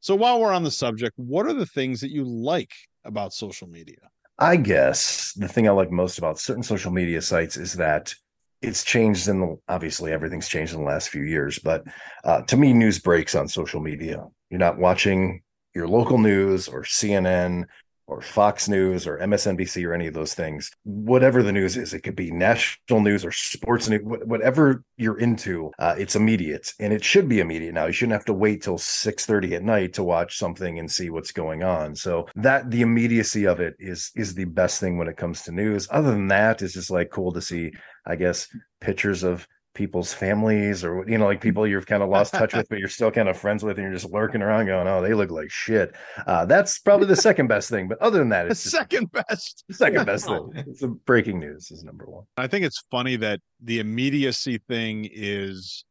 So 0.00 0.14
while 0.14 0.40
we're 0.40 0.52
on 0.52 0.62
the 0.62 0.70
subject, 0.70 1.14
what 1.16 1.46
are 1.46 1.54
the 1.54 1.66
things 1.66 2.00
that 2.00 2.10
you 2.10 2.24
like 2.24 2.70
about 3.04 3.32
social 3.32 3.68
media? 3.68 3.96
I 4.38 4.56
guess 4.56 5.32
the 5.32 5.48
thing 5.48 5.68
I 5.68 5.72
like 5.72 5.90
most 5.90 6.18
about 6.18 6.38
certain 6.38 6.62
social 6.62 6.92
media 6.92 7.20
sites 7.20 7.56
is 7.56 7.74
that 7.74 8.14
it's 8.62 8.84
changed 8.84 9.28
in 9.28 9.40
the 9.40 9.58
obviously 9.68 10.12
everything's 10.12 10.48
changed 10.48 10.74
in 10.74 10.80
the 10.80 10.86
last 10.86 11.08
few 11.08 11.22
years, 11.22 11.58
but 11.58 11.84
uh, 12.24 12.42
to 12.42 12.56
me, 12.56 12.72
news 12.72 12.98
breaks 12.98 13.34
on 13.34 13.48
social 13.48 13.80
media. 13.80 14.26
You're 14.50 14.58
not 14.58 14.78
watching 14.78 15.42
your 15.74 15.88
local 15.88 16.18
news 16.18 16.68
or 16.68 16.82
CNN 16.82 17.64
or 18.08 18.22
Fox 18.22 18.68
News 18.68 19.06
or 19.06 19.18
MSNBC 19.18 19.86
or 19.86 19.92
any 19.92 20.06
of 20.06 20.14
those 20.14 20.34
things. 20.34 20.70
Whatever 20.82 21.42
the 21.42 21.52
news 21.52 21.76
is, 21.76 21.92
it 21.92 22.00
could 22.00 22.16
be 22.16 22.30
national 22.30 23.00
news 23.00 23.24
or 23.24 23.30
sports 23.30 23.88
news, 23.88 24.00
whatever 24.02 24.82
you're 24.96 25.18
into, 25.18 25.70
uh, 25.78 25.94
it's 25.98 26.16
immediate, 26.16 26.72
and 26.80 26.92
it 26.92 27.04
should 27.04 27.28
be 27.28 27.40
immediate 27.40 27.74
now. 27.74 27.86
You 27.86 27.92
shouldn't 27.92 28.14
have 28.14 28.24
to 28.24 28.32
wait 28.32 28.62
till 28.62 28.78
six 28.78 29.26
thirty 29.26 29.54
at 29.54 29.62
night 29.62 29.92
to 29.94 30.02
watch 30.02 30.38
something 30.38 30.78
and 30.78 30.90
see 30.90 31.10
what's 31.10 31.32
going 31.32 31.62
on. 31.62 31.94
So 31.94 32.26
that 32.34 32.70
the 32.70 32.80
immediacy 32.80 33.46
of 33.46 33.60
it 33.60 33.76
is 33.78 34.10
is 34.16 34.34
the 34.34 34.46
best 34.46 34.80
thing 34.80 34.96
when 34.96 35.08
it 35.08 35.18
comes 35.18 35.42
to 35.42 35.52
news. 35.52 35.86
Other 35.90 36.10
than 36.10 36.28
that, 36.28 36.62
it's 36.62 36.74
just 36.74 36.90
like 36.90 37.10
cool 37.10 37.32
to 37.32 37.42
see, 37.42 37.72
I 38.06 38.16
guess, 38.16 38.48
pictures 38.80 39.22
of 39.22 39.46
people's 39.78 40.12
families 40.12 40.84
or 40.84 41.08
you 41.08 41.16
know 41.16 41.24
like 41.24 41.40
people 41.40 41.66
you've 41.66 41.86
kind 41.86 42.02
of 42.02 42.08
lost 42.08 42.34
touch 42.34 42.52
with 42.52 42.68
but 42.68 42.78
you're 42.80 42.88
still 42.88 43.10
kind 43.10 43.28
of 43.28 43.36
friends 43.38 43.62
with 43.62 43.78
and 43.78 43.84
you're 43.84 43.92
just 43.92 44.10
lurking 44.12 44.42
around 44.42 44.66
going 44.66 44.88
oh 44.88 45.00
they 45.00 45.14
look 45.14 45.30
like 45.30 45.50
shit 45.50 45.94
uh, 46.26 46.44
that's 46.44 46.80
probably 46.80 47.06
the 47.06 47.16
second 47.16 47.46
best 47.46 47.70
thing 47.70 47.86
but 47.88 47.96
other 48.02 48.18
than 48.18 48.28
that 48.28 48.42
The 48.46 48.50
it's 48.50 48.64
just 48.64 48.74
second 48.74 49.10
best. 49.12 49.64
second 49.70 50.04
best 50.04 50.26
thing 50.26 50.50
it's 50.66 50.80
the 50.80 50.88
breaking 50.88 51.38
news 51.38 51.70
is 51.70 51.84
number 51.84 52.04
one 52.06 52.24
I 52.36 52.46
think 52.48 52.66
it's 52.66 52.82
funny 52.90 53.16
that 53.16 53.40
the 53.62 53.78
immediacy 53.78 54.58
thing 54.68 55.08
is 55.12 55.84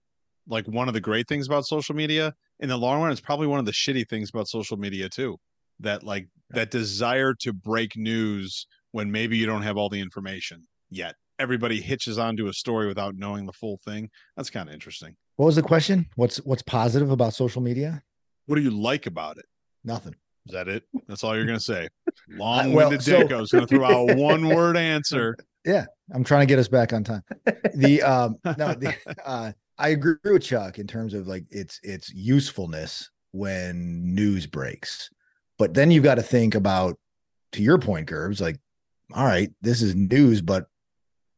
like 0.48 0.66
one 0.68 0.88
of 0.88 0.94
the 0.94 1.02
great 1.02 1.28
things 1.28 1.48
about 1.48 1.66
social 1.66 1.96
media. 1.96 2.34
In 2.60 2.70
the 2.70 2.78
long 2.78 3.02
run, 3.02 3.12
it's 3.12 3.22
probably 3.22 3.48
one 3.48 3.60
of 3.60 3.66
the 3.66 3.72
shitty 3.74 4.08
things 4.08 4.30
about 4.30 4.48
social 4.48 4.78
media 4.78 5.10
too. 5.10 5.38
That 5.82 6.04
like 6.04 6.28
that 6.52 6.72
desire 6.72 7.34
to 7.42 7.52
break 7.54 7.98
news 7.98 8.66
when 8.92 9.12
maybe 9.12 9.38
you 9.38 9.46
don't 9.46 9.62
have 9.64 9.78
all 9.78 9.90
the 9.90 10.00
information 10.00 10.64
yet. 10.90 11.16
Everybody 11.40 11.82
hitches 11.82 12.18
onto 12.18 12.48
a 12.48 12.54
story 12.54 12.88
without 12.88 13.16
knowing 13.16 13.46
the 13.46 13.54
full 13.54 13.80
thing. 13.86 14.10
That's 14.36 14.50
kind 14.50 14.68
of 14.70 14.74
interesting. 14.74 15.16
What 15.36 15.46
was 15.48 15.56
the 15.56 15.62
question? 15.62 16.08
What's 16.16 16.38
what's 16.38 16.64
positive 16.64 17.12
about 17.12 17.34
social 17.34 17.62
media? 17.62 18.02
What 18.48 18.56
do 18.56 18.62
you 18.62 18.72
like 18.72 19.06
about 19.06 19.38
it? 19.38 19.46
Nothing. 19.84 20.16
Is 20.48 20.54
that 20.54 20.68
it? 20.68 20.84
That's 21.08 21.24
all 21.24 21.36
you're 21.36 21.46
gonna 21.46 21.60
say. 21.60 21.90
Long-winded 22.30 23.06
well, 23.08 23.28
so- 23.28 23.38
was 23.40 23.52
gonna 23.52 23.68
throw 23.68 23.86
out 23.86 24.10
a 24.12 24.16
one-word 24.16 24.78
answer. 24.78 25.36
Yeah, 25.66 25.86
I'm 26.14 26.24
trying 26.24 26.42
to 26.42 26.46
get 26.46 26.60
us 26.60 26.70
back 26.70 26.94
on 26.94 27.04
time. 27.04 27.24
The 27.76 28.02
um 28.02 28.38
no, 28.46 28.74
the, 28.74 28.96
uh, 29.26 29.52
I 29.78 29.90
agree 29.90 30.16
with 30.24 30.44
Chuck 30.44 30.80
in 30.80 30.88
terms 30.88 31.14
of 31.14 31.28
like 31.28 31.44
its 31.52 31.80
its 31.84 32.12
usefulness 32.14 33.10
when 33.32 34.16
news 34.16 34.48
breaks, 34.48 35.10
but 35.60 35.74
then 35.74 35.92
you've 35.92 36.04
got 36.04 36.16
to 36.16 36.24
think 36.24 36.56
about, 36.56 36.98
to 37.52 37.62
your 37.62 37.78
point, 37.78 38.08
Gerbs, 38.08 38.42
like, 38.42 38.58
all 39.14 39.26
right, 39.26 39.50
this 39.62 39.82
is 39.82 39.96
news, 39.96 40.42
but 40.42 40.66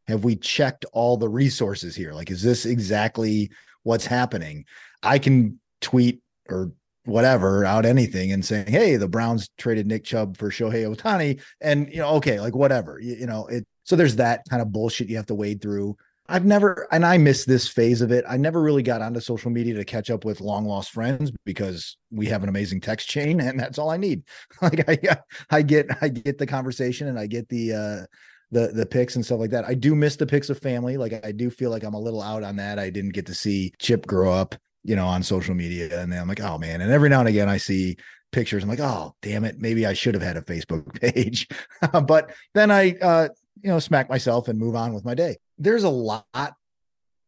have 0.10 0.24
we 0.24 0.36
checked 0.36 0.86
all 0.92 1.18
the 1.18 1.30
resources 1.30 1.96
here? 1.96 2.14
Like, 2.14 2.32
is 2.32 2.42
this 2.42 2.66
exactly 2.66 3.52
what's 3.84 4.06
happening? 4.06 4.66
I 5.04 5.20
can 5.20 5.60
tweet 5.82 6.22
or 6.50 6.72
whatever 7.06 7.66
out 7.66 7.86
anything 7.86 8.32
and 8.32 8.44
saying, 8.44 8.68
hey, 8.68 8.96
the 8.96 9.08
Browns 9.08 9.50
traded 9.58 9.88
Nick 9.88 10.04
Chubb 10.04 10.38
for 10.38 10.50
Shohei 10.50 10.94
Ohtani, 10.94 11.42
and 11.62 11.90
you 11.92 11.98
know, 11.98 12.10
okay, 12.16 12.40
like 12.40 12.56
whatever, 12.56 13.00
you, 13.00 13.16
you 13.16 13.26
know, 13.26 13.48
it. 13.48 13.66
So 13.84 13.96
there's 13.96 14.18
that 14.18 14.44
kind 14.50 14.62
of 14.62 14.72
bullshit 14.72 15.10
you 15.10 15.18
have 15.18 15.26
to 15.28 15.36
wade 15.36 15.62
through. 15.62 15.98
I've 16.32 16.46
never, 16.46 16.88
and 16.92 17.04
I 17.04 17.18
miss 17.18 17.44
this 17.44 17.68
phase 17.68 18.02
of 18.02 18.12
it. 18.12 18.24
I 18.30 18.38
never 18.38 18.62
really 18.62 18.84
got 18.84 19.02
onto 19.02 19.20
social 19.20 19.50
media 19.50 19.74
to 19.74 19.84
catch 19.84 20.12
up 20.12 20.26
with 20.26 20.42
long 20.42 20.66
lost 20.66 20.92
friends 20.92 21.32
because 21.44 21.98
we 22.12 22.28
have 22.28 22.44
an 22.44 22.50
amazing 22.50 22.82
text 22.82 23.10
chain, 23.10 23.42
and 23.42 23.60
that's 23.60 23.80
all 23.80 23.90
I 23.90 23.98
need. 23.98 24.24
Like 24.62 24.88
I, 24.88 25.18
I 25.50 25.62
get, 25.64 25.88
I 26.02 26.10
get 26.10 26.38
the 26.38 26.46
conversation, 26.46 27.08
and 27.08 27.18
I 27.18 27.26
get 27.26 27.50
the, 27.50 27.74
uh, 27.74 28.06
the 28.52 28.68
the 28.68 28.86
pics 28.86 29.16
and 29.16 29.26
stuff 29.26 29.40
like 29.40 29.52
that. 29.52 29.66
I 29.66 29.74
do 29.74 29.96
miss 29.96 30.16
the 30.16 30.26
pics 30.26 30.50
of 30.50 30.60
family. 30.60 30.98
Like 30.98 31.26
I 31.26 31.32
do 31.32 31.50
feel 31.50 31.70
like 31.70 31.84
I'm 31.84 31.94
a 31.94 32.00
little 32.00 32.22
out 32.22 32.44
on 32.44 32.56
that. 32.58 32.80
I 32.80 32.90
didn't 32.90 33.14
get 33.14 33.26
to 33.28 33.34
see 33.34 33.74
Chip 33.80 34.06
grow 34.06 34.32
up, 34.32 34.56
you 34.84 34.96
know, 34.96 35.08
on 35.08 35.24
social 35.24 35.56
media, 35.56 36.00
and 36.00 36.12
then 36.12 36.22
I'm 36.22 36.28
like, 36.28 36.42
oh 36.42 36.58
man. 36.58 36.82
And 36.82 36.92
every 36.92 37.10
now 37.10 37.20
and 37.20 37.30
again, 37.30 37.50
I 37.50 37.58
see 37.58 37.98
pictures. 38.32 38.64
I'm 38.64 38.70
like, 38.70 38.80
oh 38.80 39.16
damn 39.22 39.46
it, 39.46 39.60
maybe 39.60 39.86
I 39.86 39.94
should 39.94 40.14
have 40.14 40.24
had 40.24 40.38
a 40.38 40.42
Facebook 40.42 40.94
page. 41.02 41.48
but 42.06 42.32
then 42.54 42.72
I, 42.72 42.96
uh, 43.02 43.30
you 43.62 43.70
know, 43.70 43.80
smack 43.80 44.10
myself 44.10 44.48
and 44.48 44.58
move 44.58 44.76
on 44.76 44.94
with 44.94 45.06
my 45.06 45.14
day. 45.14 45.38
There's 45.58 45.84
a 45.84 45.90
lot 45.90 46.26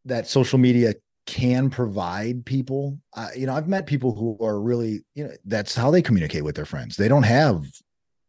that 0.04 0.26
social 0.26 0.58
media 0.58 0.94
can 1.26 1.70
provide 1.70 2.44
people. 2.44 2.98
Uh, 3.14 3.28
you 3.36 3.46
know, 3.46 3.54
I've 3.54 3.68
met 3.68 3.86
people 3.86 4.14
who 4.14 4.36
are 4.44 4.60
really, 4.60 5.04
you 5.14 5.24
know, 5.24 5.30
that's 5.44 5.74
how 5.74 5.90
they 5.90 6.02
communicate 6.02 6.44
with 6.44 6.56
their 6.56 6.64
friends. 6.64 6.96
They 6.96 7.08
don't 7.08 7.22
have 7.22 7.64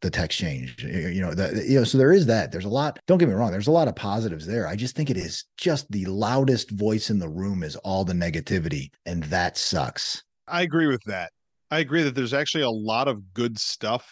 the 0.03 0.11
text 0.11 0.37
change, 0.37 0.83
you 0.83 1.21
know, 1.21 1.33
the, 1.33 1.65
you 1.67 1.79
know, 1.79 1.83
so 1.83 1.97
there 1.97 2.11
is 2.11 2.27
that. 2.27 2.51
There's 2.51 2.65
a 2.65 2.69
lot. 2.69 2.99
Don't 3.07 3.17
get 3.17 3.27
me 3.27 3.33
wrong. 3.33 3.51
There's 3.51 3.67
a 3.67 3.71
lot 3.71 3.87
of 3.87 3.95
positives 3.95 4.45
there. 4.45 4.67
I 4.67 4.75
just 4.75 4.95
think 4.95 5.09
it 5.09 5.17
is 5.17 5.45
just 5.57 5.91
the 5.91 6.05
loudest 6.05 6.69
voice 6.69 7.09
in 7.09 7.17
the 7.17 7.29
room 7.29 7.63
is 7.63 7.75
all 7.77 8.05
the 8.05 8.13
negativity, 8.13 8.91
and 9.07 9.23
that 9.23 9.57
sucks. 9.57 10.23
I 10.47 10.61
agree 10.61 10.87
with 10.87 11.01
that. 11.05 11.31
I 11.71 11.79
agree 11.79 12.03
that 12.03 12.13
there's 12.13 12.33
actually 12.35 12.65
a 12.65 12.69
lot 12.69 13.07
of 13.07 13.33
good 13.33 13.57
stuff 13.57 14.05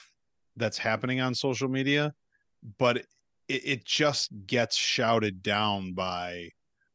that's 0.56 0.78
happening 0.78 1.22
on 1.22 1.36
social 1.36 1.68
media, 1.68 2.12
but 2.80 2.98
it, 2.98 3.06
it 3.48 3.86
just 3.86 4.32
gets 4.48 4.76
shouted 4.76 5.44
down 5.44 5.94
by 5.94 6.50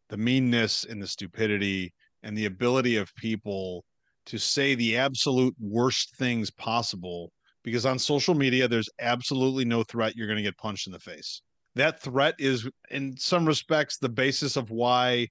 the 0.09 0.17
meanness 0.17 0.85
and 0.85 1.01
the 1.01 1.07
stupidity 1.07 1.93
and 2.23 2.37
the 2.37 2.47
ability 2.47 2.97
of 2.97 3.15
people 3.15 3.85
to 4.27 4.39
say 4.39 4.75
the 4.75 4.97
absolute 4.97 5.55
worst 5.61 6.17
things 6.17 6.51
possible 6.51 7.31
because 7.67 7.85
on 7.85 7.99
social 7.99 8.33
media 8.33 8.69
there's 8.69 8.89
absolutely 9.01 9.65
no 9.65 9.83
threat 9.83 10.15
you're 10.15 10.29
going 10.29 10.37
to 10.37 10.43
get 10.43 10.57
punched 10.57 10.87
in 10.87 10.93
the 10.93 11.01
face. 11.01 11.43
That 11.75 12.01
threat 12.01 12.37
is 12.39 12.71
in 12.93 13.17
some 13.19 13.45
respects 13.45 13.99
the 13.99 14.09
basis 14.09 14.57
of 14.57 14.71
why 14.71 15.27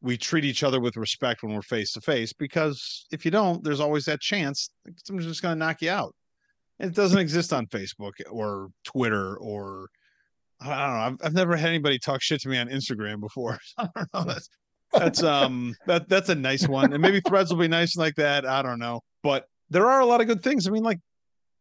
we 0.00 0.16
treat 0.16 0.46
each 0.46 0.62
other 0.62 0.80
with 0.80 0.96
respect 0.96 1.42
when 1.42 1.54
we're 1.54 1.60
face 1.60 1.92
to 1.92 2.00
face 2.00 2.32
because 2.32 3.06
if 3.12 3.24
you 3.26 3.30
don't 3.30 3.62
there's 3.62 3.80
always 3.80 4.06
that 4.06 4.20
chance 4.20 4.70
someone's 5.04 5.26
just 5.26 5.42
going 5.42 5.54
to 5.54 5.58
knock 5.58 5.82
you 5.82 5.90
out. 5.90 6.14
It 6.78 6.94
doesn't 6.94 7.18
exist 7.18 7.52
on 7.52 7.66
facebook 7.66 8.12
or 8.30 8.68
twitter 8.84 9.36
or 9.36 9.88
i 10.60 10.66
don't 10.66 10.76
know 10.76 11.00
I've, 11.00 11.16
I've 11.24 11.34
never 11.34 11.56
had 11.56 11.68
anybody 11.68 11.98
talk 11.98 12.22
shit 12.22 12.40
to 12.40 12.48
me 12.48 12.56
on 12.56 12.68
instagram 12.68 13.20
before. 13.20 13.58
I 13.78 13.88
don't 13.94 14.14
know 14.14 14.24
that's 14.24 14.48
that's 14.94 15.22
um 15.22 15.74
that 15.86 16.08
that's 16.08 16.30
a 16.30 16.34
nice 16.34 16.66
one. 16.66 16.94
And 16.94 17.02
maybe 17.02 17.20
threads 17.20 17.50
will 17.50 17.60
be 17.60 17.68
nice 17.68 17.96
like 17.96 18.14
that 18.14 18.46
i 18.46 18.62
don't 18.62 18.78
know. 18.78 19.00
But 19.22 19.44
there 19.68 19.86
are 19.86 20.00
a 20.00 20.06
lot 20.06 20.22
of 20.22 20.26
good 20.26 20.42
things. 20.42 20.66
I 20.66 20.70
mean 20.70 20.82
like 20.82 21.00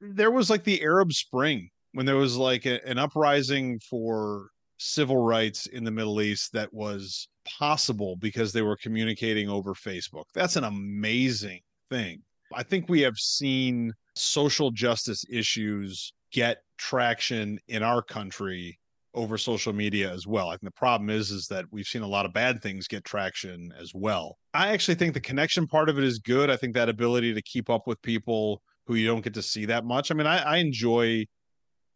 there 0.02 0.32
was 0.32 0.50
like 0.50 0.64
the 0.64 0.82
arab 0.82 1.12
spring 1.12 1.70
when 1.94 2.06
there 2.06 2.16
was 2.16 2.38
like 2.38 2.66
a, 2.66 2.86
an 2.88 2.98
uprising 2.98 3.80
for 3.80 4.50
civil 4.78 5.18
rights 5.18 5.68
in 5.68 5.84
the 5.84 5.92
middle 5.92 6.22
east 6.22 6.52
that 6.52 6.74
was 6.74 7.28
possible 7.46 8.16
because 8.18 8.52
they 8.52 8.62
were 8.62 8.78
communicating 8.78 9.50
over 9.50 9.74
facebook 9.74 10.26
that's 10.34 10.56
an 10.56 10.64
amazing 10.64 11.62
thing 11.90 12.22
i 12.54 12.64
think 12.64 12.90
we 12.90 13.02
have 13.02 13.18
seen 13.18 13.92
social 14.16 14.72
justice 14.72 15.24
issues 15.30 16.12
get 16.32 16.58
traction 16.78 17.58
in 17.68 17.84
our 17.84 18.02
country 18.02 18.78
over 19.16 19.38
social 19.38 19.74
media 19.74 20.12
as 20.12 20.28
well. 20.28 20.50
I 20.50 20.54
think 20.54 20.64
the 20.64 20.72
problem 20.72 21.10
is 21.10 21.32
is 21.32 21.48
that 21.48 21.66
we've 21.72 21.88
seen 21.88 22.02
a 22.02 22.08
lot 22.08 22.26
of 22.26 22.34
bad 22.34 22.62
things 22.62 22.88
get 22.88 23.04
traction 23.06 23.74
as 23.80 23.94
well. 23.96 24.38
I 24.54 24.74
actually 24.74 24.96
think 24.96 25.14
the 25.14 25.22
connection 25.22 25.66
part 25.66 25.90
of 25.90 25.98
it 25.98 26.04
is 26.04 26.20
good. 26.20 26.50
I 26.50 26.58
think 26.58 26.74
that 26.76 26.90
ability 26.90 27.34
to 27.34 27.42
keep 27.42 27.70
up 27.70 27.88
with 27.88 28.02
people 28.02 28.62
who 28.86 28.96
you 28.96 29.08
don't 29.08 29.24
get 29.24 29.34
to 29.36 29.42
see 29.42 29.66
that 29.66 29.86
much. 29.86 30.12
I 30.12 30.14
mean, 30.14 30.28
I, 30.28 30.38
I 30.40 30.58
enjoy 30.58 31.26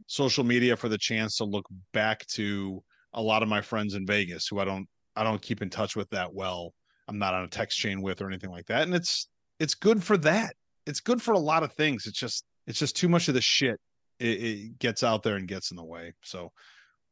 social 0.08 0.44
media 0.44 0.76
for 0.76 0.90
the 0.90 0.98
chance 0.98 1.38
to 1.38 1.46
look 1.46 1.66
back 1.94 2.26
to 2.28 2.82
a 3.14 3.22
lot 3.22 3.44
of 3.44 3.50
my 3.50 3.62
friends 3.62 3.96
in 3.96 4.06
Vegas 4.06 4.48
who 4.48 4.60
I 4.60 4.66
don't 4.66 4.88
I 5.16 5.24
don't 5.24 5.42
keep 5.42 5.62
in 5.62 5.70
touch 5.70 5.96
with 5.96 6.10
that 6.12 6.34
well. 6.34 6.74
I'm 7.08 7.20
not 7.20 7.34
on 7.34 7.44
a 7.44 7.48
text 7.48 7.78
chain 7.78 8.02
with 8.02 8.22
or 8.22 8.28
anything 8.28 8.52
like 8.52 8.68
that. 8.68 8.84
And 8.84 8.94
it's 8.94 9.28
it's 9.60 9.76
good 9.76 10.04
for 10.04 10.18
that. 10.18 10.54
It's 10.86 11.02
good 11.02 11.22
for 11.22 11.34
a 11.34 11.40
lot 11.40 11.64
of 11.64 11.74
things. 11.74 12.06
It's 12.06 12.20
just 12.20 12.46
it's 12.68 12.80
just 12.80 12.96
too 12.96 13.10
much 13.10 13.28
of 13.28 13.34
the 13.34 13.42
shit. 13.42 13.78
It, 14.20 14.44
it 14.44 14.80
gets 14.80 15.04
out 15.04 15.24
there 15.24 15.36
and 15.36 15.48
gets 15.48 15.72
in 15.72 15.78
the 15.78 15.84
way. 15.84 16.14
So 16.24 16.52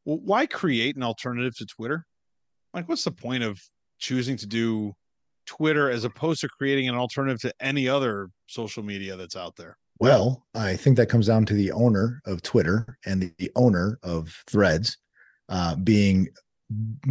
why 0.04 0.46
create 0.46 0.96
an 0.96 1.04
alternative 1.04 1.56
to 1.58 1.66
Twitter? 1.66 2.06
Like, 2.74 2.88
what's 2.88 3.04
the 3.04 3.12
point 3.12 3.44
of 3.44 3.60
choosing 4.00 4.38
to 4.38 4.46
do 4.46 4.94
Twitter 5.48 5.90
as 5.90 6.04
opposed 6.04 6.42
to 6.42 6.50
creating 6.50 6.88
an 6.88 6.96
alternative 6.96 7.42
to 7.42 7.54
any 7.60 7.90
other 7.90 8.30
social 8.46 8.84
media 8.84 9.16
that's 9.16 9.36
out 9.36 9.56
there? 9.56 9.78
Well, 10.00 10.46
I 10.54 10.76
think 10.76 10.98
that 10.98 11.10
comes 11.10 11.28
down 11.28 11.46
to 11.48 11.56
the 11.56 11.72
owner 11.72 12.22
of 12.26 12.44
Twitter 12.44 12.98
and 13.06 13.34
the, 13.40 13.52
owner 13.56 13.98
of 14.04 14.44
Threads 14.48 14.98
uh, 15.50 15.76
being 15.76 16.28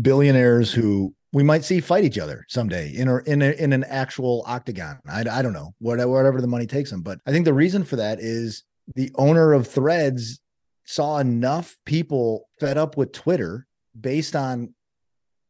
billionaires 0.01 0.72
who 0.72 1.12
we 1.32 1.43
might 1.43 1.64
see 1.64 1.80
fight 1.80 2.05
each 2.05 2.18
other 2.18 2.45
someday 2.49 2.91
in 2.95 3.09
a, 3.09 3.16
in 3.24 3.43
a, 3.43 3.51
in 3.53 3.72
an 3.72 3.84
actual 3.84 4.45
octagon. 4.47 5.01
I, 5.09 5.24
I 5.28 5.43
don't 5.43 5.53
know 5.53 5.74
whatever 5.80 6.41
the 6.41 6.47
money 6.47 6.66
takes 6.66 6.91
them, 6.91 7.03
but 7.03 7.18
I 7.26 7.32
think 7.32 7.45
the 7.45 7.55
reason 7.55 7.82
for 7.82 7.97
that 7.97 8.20
is 8.20 8.62
the 8.95 9.11
owner 9.16 9.53
of 9.53 9.66
Threads 9.66 10.41
saw 10.84 11.18
enough 11.18 11.76
people 11.84 12.49
fed 12.61 12.78
up 12.78 12.97
with 12.97 13.12
Twitter 13.12 13.66
based 14.01 14.37
on 14.37 14.74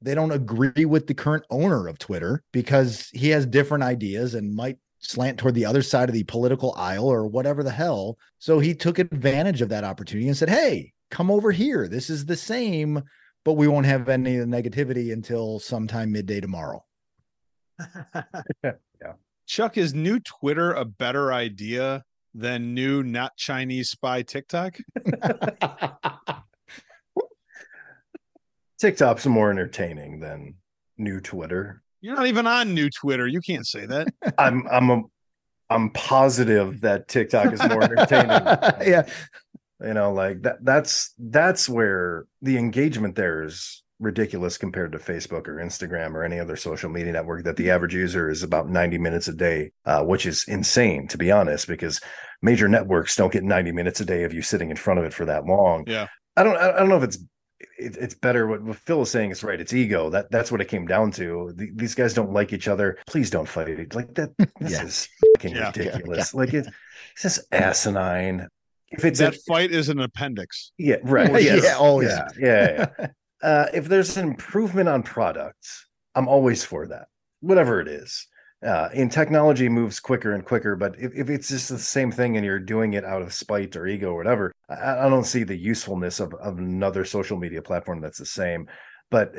they 0.02 0.14
don't 0.14 0.32
agree 0.32 0.84
with 0.84 1.06
the 1.06 1.14
current 1.14 1.44
owner 1.50 1.88
of 1.88 1.98
Twitter 1.98 2.42
because 2.52 3.08
he 3.12 3.30
has 3.30 3.46
different 3.46 3.84
ideas 3.84 4.34
and 4.34 4.54
might 4.54 4.78
slant 4.98 5.38
toward 5.38 5.54
the 5.54 5.64
other 5.64 5.82
side 5.82 6.08
of 6.08 6.14
the 6.14 6.24
political 6.24 6.74
aisle 6.76 7.06
or 7.06 7.26
whatever 7.26 7.62
the 7.62 7.70
hell. 7.70 8.18
So 8.38 8.58
he 8.58 8.74
took 8.74 8.98
advantage 8.98 9.62
of 9.62 9.68
that 9.70 9.84
opportunity 9.84 10.28
and 10.28 10.36
said, 10.36 10.50
Hey, 10.50 10.92
come 11.10 11.30
over 11.30 11.52
here. 11.52 11.88
This 11.88 12.10
is 12.10 12.24
the 12.24 12.36
same, 12.36 13.02
but 13.44 13.54
we 13.54 13.68
won't 13.68 13.86
have 13.86 14.08
any 14.08 14.36
of 14.36 14.48
the 14.48 14.56
negativity 14.56 15.12
until 15.12 15.58
sometime 15.58 16.12
midday 16.12 16.40
tomorrow. 16.40 16.84
yeah. 18.64 18.72
Chuck, 19.46 19.78
is 19.78 19.94
new 19.94 20.18
Twitter 20.20 20.72
a 20.72 20.84
better 20.84 21.32
idea 21.32 22.04
than 22.34 22.74
new 22.74 23.02
not 23.02 23.36
Chinese 23.36 23.90
spy 23.90 24.22
TikTok? 24.22 24.78
TikTok's 28.78 29.26
more 29.26 29.50
entertaining 29.50 30.20
than 30.20 30.54
new 30.98 31.20
Twitter. 31.20 31.82
You're 32.00 32.16
not 32.16 32.26
even 32.26 32.46
on 32.46 32.74
new 32.74 32.90
Twitter. 32.90 33.26
You 33.26 33.40
can't 33.40 33.66
say 33.66 33.86
that. 33.86 34.08
I'm 34.38 34.66
I'm 34.70 34.90
a 34.90 35.02
I'm 35.68 35.90
positive 35.90 36.82
that 36.82 37.08
TikTok 37.08 37.52
is 37.52 37.62
more 37.68 37.82
entertaining. 37.82 38.30
yeah. 38.86 39.06
You 39.82 39.94
know, 39.94 40.12
like 40.12 40.42
that 40.42 40.64
that's 40.64 41.14
that's 41.18 41.68
where 41.68 42.26
the 42.42 42.56
engagement 42.56 43.16
there 43.16 43.42
is 43.42 43.82
ridiculous 43.98 44.58
compared 44.58 44.92
to 44.92 44.98
Facebook 44.98 45.48
or 45.48 45.56
Instagram 45.56 46.14
or 46.14 46.22
any 46.22 46.38
other 46.38 46.56
social 46.56 46.90
media 46.90 47.12
network 47.12 47.44
that 47.44 47.56
the 47.56 47.70
average 47.70 47.94
user 47.94 48.28
is 48.28 48.42
about 48.42 48.68
90 48.68 48.98
minutes 48.98 49.26
a 49.26 49.32
day, 49.32 49.72
uh, 49.86 50.04
which 50.04 50.26
is 50.26 50.44
insane 50.48 51.08
to 51.08 51.18
be 51.18 51.32
honest, 51.32 51.66
because 51.66 52.00
major 52.42 52.68
networks 52.68 53.16
don't 53.16 53.32
get 53.32 53.42
90 53.42 53.72
minutes 53.72 54.00
a 54.00 54.04
day 54.04 54.24
of 54.24 54.32
you 54.32 54.42
sitting 54.42 54.70
in 54.70 54.76
front 54.76 55.00
of 55.00 55.06
it 55.06 55.14
for 55.14 55.24
that 55.24 55.46
long. 55.46 55.84
Yeah. 55.86 56.06
I 56.36 56.42
don't 56.42 56.56
I 56.56 56.78
don't 56.78 56.88
know 56.88 56.98
if 56.98 57.02
it's 57.02 57.18
it, 57.78 57.96
it's 57.96 58.14
better 58.14 58.46
what, 58.46 58.62
what 58.62 58.76
Phil 58.76 59.02
is 59.02 59.10
saying 59.10 59.30
is 59.30 59.42
right. 59.42 59.60
It's 59.60 59.72
ego. 59.72 60.10
That 60.10 60.30
that's 60.30 60.52
what 60.52 60.60
it 60.60 60.68
came 60.68 60.86
down 60.86 61.10
to. 61.12 61.52
The, 61.54 61.70
these 61.74 61.94
guys 61.94 62.14
don't 62.14 62.32
like 62.32 62.52
each 62.52 62.68
other. 62.68 62.98
Please 63.06 63.30
don't 63.30 63.48
fight. 63.48 63.94
Like 63.94 64.14
that. 64.14 64.30
This 64.60 64.72
Yeah. 64.72 64.84
is 64.84 65.08
fucking 65.36 65.56
Yeah. 65.56 65.66
ridiculous. 65.68 66.34
Like 66.34 66.52
it, 66.54 66.66
it's 67.12 67.22
just 67.22 67.40
asinine. 67.52 68.48
If 68.90 69.04
it's 69.04 69.18
that 69.18 69.34
a, 69.34 69.38
fight 69.48 69.72
is 69.72 69.88
an 69.88 69.98
appendix. 70.00 70.72
yeah, 70.78 70.96
right. 71.02 71.30
Yeah, 71.42 71.56
yes. 71.56 71.76
always. 71.76 72.08
Yeah, 72.08 72.28
yeah, 72.38 72.86
yeah. 72.98 73.06
uh, 73.42 73.66
if 73.74 73.86
there's 73.88 74.16
an 74.16 74.28
improvement 74.28 74.88
on 74.88 75.02
products, 75.02 75.86
I'm 76.14 76.28
always 76.28 76.64
for 76.64 76.86
that. 76.88 77.08
Whatever 77.40 77.80
it 77.80 77.88
is. 77.88 78.26
Uh, 78.64 78.88
in 78.94 79.08
technology 79.08 79.68
moves 79.68 80.00
quicker 80.00 80.32
and 80.32 80.44
quicker, 80.44 80.76
but 80.76 80.94
if, 80.98 81.12
if 81.14 81.28
it's 81.28 81.48
just 81.48 81.68
the 81.68 81.78
same 81.78 82.10
thing 82.10 82.36
and 82.36 82.46
you're 82.46 82.58
doing 82.58 82.94
it 82.94 83.04
out 83.04 83.20
of 83.20 83.32
spite 83.32 83.76
or 83.76 83.86
ego 83.86 84.12
or 84.12 84.16
whatever, 84.16 84.52
I, 84.68 85.06
I 85.06 85.08
don't 85.10 85.24
see 85.24 85.44
the 85.44 85.56
usefulness 85.56 86.20
of, 86.20 86.32
of 86.34 86.58
another 86.58 87.04
social 87.04 87.38
media 87.38 87.60
platform 87.60 88.00
that's 88.00 88.18
the 88.18 88.26
same. 88.26 88.66
But 89.10 89.34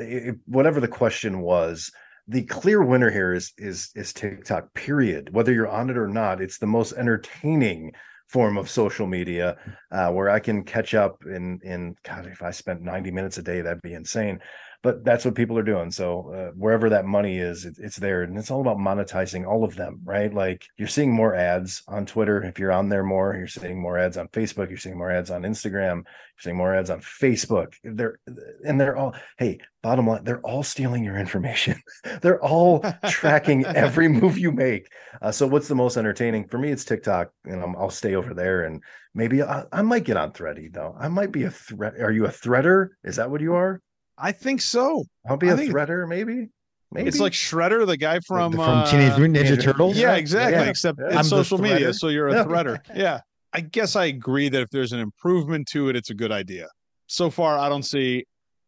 whatever 0.46 0.80
the 0.80 0.88
question 0.88 1.40
was, 1.40 1.90
the 2.28 2.42
clear 2.44 2.82
winner 2.82 3.10
here 3.10 3.32
is 3.32 3.52
is 3.56 3.90
is 3.94 4.12
TikTok. 4.12 4.72
Period. 4.74 5.32
Whether 5.32 5.52
you're 5.52 5.68
on 5.68 5.90
it 5.90 5.96
or 5.96 6.08
not, 6.08 6.40
it's 6.40 6.58
the 6.58 6.66
most 6.66 6.92
entertaining 6.92 7.92
form 8.26 8.58
of 8.58 8.68
social 8.68 9.06
media 9.06 9.56
uh, 9.90 10.10
where 10.10 10.28
I 10.28 10.38
can 10.38 10.62
catch 10.62 10.94
up 10.94 11.22
in 11.24 11.58
in 11.64 11.96
God. 12.02 12.26
If 12.26 12.42
I 12.42 12.50
spent 12.50 12.82
90 12.82 13.10
minutes 13.10 13.38
a 13.38 13.42
day, 13.42 13.62
that'd 13.62 13.82
be 13.82 13.94
insane. 13.94 14.40
But 14.82 15.04
that's 15.04 15.24
what 15.24 15.34
people 15.34 15.58
are 15.58 15.64
doing. 15.64 15.90
So 15.90 16.32
uh, 16.32 16.52
wherever 16.54 16.88
that 16.90 17.04
money 17.04 17.38
is, 17.38 17.64
it, 17.64 17.76
it's 17.78 17.96
there, 17.96 18.22
and 18.22 18.38
it's 18.38 18.50
all 18.50 18.60
about 18.60 18.78
monetizing 18.78 19.46
all 19.46 19.64
of 19.64 19.74
them, 19.74 20.00
right? 20.04 20.32
Like 20.32 20.66
you're 20.76 20.86
seeing 20.86 21.12
more 21.12 21.34
ads 21.34 21.82
on 21.88 22.06
Twitter 22.06 22.44
if 22.44 22.60
you're 22.60 22.70
on 22.70 22.88
there 22.88 23.02
more. 23.02 23.34
You're 23.34 23.48
seeing 23.48 23.80
more 23.80 23.98
ads 23.98 24.16
on 24.16 24.28
Facebook. 24.28 24.68
You're 24.68 24.78
seeing 24.78 24.96
more 24.96 25.10
ads 25.10 25.30
on 25.30 25.42
Instagram. 25.42 25.96
You're 25.96 26.42
seeing 26.42 26.56
more 26.56 26.74
ads 26.74 26.90
on 26.90 27.00
Facebook. 27.00 27.74
They're 27.82 28.20
and 28.64 28.80
they're 28.80 28.96
all 28.96 29.14
hey. 29.36 29.58
Bottom 29.80 30.08
line, 30.08 30.24
they're 30.24 30.40
all 30.40 30.64
stealing 30.64 31.04
your 31.04 31.16
information. 31.16 31.80
they're 32.20 32.42
all 32.42 32.84
tracking 33.08 33.64
every 33.64 34.08
move 34.08 34.36
you 34.36 34.50
make. 34.50 34.88
Uh, 35.22 35.30
so 35.30 35.46
what's 35.46 35.68
the 35.68 35.74
most 35.76 35.96
entertaining 35.96 36.48
for 36.48 36.58
me? 36.58 36.70
It's 36.72 36.84
TikTok, 36.84 37.30
and 37.44 37.62
i 37.62 37.66
will 37.66 37.88
stay 37.88 38.16
over 38.16 38.34
there. 38.34 38.64
And 38.64 38.82
maybe 39.14 39.40
I, 39.40 39.64
I 39.72 39.82
might 39.82 40.04
get 40.04 40.16
on 40.16 40.32
Thready 40.32 40.68
though. 40.68 40.96
I 40.98 41.08
might 41.08 41.30
be 41.30 41.44
a 41.44 41.50
threat. 41.50 41.94
Are 42.00 42.10
you 42.10 42.26
a 42.26 42.30
threader? 42.30 42.88
Is 43.04 43.16
that 43.16 43.30
what 43.30 43.40
you 43.40 43.54
are? 43.54 43.80
I 44.20 44.32
think 44.32 44.60
so. 44.60 45.04
I'll 45.28 45.36
be 45.36 45.48
I 45.50 45.52
a 45.52 45.56
think- 45.56 45.72
threader, 45.72 46.08
maybe. 46.08 46.48
Maybe 46.90 47.06
It's 47.08 47.20
like 47.20 47.34
Shredder, 47.34 47.86
the 47.86 47.98
guy 47.98 48.18
from 48.26 48.52
from 48.52 48.60
uh, 48.60 48.90
Teenage 48.90 49.18
Mutant 49.18 49.36
Ninja 49.36 49.56
Ninja- 49.58 49.62
Turtles. 49.62 49.98
Yeah, 49.98 50.12
Yeah, 50.12 50.16
exactly. 50.16 50.54
yeah. 50.64 50.70
Except 50.70 50.98
Yeah. 50.98 51.06
it's 51.08 51.16
I'm 51.16 51.24
social 51.24 51.58
media, 51.58 51.92
so 51.92 52.08
you're 52.08 52.28
a 52.28 52.32
Yeah. 52.34 52.44
threader. 52.44 52.78
Yeah. 52.96 53.20
I 53.52 53.60
guess 53.60 53.94
I 53.94 54.06
agree 54.06 54.48
that 54.48 54.62
if 54.62 54.70
there's 54.70 54.92
an 54.92 55.00
improvement 55.00 55.68
to 55.72 55.90
it, 55.90 55.96
it's 55.96 56.08
a 56.10 56.14
good 56.14 56.32
idea. 56.32 56.66
So 57.06 57.28
far, 57.30 57.58
I 57.58 57.68
don't 57.68 57.82
see, 57.82 58.24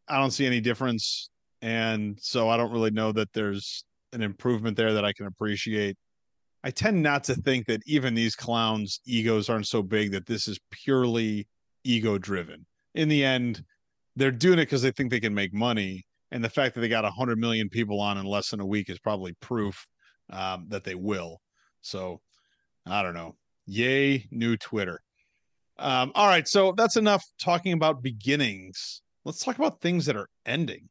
I 0.09 0.19
don't 0.19 0.31
see 0.33 0.45
any 0.47 0.61
difference, 0.61 1.31
and 1.63 2.19
so 2.21 2.49
I 2.51 2.57
don't 2.59 2.73
really 2.73 2.91
know 2.91 3.11
that 3.13 3.33
there's 3.33 3.85
an 4.13 4.23
improvement 4.23 4.77
there 4.77 4.93
that 4.95 5.05
I 5.05 5.13
can 5.15 5.25
appreciate. 5.27 5.97
I 6.63 6.71
tend 6.71 7.03
not 7.03 7.25
to 7.25 7.35
think 7.35 7.67
that 7.67 7.81
even 7.87 8.15
these 8.15 8.37
clowns' 8.37 9.01
egos 9.07 9.49
aren't 9.49 9.67
so 9.67 9.83
big 9.83 10.13
that 10.13 10.27
this 10.27 10.47
is 10.47 10.59
purely 10.71 11.47
ego 11.85 12.19
driven. 12.19 12.67
In 12.95 13.09
the 13.09 13.25
end, 13.25 13.63
they're 14.21 14.31
doing 14.31 14.59
it 14.59 14.67
because 14.67 14.83
they 14.83 14.91
think 14.91 15.11
they 15.11 15.21
can 15.21 15.35
make 15.35 15.55
money, 15.55 16.05
and 16.31 16.45
the 16.45 16.51
fact 16.51 16.75
that 16.75 16.83
they 16.83 16.89
got 16.89 17.05
100 17.05 17.39
million 17.39 17.69
people 17.69 18.01
on 18.01 18.19
in 18.19 18.27
less 18.27 18.51
than 18.51 18.61
a 18.61 18.67
week 18.67 18.91
is 18.91 18.99
probably 18.99 19.33
proof 19.41 19.87
um, 20.31 20.67
that 20.69 20.85
they 20.85 20.95
will. 20.95 21.41
So 21.81 22.21
I 22.87 23.03
don't 23.03 23.15
know. 23.15 23.37
Yay, 23.67 24.27
new 24.31 24.57
Twitter. 24.57 25.01
Um, 25.79 26.13
all 26.15 26.29
right, 26.29 26.47
so 26.47 26.73
that's 26.77 26.97
enough 26.97 27.25
talking 27.41 27.73
about 27.73 28.03
beginnings. 28.03 29.01
Let's 29.25 29.43
talk 29.43 29.57
about 29.57 29.81
things 29.81 30.05
that 30.07 30.17
are 30.17 30.29
ending. 30.45 30.89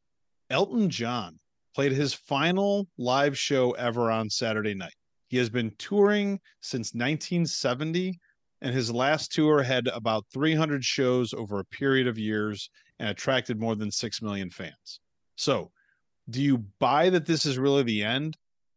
Elton 0.50 0.90
John 0.90 1.38
played 1.74 1.92
his 1.92 2.12
final 2.12 2.88
live 2.98 3.38
show 3.38 3.70
ever 3.72 4.10
on 4.10 4.28
Saturday 4.28 4.74
night. 4.74 4.94
He 5.28 5.36
has 5.36 5.48
been 5.48 5.72
touring 5.78 6.40
since 6.60 6.92
1970, 6.94 8.18
and 8.62 8.74
his 8.74 8.90
last 8.90 9.30
tour 9.30 9.62
had 9.62 9.86
about 9.86 10.24
300 10.32 10.84
shows 10.84 11.32
over 11.32 11.60
a 11.60 11.64
period 11.66 12.08
of 12.08 12.18
years 12.18 12.68
and 13.00 13.08
attracted 13.08 13.58
more 13.58 13.74
than 13.74 13.90
6 13.90 14.22
million 14.22 14.50
fans. 14.50 15.00
So, 15.34 15.72
do 16.28 16.40
you 16.40 16.58
buy 16.78 17.10
that 17.10 17.26
this 17.26 17.46
is 17.46 17.58
really 17.58 17.82
the 17.82 18.04
end, 18.04 18.36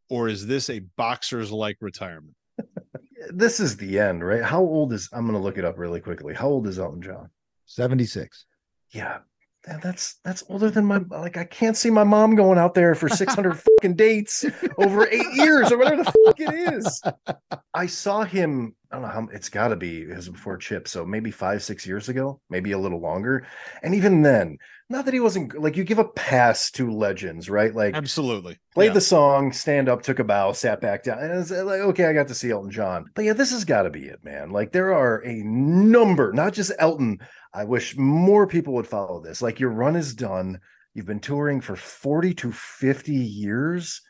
or 0.09 0.27
is 0.29 0.47
this 0.47 0.69
a 0.69 0.79
boxer's 0.79 1.51
like 1.51 1.77
retirement? 1.81 2.35
this 3.29 3.59
is 3.59 3.77
the 3.77 3.99
end, 3.99 4.25
right? 4.25 4.41
How 4.41 4.61
old 4.61 4.93
is 4.93 5.09
I'm 5.13 5.25
gonna 5.27 5.41
look 5.41 5.57
it 5.57 5.65
up 5.65 5.77
really 5.77 5.99
quickly. 5.99 6.33
How 6.33 6.47
old 6.47 6.65
is 6.67 6.79
Elton 6.79 7.01
John? 7.01 7.29
76. 7.65 8.45
Yeah. 8.91 9.19
man, 9.67 9.81
That's 9.83 10.15
that's 10.23 10.43
older 10.49 10.71
than 10.71 10.85
my 10.85 11.01
like 11.09 11.37
I 11.37 11.43
can't 11.43 11.77
see 11.77 11.89
my 11.89 12.03
mom 12.05 12.35
going 12.35 12.57
out 12.57 12.73
there 12.73 12.95
for 12.95 13.09
600 13.09 13.59
fucking 13.77 13.95
dates 13.95 14.45
over 14.77 15.07
eight 15.07 15.33
years 15.33 15.71
or 15.71 15.77
whatever 15.77 16.03
the 16.03 16.11
fuck 16.25 16.39
it 16.39 16.73
is. 16.73 17.01
I 17.73 17.87
saw 17.87 18.23
him, 18.23 18.75
I 18.93 18.97
don't 18.97 19.01
know 19.01 19.07
how 19.11 19.27
it's 19.33 19.49
gotta 19.49 19.75
be 19.75 20.03
it 20.03 20.15
was 20.15 20.29
before 20.29 20.55
Chip, 20.55 20.87
so 20.87 21.03
maybe 21.03 21.31
five, 21.31 21.63
six 21.63 21.87
years 21.87 22.09
ago, 22.09 22.39
maybe 22.51 22.73
a 22.73 22.77
little 22.77 23.01
longer. 23.01 23.47
And 23.81 23.95
even 23.95 24.21
then, 24.21 24.59
not 24.87 25.05
that 25.05 25.15
he 25.15 25.19
wasn't 25.19 25.59
like 25.59 25.75
you 25.75 25.83
give 25.83 25.97
a 25.97 26.07
pass 26.07 26.69
to 26.71 26.91
legends, 26.91 27.49
right? 27.49 27.73
Like 27.73 27.95
Absolutely. 27.95 28.59
played 28.75 28.87
Yeah. 28.89 28.93
the 28.93 29.01
song, 29.01 29.51
stand 29.51 29.89
up, 29.89 30.03
took 30.03 30.19
a 30.19 30.23
bow, 30.23 30.51
sat 30.51 30.79
back 30.79 31.03
down, 31.03 31.17
and 31.17 31.31
it's 31.39 31.51
uh, 31.51 31.65
like, 31.65 31.79
okay, 31.81 32.05
I 32.05 32.13
got 32.13 32.27
to 32.27 32.35
see 32.35 32.51
Elton 32.51 32.69
John. 32.69 33.05
But 33.15 33.25
yeah, 33.25 33.33
this 33.33 33.49
has 33.49 33.65
got 33.65 33.83
to 33.83 33.89
be 33.89 34.05
it, 34.05 34.23
man. 34.23 34.51
Like 34.51 34.71
there 34.71 34.93
are 34.93 35.25
a 35.25 35.41
number, 35.43 36.31
not 36.31 36.53
just 36.53 36.71
Elton. 36.77 37.17
I 37.51 37.63
wish 37.63 37.97
more 37.97 38.45
people 38.45 38.75
would 38.75 38.85
follow 38.87 39.21
this. 39.23 39.41
Like 39.41 39.59
your 39.59 39.71
run 39.71 39.95
is 39.95 40.13
done. 40.13 40.59
You've 40.93 41.07
been 41.07 41.19
touring 41.19 41.61
for 41.61 41.75
40 41.75 42.35
to 42.35 42.51
50 42.51 43.11
years. 43.11 44.01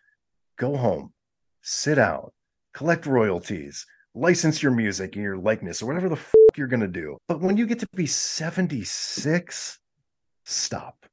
Go 0.57 0.75
home, 0.75 1.13
sit 1.61 1.95
down, 1.95 2.31
collect 2.73 3.05
royalties, 3.05 3.86
license 4.16 4.61
your 4.61 4.72
music 4.72 5.16
and 5.16 5.24
your 5.24 5.38
likeness 5.38 5.82
or 5.82 5.88
whatever 5.88 6.09
the 6.09 6.16
fuck 6.16 6.57
you're 6.57 6.68
gonna 6.68 6.88
do. 6.88 7.18
But 7.28 7.41
when 7.41 7.57
you 7.57 7.66
get 7.66 7.80
to 7.80 7.88
be 7.95 8.05
76, 8.05 9.80
stop. 10.45 11.05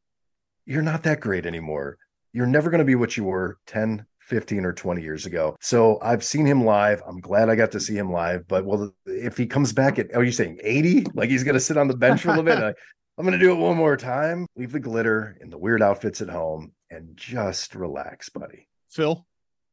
You're 0.66 0.82
not 0.82 1.02
that 1.04 1.20
great 1.20 1.46
anymore. 1.46 1.98
You're 2.32 2.46
never 2.46 2.70
going 2.70 2.78
to 2.78 2.84
be 2.84 2.94
what 2.94 3.16
you 3.16 3.24
were 3.24 3.58
10 3.66 4.06
15 4.20 4.64
or 4.64 4.72
20 4.72 5.02
years 5.02 5.26
ago. 5.26 5.56
So 5.60 5.98
i've 6.02 6.22
seen 6.22 6.46
him 6.46 6.64
live. 6.64 7.02
I'm 7.04 7.20
glad 7.20 7.48
i 7.48 7.56
got 7.56 7.72
to 7.72 7.80
see 7.80 7.96
him 7.96 8.12
live 8.12 8.46
but 8.46 8.64
well 8.64 8.94
if 9.06 9.36
he 9.36 9.46
comes 9.46 9.72
back 9.72 9.98
at 9.98 10.14
are 10.14 10.22
you 10.22 10.30
saying 10.30 10.58
80 10.62 11.06
like 11.14 11.30
he's 11.30 11.42
going 11.42 11.54
to 11.54 11.60
sit 11.60 11.76
on 11.76 11.88
the 11.88 11.96
bench 11.96 12.22
for 12.22 12.28
a 12.28 12.36
little 12.36 12.44
bit? 12.44 12.58
Like, 12.60 12.76
i'm 13.18 13.26
going 13.26 13.38
to 13.38 13.44
do 13.44 13.52
it 13.52 13.56
one 13.56 13.76
more 13.76 13.96
time? 13.96 14.46
Leave 14.56 14.72
the 14.72 14.80
glitter 14.80 15.36
and 15.40 15.52
the 15.52 15.58
weird 15.58 15.82
outfits 15.82 16.22
at 16.22 16.28
home 16.28 16.72
and 16.90 17.16
just 17.16 17.74
relax 17.74 18.28
buddy. 18.28 18.68
Phil, 18.88 19.26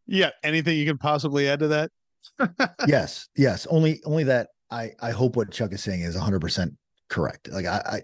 yeah, 0.06 0.32
anything 0.44 0.78
you 0.78 0.86
can 0.86 0.98
possibly 0.98 1.48
add 1.48 1.60
to 1.60 1.68
that? 1.70 1.92
yes, 2.88 3.28
yes. 3.36 3.66
Only 3.70 4.02
only 4.06 4.24
that 4.26 4.50
I 4.72 4.92
I 5.02 5.12
hope 5.12 5.36
what 5.36 5.52
Chuck 5.52 5.72
is 5.74 5.84
saying 5.84 6.02
is 6.02 6.16
100% 6.16 6.76
correct. 7.10 7.50
Like 7.52 7.66
I 7.66 8.02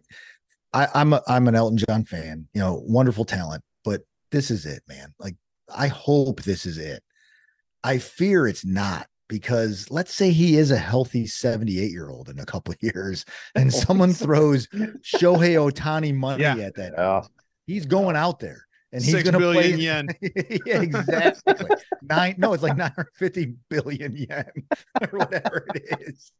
I, 0.73 0.83
I 0.83 0.87
I'm 1.01 1.13
a, 1.13 1.21
I'm 1.27 1.47
an 1.47 1.55
Elton 1.55 1.77
John 1.77 2.03
fan, 2.05 2.47
you 2.53 2.61
know, 2.61 2.81
wonderful 2.85 3.25
talent, 3.25 3.63
but 3.83 4.01
this 4.31 4.49
is 4.51 4.65
it, 4.65 4.81
man. 4.87 5.13
Like 5.19 5.35
I 5.73 5.87
hope 5.87 6.41
this 6.43 6.65
is 6.65 6.77
it. 6.77 7.03
I 7.83 7.97
fear 7.97 8.47
it's 8.47 8.65
not 8.65 9.07
because 9.29 9.87
let's 9.89 10.13
say 10.13 10.31
he 10.31 10.57
is 10.57 10.71
a 10.71 10.77
healthy 10.77 11.25
78 11.27 11.91
year 11.91 12.09
old 12.09 12.29
in 12.29 12.39
a 12.39 12.45
couple 12.45 12.73
of 12.73 12.77
years 12.81 13.25
and 13.55 13.73
someone 13.73 14.13
throws 14.13 14.67
Shohei 14.67 15.55
Ohtani 15.57 16.13
money 16.13 16.43
Yeah. 16.43 16.55
at 16.57 16.75
that. 16.75 16.93
yeah 16.97 17.21
He's 17.65 17.85
going 17.85 18.15
out 18.15 18.39
there 18.39 18.65
and 18.93 19.03
he's 19.03 19.23
going 19.23 19.33
to 19.33 19.39
billion 19.39 20.07
play 20.17 20.29
yen. 20.31 20.61
yeah, 20.65 20.81
exactly. 20.81 21.67
Nine, 22.03 22.35
no, 22.37 22.53
it's 22.53 22.63
like 22.63 22.77
950 22.77 23.55
billion 23.69 24.15
yen 24.15 24.45
or 25.01 25.19
whatever 25.19 25.65
it 25.73 25.99
is. 26.01 26.31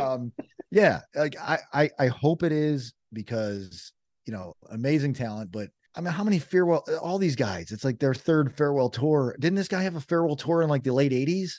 Um, 0.00 0.32
yeah, 0.70 1.00
like 1.14 1.36
I, 1.38 1.58
I, 1.72 1.90
I 1.98 2.06
hope 2.08 2.42
it 2.42 2.52
is 2.52 2.94
because 3.12 3.92
you 4.26 4.32
know, 4.32 4.54
amazing 4.70 5.14
talent, 5.14 5.52
but 5.52 5.68
I 5.94 6.00
mean, 6.00 6.12
how 6.12 6.24
many 6.24 6.38
farewell? 6.38 6.84
All 7.00 7.18
these 7.18 7.36
guys, 7.36 7.72
it's 7.72 7.84
like 7.84 7.98
their 7.98 8.14
third 8.14 8.54
farewell 8.54 8.90
tour. 8.90 9.34
Didn't 9.40 9.56
this 9.56 9.68
guy 9.68 9.82
have 9.82 9.96
a 9.96 10.00
farewell 10.00 10.36
tour 10.36 10.62
in 10.62 10.68
like 10.68 10.84
the 10.84 10.92
late 10.92 11.12
80s? 11.12 11.52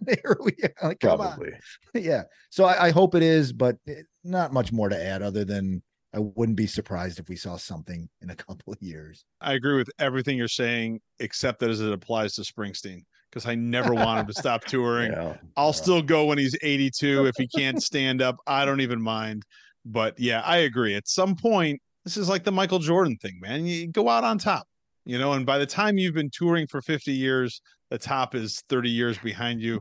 There 0.00 0.36
we 0.40 0.52
are. 0.62 0.88
Like, 0.88 1.00
come 1.00 1.20
on. 1.20 1.28
probably 1.28 1.52
yeah. 1.94 2.22
So 2.50 2.64
I, 2.64 2.86
I 2.86 2.90
hope 2.90 3.14
it 3.14 3.22
is, 3.22 3.52
but 3.52 3.76
eh, 3.86 4.02
not 4.24 4.52
much 4.52 4.72
more 4.72 4.88
to 4.88 5.00
add 5.00 5.22
other 5.22 5.44
than 5.44 5.82
I 6.14 6.20
wouldn't 6.20 6.56
be 6.56 6.66
surprised 6.66 7.18
if 7.18 7.28
we 7.28 7.36
saw 7.36 7.56
something 7.56 8.08
in 8.22 8.30
a 8.30 8.34
couple 8.46 8.72
of 8.72 8.80
years. 8.82 9.24
I 9.40 9.54
agree 9.54 9.76
with 9.76 9.90
everything 9.98 10.36
you're 10.38 10.48
saying, 10.48 11.00
except 11.20 11.60
that 11.60 11.70
as 11.70 11.80
it 11.80 11.92
applies 11.92 12.34
to 12.34 12.42
Springsteen, 12.42 13.02
because 13.30 13.46
I 13.46 13.54
never 13.54 13.94
want 13.94 14.20
him 14.20 14.26
to 14.26 14.32
stop 14.34 14.64
touring. 14.66 15.12
yeah 15.12 15.34
I'll 15.56 15.66
Yeah. 15.68 15.72
still 15.72 16.02
go 16.02 16.24
when 16.26 16.38
he's 16.38 16.56
82 16.62 17.26
if 17.26 17.34
he 17.36 17.46
can't 17.48 17.82
stand 17.90 18.22
up. 18.22 18.36
I 18.46 18.64
don't 18.64 18.80
even 18.80 19.00
mind. 19.02 19.44
But 19.84 20.18
yeah, 20.18 20.40
I 20.44 20.58
agree. 20.58 20.94
At 20.94 21.08
some 21.08 21.34
point, 21.36 21.80
This 22.04 22.16
is 22.16 22.28
like 22.28 22.44
the 22.44 22.52
Michael 22.52 22.78
Jordan 22.78 23.16
thing, 23.16 23.38
man. 23.40 23.66
You 23.66 23.88
go 23.88 24.08
out 24.08 24.24
on 24.24 24.38
top, 24.38 24.66
you 25.08 25.18
know, 25.18 25.32
and 25.32 25.46
by 25.46 25.56
the 25.56 25.64
time 25.64 25.96
you've 25.96 26.12
been 26.12 26.28
touring 26.28 26.66
for 26.66 26.82
50 26.82 27.12
years, 27.12 27.62
the 27.88 27.96
top 27.96 28.34
is 28.34 28.62
30 28.68 28.90
years 28.90 29.16
behind 29.16 29.58
you. 29.62 29.80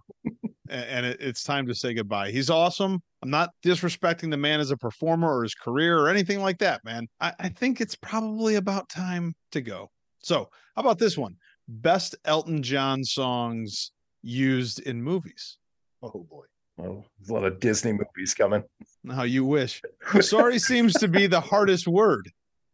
and 0.69 1.05
it, 1.05 1.17
it's 1.19 1.43
time 1.43 1.67
to 1.67 1.75
say 1.75 1.93
goodbye. 1.93 2.31
He's 2.31 2.49
awesome. 2.49 3.01
I'm 3.21 3.29
not 3.29 3.49
disrespecting 3.61 4.31
the 4.31 4.37
man 4.37 4.61
as 4.61 4.71
a 4.71 4.77
performer 4.77 5.37
or 5.37 5.43
his 5.43 5.53
career 5.53 5.99
or 5.99 6.07
anything 6.07 6.39
like 6.39 6.59
that, 6.59 6.81
man. 6.85 7.07
I, 7.19 7.33
I 7.39 7.49
think 7.49 7.81
it's 7.81 7.95
probably 7.95 8.55
about 8.55 8.87
time 8.87 9.35
to 9.51 9.59
go. 9.59 9.91
So, 10.19 10.49
how 10.77 10.81
about 10.81 10.97
this 10.97 11.17
one? 11.17 11.35
Best 11.67 12.15
Elton 12.23 12.63
John 12.63 13.03
songs 13.03 13.91
used 14.23 14.79
in 14.79 15.03
movies. 15.03 15.57
Oh 16.01 16.25
boy. 16.29 16.45
Oh, 16.79 17.03
there's 17.19 17.31
a 17.31 17.33
lot 17.33 17.43
of 17.43 17.59
Disney 17.59 17.91
movies 17.91 18.33
coming. 18.33 18.63
How 19.09 19.23
you 19.23 19.43
wish. 19.43 19.81
Sorry 20.21 20.57
seems 20.57 20.93
to 20.93 21.09
be 21.09 21.27
the 21.27 21.41
hardest 21.41 21.85
word. 21.85 22.31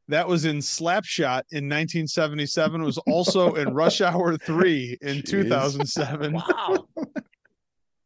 That 0.09 0.27
was 0.27 0.45
in 0.45 0.57
Slapshot 0.57 1.43
in 1.51 1.69
1977. 1.69 2.81
It 2.81 2.85
was 2.85 2.97
also 2.99 3.53
in 3.55 3.73
Rush 3.73 4.01
Hour 4.01 4.37
3 4.45 4.97
in 5.01 5.17
Jeez. 5.17 5.25
2007. 5.29 6.33
Wow. 6.49 6.85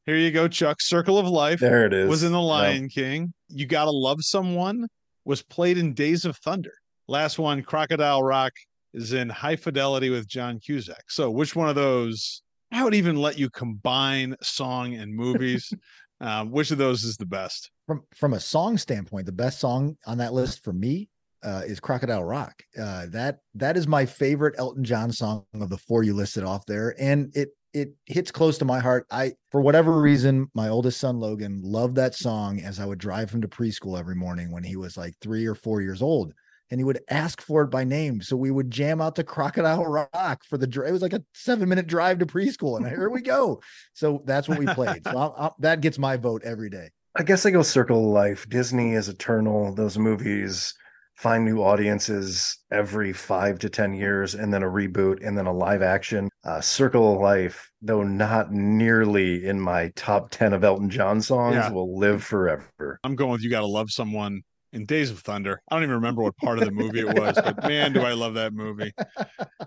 Here 0.05 0.15
you 0.17 0.31
go, 0.31 0.47
Chuck. 0.47 0.79
Circle 0.79 1.17
of 1.17 1.27
Life 1.27 1.59
There 1.59 1.85
it 1.85 1.93
is. 1.93 2.07
was 2.09 2.23
in 2.23 2.31
The 2.31 2.37
Yeah. 2.39 2.45
Lion 2.45 2.87
King. 2.89 3.33
You 3.49 3.65
Gotta 3.65 3.91
Love 3.91 4.19
Someone 4.21 4.87
was 5.25 5.41
played 5.43 5.77
in 5.77 5.93
Days 5.93 6.23
of 6.23 6.37
Thunder. 6.37 6.71
Last 7.09 7.39
one, 7.39 7.61
Crocodile 7.61 8.23
Rock, 8.23 8.53
is 8.93 9.11
in 9.13 9.27
High 9.29 9.57
Fidelity 9.57 10.09
with 10.09 10.27
John 10.27 10.59
Cusack. 10.59 11.09
So, 11.09 11.29
which 11.29 11.55
one 11.57 11.67
of 11.67 11.75
those? 11.75 12.41
I 12.71 12.83
would 12.85 12.95
even 12.95 13.17
let 13.17 13.37
you 13.37 13.49
combine 13.49 14.35
song 14.41 14.93
and 14.95 15.13
movies. 15.13 15.73
um, 16.21 16.51
which 16.51 16.71
of 16.71 16.77
those 16.77 17.03
is 17.03 17.17
the 17.17 17.25
best? 17.25 17.69
From 17.85 18.03
from 18.15 18.33
a 18.33 18.39
song 18.39 18.77
standpoint, 18.77 19.25
the 19.25 19.31
best 19.33 19.59
song 19.59 19.97
on 20.05 20.17
that 20.19 20.31
list 20.33 20.63
for 20.63 20.71
me 20.73 21.09
uh, 21.43 21.61
is 21.65 21.79
Crocodile 21.79 22.23
Rock. 22.23 22.63
Uh, 22.79 23.07
that 23.09 23.39
that 23.55 23.77
is 23.77 23.88
my 23.88 24.05
favorite 24.05 24.55
Elton 24.57 24.83
John 24.83 25.11
song 25.11 25.45
of 25.53 25.69
the 25.69 25.77
four 25.77 26.03
you 26.03 26.13
listed 26.13 26.43
off 26.43 26.65
there, 26.65 26.95
and 26.99 27.31
it 27.35 27.49
it 27.73 27.93
hits 28.05 28.31
close 28.31 28.57
to 28.57 28.65
my 28.65 28.79
heart. 28.79 29.05
I 29.11 29.33
for 29.51 29.61
whatever 29.61 29.99
reason, 30.01 30.49
my 30.53 30.69
oldest 30.69 30.99
son 30.99 31.19
Logan 31.19 31.61
loved 31.63 31.95
that 31.95 32.15
song 32.15 32.61
as 32.61 32.79
I 32.79 32.85
would 32.85 32.99
drive 32.99 33.31
him 33.31 33.41
to 33.41 33.47
preschool 33.47 33.99
every 33.99 34.15
morning 34.15 34.51
when 34.51 34.63
he 34.63 34.75
was 34.75 34.97
like 34.97 35.13
three 35.21 35.45
or 35.45 35.55
four 35.55 35.81
years 35.81 36.01
old. 36.01 36.33
And 36.69 36.81
he 36.81 36.83
would 36.83 36.99
ask 37.09 37.41
for 37.41 37.61
it 37.61 37.67
by 37.67 37.85
name. 37.85 38.21
So 38.21 38.35
we 38.35 38.51
would 38.51 38.69
jam 38.69 38.99
out 38.99 39.15
to 39.15 39.23
Crocodile 39.23 39.85
Rock 39.85 40.43
for 40.49 40.57
the 40.57 40.67
drive. 40.67 40.89
It 40.89 40.91
was 40.91 41.01
like 41.01 41.13
a 41.13 41.23
seven 41.33 41.69
minute 41.69 41.88
drive 41.88 42.19
to 42.19 42.25
preschool. 42.25 42.75
And 42.75 42.85
here 42.85 43.09
we 43.09 43.21
go. 43.21 43.61
So 43.93 44.21
that's 44.25 44.49
what 44.49 44.59
we 44.59 44.65
played. 44.65 45.05
So 45.05 45.17
I'll, 45.17 45.35
I'll, 45.38 45.55
that 45.59 45.79
gets 45.79 45.97
my 45.97 46.17
vote 46.17 46.41
every 46.43 46.69
day. 46.69 46.89
I 47.15 47.23
guess 47.23 47.45
I 47.45 47.51
go 47.51 47.63
Circle 47.63 47.99
of 47.99 48.11
Life. 48.11 48.49
Disney 48.49 48.95
is 48.95 49.07
eternal. 49.07 49.73
Those 49.73 49.97
movies 49.97 50.73
find 51.18 51.43
new 51.43 51.61
audiences 51.63 52.59
every 52.72 53.11
five 53.11 53.57
to 53.59 53.70
10 53.70 53.93
years, 53.93 54.36
and 54.36 54.53
then 54.53 54.61
a 54.63 54.68
reboot, 54.68 55.26
and 55.26 55.38
then 55.38 55.47
a 55.47 55.51
live 55.53 55.82
action. 55.82 56.30
Uh, 56.45 56.61
Circle 56.61 57.15
of 57.15 57.20
Life, 57.20 57.72
though 57.82 58.03
not 58.03 58.51
nearly 58.51 59.45
in 59.45 59.59
my 59.59 59.91
top 59.95 60.30
10 60.30 60.53
of 60.53 60.63
Elton 60.63 60.89
John 60.89 61.20
songs, 61.22 61.55
Yeah. 61.55 61.72
will 61.72 61.97
live 61.97 62.24
forever. 62.24 62.99
I'm 63.03 63.15
going 63.15 63.32
with 63.32 63.41
You 63.41 63.49
Gotta 63.49 63.65
Love 63.65 63.89
Someone 63.89 64.41
in 64.74 64.86
Days 64.86 65.09
of 65.09 65.20
Thunder. 65.20 65.59
I 65.70 65.76
don't 65.76 65.84
even 65.84 65.95
remember 65.95 66.22
what 66.22 66.38
part 66.38 66.59
of 66.59 66.65
the 66.65 66.72
movie 66.72 66.99
it 66.99 67.07
was, 67.18 67.36
but 67.43 67.63
man, 67.63 67.93
do 67.93 68.01
I 68.01 68.13
love 68.13 68.36
that 68.36 68.53
movie. 68.53 68.93
All 69.59 69.65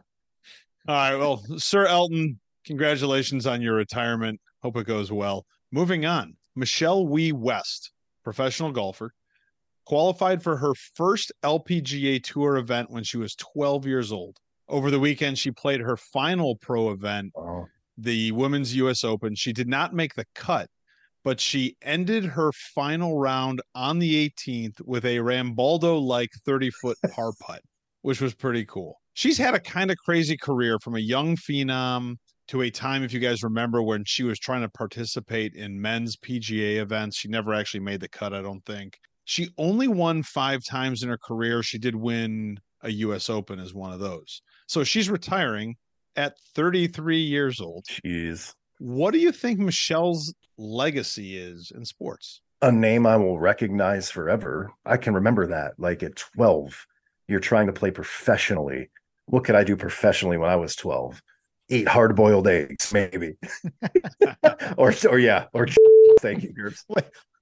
right. 0.88 1.16
Well, 1.16 1.42
Sir 1.58 1.86
Elton, 1.86 2.38
congratulations 2.64 3.46
on 3.46 3.60
your 3.60 3.74
retirement. 3.74 4.40
Hope 4.62 4.76
it 4.76 4.86
goes 4.86 5.10
well. 5.10 5.46
Moving 5.72 6.06
on, 6.06 6.36
Michele 6.56 7.06
Wie 7.06 7.32
West, 7.32 7.92
professional 8.24 8.72
golfer, 8.72 9.12
qualified 9.90 10.40
for 10.40 10.56
her 10.56 10.72
first 10.94 11.32
LPGA 11.42 12.22
Tour 12.22 12.58
event 12.58 12.92
when 12.92 13.02
she 13.02 13.16
was 13.16 13.34
12 13.34 13.86
years 13.86 14.12
old. 14.12 14.36
Over 14.68 14.88
the 14.88 15.00
weekend, 15.00 15.36
she 15.36 15.50
played 15.50 15.80
her 15.80 15.96
final 15.96 16.54
pro 16.54 16.92
event 16.92 17.32
Oh, 17.36 17.66
the 17.98 18.30
Women's 18.30 18.76
US 18.76 19.02
Open. 19.02 19.34
She 19.34 19.52
did 19.52 19.66
not 19.66 19.92
make 19.92 20.14
the 20.14 20.26
cut, 20.36 20.68
but 21.24 21.40
she 21.40 21.74
ended 21.82 22.24
her 22.24 22.52
final 22.52 23.18
round 23.18 23.62
on 23.74 23.98
the 23.98 24.30
18th 24.30 24.80
with 24.84 25.04
a 25.04 25.16
Rambaldo 25.16 26.00
like 26.00 26.30
30 26.46 26.70
foot 26.70 26.96
par 27.12 27.32
putt, 27.40 27.62
which 28.02 28.20
was 28.20 28.32
pretty 28.32 28.64
cool. 28.66 29.00
She's 29.14 29.38
had 29.38 29.56
a 29.56 29.60
kind 29.60 29.90
of 29.90 29.96
crazy 29.96 30.36
career 30.36 30.78
from 30.78 30.94
a 30.94 31.00
young 31.00 31.34
phenom 31.34 32.14
to 32.46 32.62
a 32.62 32.70
time, 32.70 33.02
if 33.02 33.12
you 33.12 33.18
guys 33.18 33.42
remember, 33.42 33.82
when 33.82 34.04
she 34.06 34.22
was 34.22 34.38
trying 34.38 34.62
to 34.62 34.68
participate 34.68 35.54
in 35.54 35.80
men's 35.80 36.16
PGA 36.16 36.76
events. 36.80 37.16
She 37.16 37.26
never 37.26 37.52
actually 37.52 37.80
made 37.80 37.98
the 37.98 38.08
cut, 38.08 38.32
I 38.32 38.40
don't 38.40 38.64
think. 38.64 38.96
She 39.30 39.50
only 39.58 39.86
won 39.86 40.24
five 40.24 40.64
times 40.64 41.04
in 41.04 41.08
her 41.08 41.16
career. 41.16 41.62
She 41.62 41.78
did 41.78 41.94
win 41.94 42.58
a 42.82 42.90
US 42.90 43.30
Open 43.30 43.60
as 43.60 43.72
one 43.72 43.92
of 43.92 44.00
those. 44.00 44.42
So 44.66 44.82
she's 44.82 45.08
retiring 45.08 45.76
at 46.16 46.36
33 46.56 47.20
years 47.20 47.60
old. 47.60 47.84
jeez. 47.84 48.52
What 48.80 49.12
do 49.12 49.20
you 49.20 49.30
think 49.30 49.60
Michele's 49.60 50.34
legacy 50.58 51.38
is 51.38 51.70
in 51.72 51.84
sports? 51.84 52.40
A 52.60 52.72
name 52.72 53.06
I 53.06 53.16
will 53.18 53.38
recognize 53.38 54.10
forever. 54.10 54.72
I 54.84 54.96
can 54.96 55.14
remember 55.14 55.46
that. 55.46 55.74
Like 55.78 56.02
at 56.02 56.16
12, 56.16 56.84
you're 57.28 57.38
trying 57.38 57.68
to 57.68 57.72
play 57.72 57.92
professionally. 57.92 58.90
What 59.26 59.44
could 59.44 59.54
I 59.54 59.62
do 59.62 59.76
professionally 59.76 60.38
when 60.38 60.50
I 60.50 60.56
was 60.56 60.74
12? 60.74 61.22
Eat 61.68 61.86
hard 61.86 62.16
boiled 62.16 62.48
eggs, 62.48 62.92
maybe. 62.92 63.34
or, 64.76 64.92
or 65.08 65.20
yeah, 65.20 65.44
or 65.52 65.68
thank 66.20 66.42
you. 66.42 66.52
Groups. 66.52 66.84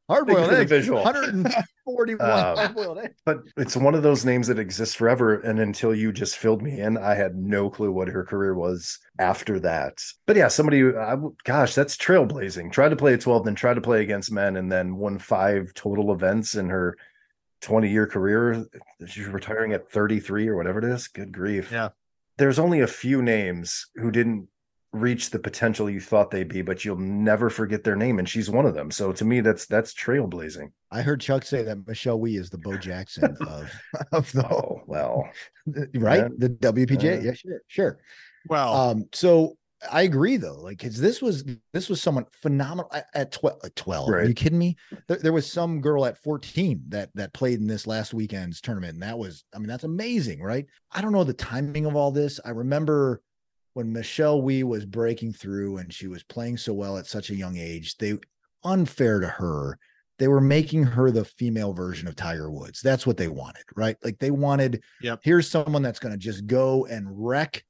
Hard 0.08 0.26
boiled 0.26 0.52
eggs. 0.52 0.70
visual. 0.70 1.02
141 1.04 2.20
Um, 2.30 2.56
hard 2.56 2.74
boiled 2.74 2.98
eggs. 2.98 3.14
But 3.26 3.42
it's 3.56 3.76
one 3.76 3.94
of 3.94 4.02
those 4.02 4.24
names 4.24 4.46
that 4.48 4.58
exists 4.58 4.94
forever. 4.94 5.34
And 5.40 5.60
until 5.60 5.94
you 5.94 6.12
just 6.12 6.36
filled 6.38 6.62
me 6.62 6.80
in, 6.80 6.96
I 6.96 7.14
had 7.14 7.36
no 7.36 7.68
clue 7.68 7.92
what 7.92 8.08
her 8.08 8.24
career 8.24 8.54
was 8.54 8.98
after 9.18 9.60
that. 9.60 10.02
But 10.26 10.36
yeah, 10.36 10.48
somebody, 10.48 10.82
I, 10.96 11.16
gosh, 11.44 11.74
that's 11.74 11.96
trailblazing. 11.96 12.72
Tried 12.72 12.90
to 12.90 12.96
play 12.96 13.14
at 13.14 13.20
12, 13.20 13.44
then 13.44 13.54
tried 13.54 13.74
to 13.74 13.80
play 13.80 14.02
against 14.02 14.32
men, 14.32 14.56
and 14.56 14.72
then 14.72 14.96
won 14.96 15.18
five 15.18 15.74
total 15.74 16.12
events 16.12 16.54
in 16.54 16.68
her 16.70 16.96
20 17.60 17.90
year 17.90 18.06
career. 18.06 18.64
She's 19.06 19.26
retiring 19.26 19.72
at 19.72 19.90
33 19.90 20.48
or 20.48 20.56
whatever 20.56 20.78
it 20.78 20.84
is. 20.84 21.08
Good 21.08 21.32
grief. 21.32 21.70
Yeah. 21.70 21.90
There's 22.38 22.58
only 22.58 22.80
a 22.80 22.86
few 22.86 23.20
names 23.20 23.86
who 23.96 24.10
didn't 24.10 24.48
reach 24.92 25.30
the 25.30 25.38
potential 25.38 25.90
you 25.90 26.00
thought 26.00 26.30
they'd 26.30 26.48
be, 26.48 26.62
but 26.62 26.84
you'll 26.84 26.96
never 26.96 27.50
forget 27.50 27.84
their 27.84 27.96
name. 27.96 28.18
And 28.18 28.28
she's 28.28 28.48
one 28.48 28.64
of 28.66 28.74
them. 28.74 28.90
So 28.90 29.12
to 29.12 29.24
me, 29.24 29.40
that's 29.40 29.66
that's 29.66 29.92
trailblazing. 29.94 30.70
I 30.90 31.02
heard 31.02 31.20
Chuck 31.20 31.44
say 31.44 31.62
that 31.62 31.86
Michele 31.86 32.18
Wie 32.18 32.36
is 32.36 32.50
the 32.50 32.58
Bo 32.58 32.76
Jackson 32.78 33.36
of 33.46 33.70
of 34.12 34.32
the 34.32 34.46
Oh, 34.46 34.80
well. 34.86 35.28
right 35.94 36.20
Yeah. 36.22 36.28
the 36.38 36.48
WPGA. 36.50 37.02
Yeah. 37.02 37.20
Yeah, 37.20 37.32
sure, 37.34 37.60
sure. 37.68 37.98
Well, 38.48 38.74
Um, 38.74 39.04
so 39.12 39.56
I 39.92 40.02
agree 40.02 40.38
though, 40.38 40.56
like 40.60 40.78
because 40.78 40.98
this 40.98 41.22
was 41.22 41.44
this 41.72 41.88
was 41.88 42.02
someone 42.02 42.24
phenomenal 42.42 42.90
at, 42.92 43.06
at 43.14 43.30
12, 43.32 43.60
at 43.64 43.76
12. 43.76 44.08
Are 44.08 44.24
you 44.24 44.34
kidding 44.34 44.58
me? 44.58 44.76
There, 45.06 45.18
there 45.18 45.32
was 45.32 45.50
some 45.50 45.80
girl 45.80 46.04
at 46.06 46.20
14 46.22 46.82
that 46.88 47.10
that 47.14 47.32
played 47.32 47.60
in 47.60 47.66
this 47.68 47.86
last 47.86 48.12
weekend's 48.14 48.60
tournament, 48.60 48.94
and 48.94 49.02
that 49.04 49.16
was, 49.18 49.44
I 49.54 49.58
mean, 49.58 49.68
that's 49.68 49.84
amazing, 49.84 50.42
right? 50.42 50.66
I 50.90 51.00
don't 51.00 51.12
know 51.12 51.22
the 51.24 51.32
timing 51.34 51.86
of 51.86 51.94
all 51.94 52.10
this. 52.10 52.40
I 52.44 52.50
remember 52.50 53.20
when 53.74 53.92
Michele 53.92 54.42
Wie 54.42 54.62
was 54.64 54.84
breaking 54.84 55.32
through 55.32 55.78
and 55.78 55.92
she 55.92 56.06
was 56.08 56.22
playing 56.22 56.56
so 56.56 56.72
well 56.72 56.98
at 56.98 57.06
such 57.06 57.30
a 57.30 57.34
young 57.36 57.56
age, 57.56 57.96
they 57.98 58.18
unfair 58.64 59.20
to 59.20 59.28
her. 59.28 59.78
They 60.18 60.26
were 60.28 60.40
making 60.40 60.82
her 60.82 61.10
the 61.12 61.24
female 61.24 61.72
version 61.72 62.08
of 62.08 62.16
Tiger 62.16 62.50
Woods. 62.50 62.80
That's 62.82 63.06
what 63.06 63.16
they 63.16 63.28
wanted, 63.28 63.62
right? 63.76 63.96
Like 64.02 64.18
they 64.18 64.32
wanted, 64.32 64.82
Yep. 65.00 65.20
here's 65.22 65.48
someone 65.48 65.82
that's 65.82 66.00
going 66.00 66.12
to 66.12 66.18
just 66.18 66.46
go 66.46 66.86
and 66.86 67.06
wreck 67.08 67.64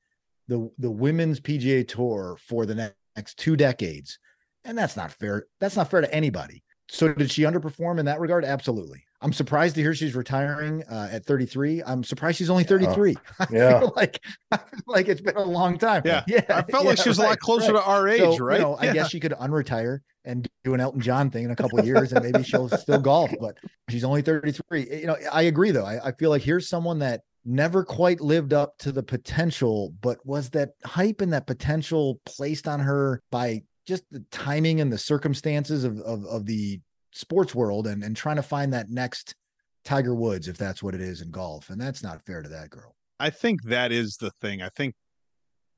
the 0.47 0.71
the 0.79 0.91
women's 0.91 1.41
PGA 1.41 1.87
Tour 1.87 2.39
for 2.47 2.65
the 2.65 2.75
ne- 2.75 2.91
next 3.17 3.37
two 3.39 3.55
decades, 3.55 4.19
and 4.65 4.79
that's 4.79 4.97
not 4.97 5.13
fair. 5.13 5.45
That's 5.61 5.77
not 5.77 5.91
fair 5.91 6.01
to 6.01 6.15
anybody. 6.15 6.65
So 6.89 7.13
did 7.13 7.31
she 7.31 7.43
underperform 7.43 7.99
in 7.99 8.07
that 8.07 8.19
regard? 8.19 8.47
Absolutely. 8.47 9.05
I'm 9.21 9.33
surprised 9.33 9.75
to 9.75 9.83
hear 9.83 9.95
she's 9.95 10.15
retiring 10.15 10.85
uh, 10.85 11.09
at 11.11 11.25
33. 11.27 11.83
I'm 11.83 12.05
surprised 12.05 12.39
she's 12.39 12.51
only 12.51 12.65
33. 12.65 13.17
I 13.41 13.47
Yeah. 13.51 13.81
like 13.97 14.23
like 14.87 15.09
it's 15.09 15.21
been 15.21 15.37
a 15.37 15.43
long 15.45 15.77
time. 15.79 16.03
Yeah. 16.05 16.23
yeah. 16.29 16.43
I 16.49 16.63
felt 16.63 16.85
like 16.85 16.99
she 16.99 17.09
was 17.09 17.19
a 17.19 17.23
lot 17.23 17.39
closer 17.41 17.73
right. 17.73 17.81
to 17.81 17.85
our 17.85 18.09
age, 18.09 18.21
So, 18.21 18.37
right? 18.39 18.59
You 18.59 18.65
know, 18.65 18.77
I 18.79 18.93
guess 18.93 19.11
she 19.11 19.21
could 19.21 19.33
unretire 19.33 20.01
and 20.25 20.47
do 20.63 20.75
an 20.75 20.81
Elton 20.81 21.01
John 21.01 21.31
thing 21.31 21.45
in 21.45 21.51
a 21.51 21.57
couple 21.57 21.79
of 21.79 21.87
years, 21.87 22.13
and 22.13 22.23
maybe 22.25 22.45
she'll 22.45 22.69
still 22.69 23.01
golf. 23.01 23.31
But 23.41 23.57
she's 23.89 24.05
only 24.05 24.23
33. 24.23 25.01
You 25.01 25.07
know, 25.07 25.17
I 25.33 25.43
agree 25.43 25.71
though. 25.71 25.87
I, 25.87 26.09
I 26.09 26.13
feel 26.13 26.31
like 26.31 26.43
here's 26.43 26.69
someone 26.69 27.01
that 27.01 27.23
never 27.45 27.83
quite 27.85 28.21
lived 28.21 28.53
up 28.53 28.77
to 28.79 28.93
the 28.93 29.03
potential, 29.03 29.95
but 30.01 30.25
was 30.25 30.51
that 30.51 30.71
hype 30.85 31.23
and 31.23 31.33
that 31.33 31.47
potential 31.47 32.21
placed 32.27 32.69
on 32.69 32.81
her 32.81 33.23
by 33.31 33.63
just 33.87 34.05
the 34.11 34.23
timing 34.31 34.81
and 34.83 34.93
the 34.93 34.99
circumstances 34.99 35.83
of 35.83 35.99
of, 36.01 36.25
of 36.27 36.45
the 36.47 36.79
sports 37.19 37.53
world 37.55 37.89
and, 37.89 38.05
and 38.05 38.17
trying 38.17 38.37
to 38.37 38.43
find 38.43 38.73
that 38.73 38.89
next 38.89 39.35
Tiger 39.85 40.15
Woods, 40.15 40.47
if 40.47 40.57
that's 40.57 40.83
what 40.83 40.95
it 40.95 41.01
is 41.01 41.21
in 41.21 41.31
golf. 41.31 41.71
And 41.71 41.81
that's 41.81 42.03
not 42.03 42.25
fair 42.25 42.43
to 42.43 42.49
that 42.49 42.71
girl. 42.71 42.95
I 43.19 43.31
think 43.31 43.63
that 43.65 43.91
is 43.91 44.17
the 44.21 44.31
thing. 44.41 44.63
I 44.63 44.69
think 44.77 44.95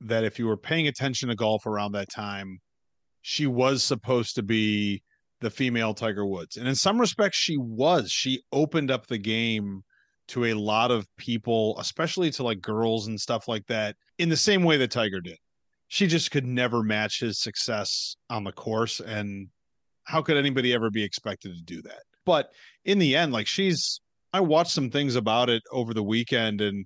that 0.01 0.23
if 0.23 0.37
you 0.37 0.45
were 0.45 0.57
paying 0.57 0.87
attention 0.87 1.29
to 1.29 1.35
golf 1.35 1.65
around 1.65 1.93
that 1.93 2.09
time, 2.09 2.59
she 3.23 3.47
was 3.47 3.83
supposed 3.83 4.35
to 4.35 4.43
be 4.43 5.01
the 5.39 5.49
female 5.49 5.95
Tiger 5.95 6.25
Woods. 6.25 6.57
And 6.57 6.67
in 6.67 6.75
some 6.75 6.99
respects, 6.99 7.37
she 7.37 7.57
was. 7.57 8.11
She 8.11 8.43
opened 8.51 8.91
up 8.91 9.07
the 9.07 9.17
game 9.17 9.81
to 10.27 10.45
a 10.45 10.53
lot 10.53 10.91
of 10.91 11.07
people, 11.17 11.75
especially 11.79 12.29
to 12.31 12.43
like 12.43 12.61
girls 12.61 13.07
and 13.07 13.19
stuff 13.19 13.47
like 13.47 13.65
that, 13.67 13.95
in 14.19 14.29
the 14.29 14.37
same 14.37 14.63
way 14.63 14.77
that 14.77 14.91
Tiger 14.91 15.19
did. 15.19 15.37
She 15.87 16.05
just 16.05 16.29
could 16.29 16.45
never 16.45 16.83
match 16.83 17.19
his 17.19 17.41
success 17.41 18.15
on 18.29 18.43
the 18.43 18.51
course. 18.51 18.99
And 18.99 19.47
how 20.11 20.21
could 20.21 20.37
anybody 20.37 20.73
ever 20.73 20.91
be 20.91 21.03
expected 21.03 21.55
to 21.55 21.63
do 21.63 21.81
that? 21.83 22.03
But 22.25 22.51
in 22.83 22.99
the 22.99 23.15
end, 23.15 23.31
like 23.31 23.47
she's, 23.47 24.01
I 24.33 24.41
watched 24.41 24.71
some 24.71 24.89
things 24.89 25.15
about 25.15 25.49
it 25.49 25.63
over 25.71 25.93
the 25.93 26.03
weekend 26.03 26.61
and 26.61 26.85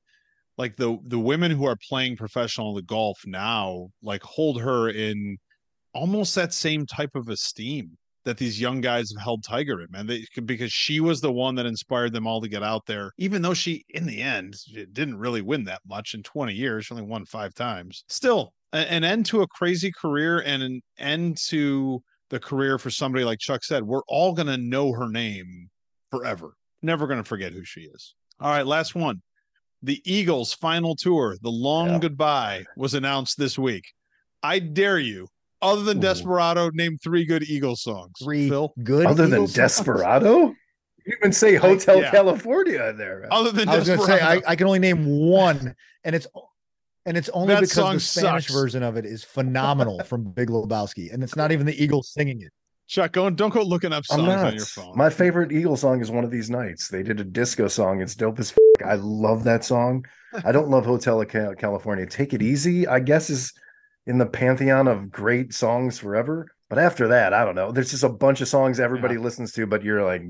like 0.57 0.77
the 0.77 0.97
the 1.05 1.19
women 1.19 1.51
who 1.51 1.65
are 1.65 1.75
playing 1.89 2.15
professional 2.15 2.73
the 2.73 2.81
golf 2.81 3.19
now 3.25 3.89
like 4.01 4.23
hold 4.23 4.61
her 4.61 4.89
in 4.89 5.37
almost 5.93 6.33
that 6.35 6.53
same 6.53 6.85
type 6.85 7.09
of 7.15 7.27
esteem 7.27 7.97
that 8.23 8.37
these 8.37 8.59
young 8.59 8.81
guys 8.81 9.11
have 9.15 9.23
held 9.23 9.43
Tiger 9.43 9.81
in, 9.81 9.87
man. 9.91 10.07
They, 10.07 10.25
because 10.45 10.71
she 10.71 10.99
was 10.99 11.21
the 11.21 11.31
one 11.31 11.55
that 11.55 11.65
inspired 11.65 12.11
them 12.13 12.25
all 12.25 12.41
to 12.41 12.47
get 12.47 12.63
out 12.63 12.85
there, 12.87 13.11
even 13.17 13.41
though 13.41 13.53
she, 13.53 13.85
in 13.89 14.05
the 14.05 14.21
end, 14.21 14.55
didn't 14.93 15.17
really 15.17 15.41
win 15.41 15.63
that 15.65 15.81
much 15.87 16.15
in 16.15 16.23
20 16.23 16.53
years. 16.53 16.85
She 16.85 16.93
only 16.93 17.05
won 17.05 17.25
five 17.25 17.53
times. 17.53 18.03
Still, 18.07 18.53
an 18.73 19.03
end 19.03 19.27
to 19.27 19.41
a 19.41 19.47
crazy 19.47 19.91
career 19.91 20.39
and 20.39 20.63
an 20.63 20.81
end 20.97 21.37
to 21.49 22.01
the 22.29 22.39
career 22.39 22.77
for 22.77 22.89
somebody 22.89 23.23
like 23.23 23.39
Chuck 23.39 23.63
said. 23.63 23.83
We're 23.83 24.03
all 24.07 24.33
going 24.33 24.47
to 24.47 24.57
know 24.57 24.91
her 24.91 25.09
name 25.09 25.69
forever. 26.11 26.55
Never 26.81 27.07
going 27.07 27.19
to 27.19 27.27
forget 27.27 27.53
who 27.53 27.63
she 27.63 27.81
is. 27.81 28.15
All 28.39 28.49
right, 28.49 28.65
last 28.65 28.95
one. 28.95 29.21
The 29.83 30.01
Eagles' 30.05 30.53
final 30.53 30.95
tour, 30.95 31.37
the 31.41 31.49
long 31.49 31.89
yeah. 31.89 31.99
goodbye, 31.99 32.65
was 32.75 32.93
announced 32.93 33.37
this 33.37 33.57
week. 33.57 33.85
I 34.41 34.59
dare 34.59 34.99
you 34.99 35.27
other 35.61 35.83
than 35.83 35.99
Desperado, 35.99 36.69
name 36.73 36.97
three 36.97 37.25
good 37.25 37.43
Eagles 37.43 37.81
songs. 37.81 38.13
Three 38.23 38.49
Phil? 38.49 38.73
good. 38.83 39.05
Other 39.05 39.27
Eagles 39.27 39.53
than 39.53 39.63
Desperado, 39.63 40.55
you 41.05 41.15
even 41.19 41.31
say 41.31 41.55
Hotel 41.55 41.97
I, 41.97 42.01
yeah. 42.01 42.11
California 42.11 42.93
there. 42.93 43.27
Other 43.31 43.51
than 43.51 43.69
I 43.69 43.77
was 43.77 43.87
going 43.87 43.99
to 43.99 44.05
say 44.05 44.19
I, 44.19 44.41
I, 44.47 44.55
can 44.55 44.67
only 44.67 44.79
name 44.79 45.05
one, 45.05 45.75
and 46.03 46.15
it's 46.15 46.27
and 47.05 47.17
it's 47.17 47.29
only 47.29 47.53
that 47.53 47.61
because 47.61 47.93
the 47.93 47.99
Spanish 47.99 48.47
sucks. 48.47 48.53
version 48.53 48.83
of 48.83 48.97
it 48.97 49.05
is 49.05 49.23
phenomenal 49.23 50.03
from 50.03 50.23
Big 50.23 50.49
Lebowski, 50.49 51.13
and 51.13 51.23
it's 51.23 51.35
not 51.35 51.51
even 51.51 51.65
the 51.65 51.83
Eagles 51.83 52.09
singing 52.09 52.41
it. 52.41 52.51
Chuck, 52.87 53.13
go 53.13 53.29
don't 53.29 53.53
go 53.53 53.63
looking 53.63 53.93
up 53.93 54.05
songs 54.05 54.21
on 54.27 54.53
your 54.55 54.65
phone. 54.65 54.95
My 54.95 55.09
favorite 55.09 55.51
Eagle 55.51 55.75
song 55.75 56.01
is 56.01 56.11
one 56.11 56.23
of 56.23 56.31
these 56.31 56.49
nights. 56.49 56.87
They 56.87 57.01
did 57.01 57.19
a 57.19 57.23
disco 57.23 57.67
song. 57.67 58.01
It's 58.01 58.15
dope 58.15 58.39
as 58.39 58.51
f- 58.51 58.85
I 58.85 58.95
love 58.95 59.43
that 59.45 59.63
song. 59.63 60.05
I 60.43 60.51
don't 60.51 60.69
love 60.69 60.85
Hotel 60.85 61.23
California. 61.25 62.05
Take 62.05 62.33
it 62.33 62.41
easy, 62.41 62.87
I 62.87 62.99
guess 62.99 63.29
is 63.29 63.53
in 64.05 64.17
the 64.19 64.25
pantheon 64.25 64.87
of 64.87 65.09
great 65.09 65.53
songs 65.53 65.97
forever. 65.97 66.47
But 66.69 66.79
after 66.79 67.07
that, 67.09 67.33
I 67.33 67.45
don't 67.45 67.55
know. 67.55 67.71
There's 67.71 67.91
just 67.91 68.03
a 68.03 68.09
bunch 68.09 68.41
of 68.41 68.47
songs 68.47 68.79
everybody 68.79 69.15
yeah. 69.15 69.21
listens 69.21 69.51
to, 69.53 69.67
but 69.67 69.83
you're 69.83 70.03
like, 70.03 70.23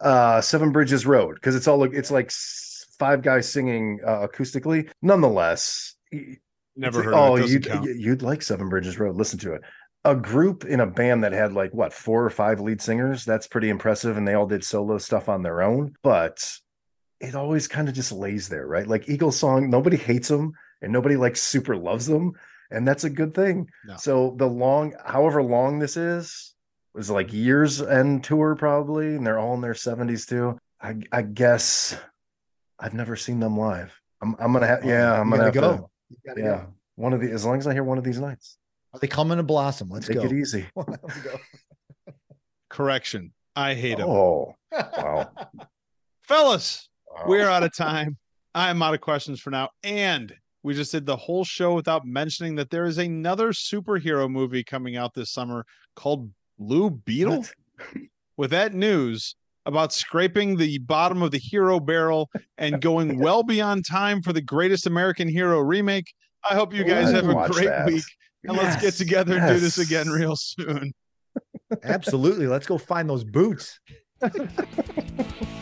uh, 0.00 0.40
Seven 0.40 0.72
Bridges 0.72 1.06
Road, 1.06 1.34
because 1.34 1.54
it's 1.54 1.68
all 1.68 1.84
it's 1.84 2.10
like 2.10 2.30
five 3.04 3.22
guys 3.22 3.50
singing 3.50 4.00
uh, 4.06 4.26
acoustically. 4.26 4.90
Nonetheless, 5.00 5.94
never 6.76 7.02
heard. 7.02 7.14
Oh, 7.14 7.36
you'd, 7.36 7.66
you'd 7.84 8.22
like 8.22 8.42
Seven 8.42 8.68
Bridges 8.68 8.98
Road. 8.98 9.16
Listen 9.16 9.38
to 9.40 9.54
it. 9.54 9.62
A 10.04 10.14
group 10.14 10.64
in 10.64 10.80
a 10.80 10.86
band 10.86 11.24
that 11.24 11.32
had 11.32 11.52
like 11.52 11.72
what 11.72 11.92
four 11.92 12.24
or 12.24 12.30
five 12.30 12.60
lead 12.60 12.80
singers. 12.80 13.24
That's 13.24 13.46
pretty 13.46 13.68
impressive, 13.68 14.16
and 14.16 14.26
they 14.26 14.34
all 14.34 14.46
did 14.46 14.64
solo 14.64 14.98
stuff 14.98 15.28
on 15.28 15.42
their 15.42 15.62
own. 15.62 15.94
But 16.02 16.44
it 17.20 17.34
always 17.34 17.68
kind 17.68 17.88
of 17.88 17.94
just 17.94 18.12
lays 18.12 18.48
there, 18.48 18.66
right? 18.66 18.86
Like 18.86 19.08
Eagle 19.08 19.32
song, 19.32 19.70
nobody 19.70 19.96
hates 19.96 20.28
them, 20.28 20.52
and 20.80 20.92
nobody 20.92 21.16
like 21.16 21.36
super 21.36 21.76
loves 21.76 22.06
them 22.06 22.34
and 22.72 22.88
that's 22.88 23.04
a 23.04 23.10
good 23.10 23.34
thing. 23.34 23.68
No. 23.84 23.96
So 23.96 24.34
the 24.36 24.48
long, 24.48 24.94
however 25.04 25.42
long 25.42 25.78
this 25.78 25.96
is, 25.96 26.54
was 26.94 27.10
like 27.10 27.32
years 27.32 27.80
end 27.80 28.24
tour 28.24 28.56
probably, 28.56 29.14
and 29.14 29.26
they're 29.26 29.38
all 29.38 29.54
in 29.54 29.60
their 29.60 29.74
seventies 29.74 30.26
too. 30.26 30.58
I, 30.80 30.96
I 31.12 31.22
guess 31.22 31.96
I've 32.82 32.94
never 32.94 33.14
seen 33.14 33.38
them 33.38 33.56
live. 33.56 33.96
I'm, 34.20 34.34
I'm 34.40 34.52
gonna 34.52 34.66
have, 34.66 34.80
oh, 34.84 34.88
yeah, 34.88 35.20
I'm 35.20 35.30
gonna 35.30 35.44
have 35.44 35.54
go. 35.54 35.90
to, 36.10 36.18
yeah, 36.36 36.42
go. 36.42 36.74
one 36.96 37.12
of 37.12 37.20
the 37.20 37.30
as 37.30 37.44
long 37.44 37.58
as 37.58 37.66
I 37.68 37.72
hear 37.72 37.84
one 37.84 37.96
of 37.96 38.04
these 38.04 38.18
nights. 38.18 38.58
Are 38.92 38.98
they 38.98 39.06
coming 39.06 39.36
to 39.36 39.44
blossom? 39.44 39.88
Let's 39.88 40.08
take 40.08 40.16
go. 40.16 40.24
it 40.24 40.32
easy. 40.32 40.66
Correction, 42.68 43.32
I 43.54 43.74
hate 43.74 43.98
them. 43.98 44.08
Oh, 44.08 44.54
wow, 44.72 45.30
fellas, 46.22 46.88
wow. 47.08 47.24
we're 47.26 47.48
out 47.48 47.62
of 47.62 47.74
time. 47.74 48.18
I'm 48.54 48.82
out 48.82 48.94
of 48.94 49.00
questions 49.00 49.40
for 49.40 49.50
now, 49.50 49.70
and 49.84 50.34
we 50.64 50.74
just 50.74 50.90
did 50.90 51.06
the 51.06 51.16
whole 51.16 51.44
show 51.44 51.74
without 51.74 52.04
mentioning 52.04 52.56
that 52.56 52.70
there 52.70 52.84
is 52.84 52.98
another 52.98 53.52
superhero 53.52 54.28
movie 54.28 54.64
coming 54.64 54.96
out 54.96 55.14
this 55.14 55.30
summer 55.30 55.64
called 55.94 56.30
Blue 56.58 56.90
Beetle. 56.90 57.38
What? 57.38 57.54
With 58.36 58.50
that 58.50 58.74
news 58.74 59.36
about 59.66 59.92
scraping 59.92 60.56
the 60.56 60.78
bottom 60.78 61.22
of 61.22 61.30
the 61.30 61.38
hero 61.38 61.78
barrel 61.78 62.30
and 62.58 62.80
going 62.80 63.18
well 63.20 63.42
beyond 63.42 63.84
time 63.86 64.22
for 64.22 64.32
the 64.32 64.40
greatest 64.40 64.86
American 64.86 65.28
hero 65.28 65.60
remake, 65.60 66.12
I 66.48 66.54
hope 66.54 66.74
you 66.74 66.84
guys 66.84 67.10
have 67.12 67.28
a 67.28 67.48
great 67.48 67.66
that. 67.66 67.86
week. 67.86 68.04
And 68.44 68.56
yes. 68.56 68.64
let's 68.64 68.82
get 68.82 68.94
together 68.94 69.34
yes. 69.34 69.50
and 69.50 69.56
do 69.56 69.60
this 69.60 69.78
again 69.78 70.08
real 70.08 70.34
soon. 70.36 70.92
Absolutely. 71.84 72.46
Let's 72.46 72.66
go 72.66 72.76
find 72.76 73.08
those 73.08 73.24
boots. 73.24 73.78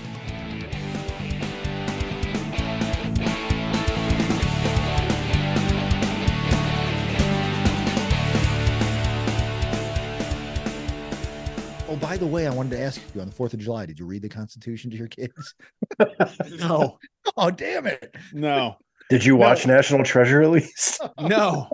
the 12.21 12.27
way, 12.27 12.47
I 12.47 12.51
wanted 12.51 12.77
to 12.77 12.81
ask 12.81 13.01
you 13.15 13.21
on 13.21 13.29
the 13.29 13.35
4th 13.35 13.55
of 13.55 13.61
July, 13.61 13.87
did 13.87 13.99
you 13.99 14.07
read 14.07 14.23
the 14.23 14.29
Constitution 14.29 14.91
to 14.91 14.97
your 14.97 15.09
kids? 15.09 15.55
no. 16.61 16.99
Oh, 17.37 17.51
damn 17.51 17.87
it. 17.87 18.15
No. 18.33 18.77
Did 19.09 19.25
you 19.25 19.35
watch 19.35 19.67
no. 19.67 19.75
National 19.75 20.05
Treasure 20.05 20.43
at 20.43 20.51
least? 20.51 21.03
no. 21.21 21.69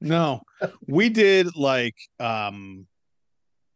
No. 0.00 0.42
We 0.86 1.08
did 1.08 1.56
like 1.56 1.94
um 2.20 2.86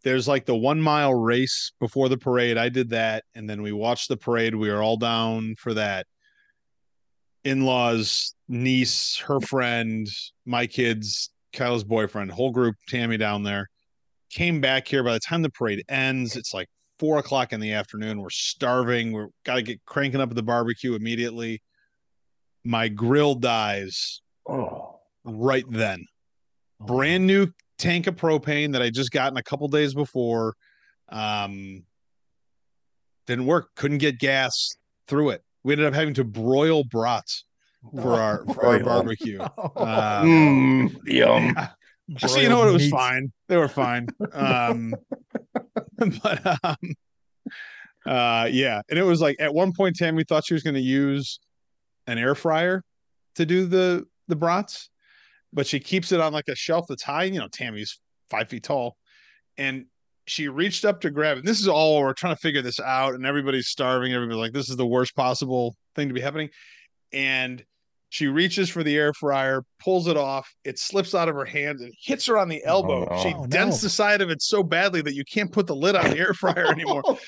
there's 0.02 0.26
like 0.26 0.46
the 0.46 0.56
1 0.56 0.80
mile 0.80 1.14
race 1.14 1.72
before 1.80 2.08
the 2.08 2.18
parade. 2.18 2.58
I 2.58 2.68
did 2.68 2.90
that 2.90 3.24
and 3.34 3.48
then 3.48 3.62
we 3.62 3.72
watched 3.72 4.08
the 4.08 4.16
parade. 4.16 4.54
We 4.54 4.70
were 4.70 4.82
all 4.82 4.96
down 4.96 5.54
for 5.58 5.74
that. 5.74 6.06
In-laws, 7.44 8.34
niece, 8.48 9.18
her 9.26 9.40
friend, 9.40 10.06
my 10.44 10.66
kids, 10.66 11.30
Kyle's 11.54 11.84
boyfriend, 11.84 12.30
whole 12.30 12.50
group, 12.50 12.76
Tammy 12.88 13.16
down 13.16 13.42
there 13.42 13.70
came 14.30 14.60
back 14.60 14.88
here. 14.88 15.02
By 15.02 15.12
the 15.12 15.20
time 15.20 15.42
the 15.42 15.50
parade 15.50 15.84
ends, 15.88 16.36
it's 16.36 16.54
like 16.54 16.68
four 16.98 17.18
o'clock 17.18 17.52
in 17.52 17.60
the 17.60 17.72
afternoon. 17.72 18.20
We're 18.20 18.30
starving. 18.30 19.12
We're 19.12 19.28
got 19.44 19.56
to 19.56 19.62
get 19.62 19.84
cranking 19.84 20.20
up 20.20 20.30
at 20.30 20.36
the 20.36 20.42
barbecue 20.42 20.94
immediately. 20.94 21.62
My 22.64 22.88
grill 22.88 23.34
dies. 23.34 24.20
Oh, 24.48 25.00
right 25.24 25.64
then. 25.68 26.06
Oh. 26.80 26.86
Brand 26.86 27.26
new 27.26 27.48
tank 27.78 28.06
of 28.06 28.16
propane 28.16 28.72
that 28.72 28.82
I 28.82 28.90
just 28.90 29.10
gotten 29.10 29.38
a 29.38 29.42
couple 29.42 29.66
days 29.68 29.94
before. 29.94 30.54
Um, 31.08 31.84
didn't 33.26 33.46
work. 33.46 33.70
Couldn't 33.76 33.98
get 33.98 34.18
gas 34.18 34.76
through 35.08 35.30
it. 35.30 35.42
We 35.62 35.72
ended 35.72 35.86
up 35.86 35.94
having 35.94 36.14
to 36.14 36.24
broil 36.24 36.84
brats 36.84 37.44
for 37.94 38.14
our 38.20 38.44
for 38.46 38.66
our 38.66 38.80
barbecue. 38.80 39.40
Um, 39.76 40.26
mm, 40.26 40.96
yum. 41.06 41.54
Yeah. 41.56 41.68
So 42.18 42.40
you 42.40 42.48
know 42.48 42.58
what? 42.58 42.68
It 42.68 42.72
was 42.72 42.88
fine. 42.88 43.32
They 43.48 43.56
were 43.56 43.68
fine. 43.68 44.08
Um, 44.32 44.94
but 46.22 46.58
um, 46.64 46.94
uh, 48.06 48.48
yeah, 48.50 48.82
and 48.90 48.98
it 48.98 49.02
was 49.02 49.20
like 49.20 49.36
at 49.38 49.54
one 49.54 49.72
point, 49.72 49.96
Tammy 49.96 50.24
thought 50.24 50.44
she 50.44 50.54
was 50.54 50.62
going 50.62 50.74
to 50.74 50.80
use 50.80 51.38
an 52.06 52.18
air 52.18 52.34
fryer 52.34 52.82
to 53.36 53.46
do 53.46 53.66
the 53.66 54.06
the 54.28 54.36
brats, 54.36 54.90
but 55.52 55.66
she 55.66 55.78
keeps 55.78 56.12
it 56.12 56.20
on 56.20 56.32
like 56.32 56.48
a 56.48 56.56
shelf 56.56 56.86
that's 56.88 57.02
high. 57.02 57.24
You 57.24 57.38
know, 57.38 57.48
Tammy's 57.48 58.00
five 58.28 58.48
feet 58.48 58.64
tall, 58.64 58.96
and 59.56 59.86
she 60.26 60.48
reached 60.48 60.84
up 60.84 61.00
to 61.02 61.10
grab 61.10 61.38
it. 61.38 61.44
This 61.44 61.60
is 61.60 61.68
all 61.68 62.00
we're 62.00 62.12
trying 62.12 62.34
to 62.34 62.40
figure 62.40 62.62
this 62.62 62.80
out, 62.80 63.14
and 63.14 63.24
everybody's 63.26 63.68
starving. 63.68 64.12
Everybody's 64.12 64.40
like, 64.40 64.52
"This 64.52 64.68
is 64.68 64.76
the 64.76 64.86
worst 64.86 65.14
possible 65.14 65.76
thing 65.94 66.08
to 66.08 66.14
be 66.14 66.20
happening," 66.20 66.50
and 67.12 67.64
she 68.10 68.26
reaches 68.26 68.68
for 68.68 68.82
the 68.82 68.96
air 68.96 69.12
fryer, 69.12 69.64
pulls 69.78 70.08
it 70.08 70.16
off. 70.16 70.52
It 70.64 70.78
slips 70.80 71.14
out 71.14 71.28
of 71.28 71.36
her 71.36 71.44
hand 71.44 71.78
and 71.78 71.94
hits 71.98 72.26
her 72.26 72.36
on 72.36 72.48
the 72.48 72.62
elbow. 72.64 73.06
Oh, 73.08 73.22
she 73.22 73.32
dents 73.48 73.82
no. 73.82 73.86
the 73.86 73.88
side 73.88 74.20
of 74.20 74.30
it 74.30 74.42
so 74.42 74.64
badly 74.64 75.00
that 75.02 75.14
you 75.14 75.24
can't 75.24 75.50
put 75.50 75.68
the 75.68 75.76
lid 75.76 75.94
on 75.94 76.10
the 76.10 76.18
air 76.18 76.34
fryer 76.34 76.66
anymore. 76.72 77.02
oh, 77.06 77.18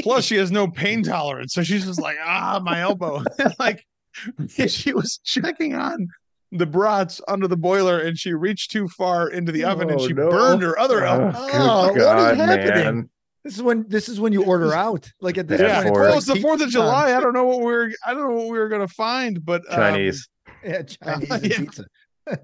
Plus, 0.00 0.24
she 0.24 0.36
has 0.36 0.50
no 0.50 0.66
pain 0.66 1.04
tolerance, 1.04 1.54
so 1.54 1.62
she's 1.62 1.86
just 1.86 2.00
like, 2.00 2.16
ah, 2.22 2.60
my 2.62 2.80
elbow. 2.80 3.22
like 3.60 3.86
she 4.66 4.92
was 4.92 5.20
checking 5.24 5.74
on 5.74 6.08
the 6.50 6.66
brats 6.66 7.20
under 7.28 7.46
the 7.46 7.56
boiler, 7.56 8.00
and 8.00 8.18
she 8.18 8.34
reached 8.34 8.72
too 8.72 8.88
far 8.88 9.28
into 9.28 9.52
the 9.52 9.64
oven, 9.64 9.90
oh, 9.90 9.92
and 9.92 10.00
she 10.02 10.12
no. 10.12 10.28
burned 10.28 10.62
her 10.62 10.76
other 10.76 11.04
elbow. 11.04 11.32
Oh, 11.34 11.94
God, 11.94 11.96
what 11.96 12.32
is 12.32 12.38
happening? 12.38 12.84
Man. 12.84 13.10
This 13.44 13.56
is 13.56 13.62
when 13.62 13.84
this 13.88 14.08
is 14.08 14.20
when 14.20 14.32
you 14.32 14.44
order 14.44 14.72
out. 14.72 15.10
Like 15.20 15.36
at 15.36 15.48
this 15.48 15.60
yeah, 15.60 15.82
point, 15.82 15.94
well, 15.94 16.16
it's 16.16 16.26
the 16.26 16.36
Fourth 16.36 16.60
of 16.60 16.70
July. 16.70 17.16
I 17.16 17.20
don't 17.20 17.32
know 17.32 17.44
what 17.44 17.60
we 17.60 17.72
are 17.72 17.90
I 18.06 18.14
don't 18.14 18.28
know 18.28 18.36
what 18.36 18.52
we 18.52 18.58
were 18.58 18.68
gonna 18.68 18.86
find, 18.86 19.44
but 19.44 19.62
um, 19.68 19.76
Chinese. 19.76 20.28
Yeah, 20.64 20.82
Chinese 20.82 21.30
uh, 21.30 21.40
yeah. 21.42 21.58
pizza. 21.58 21.84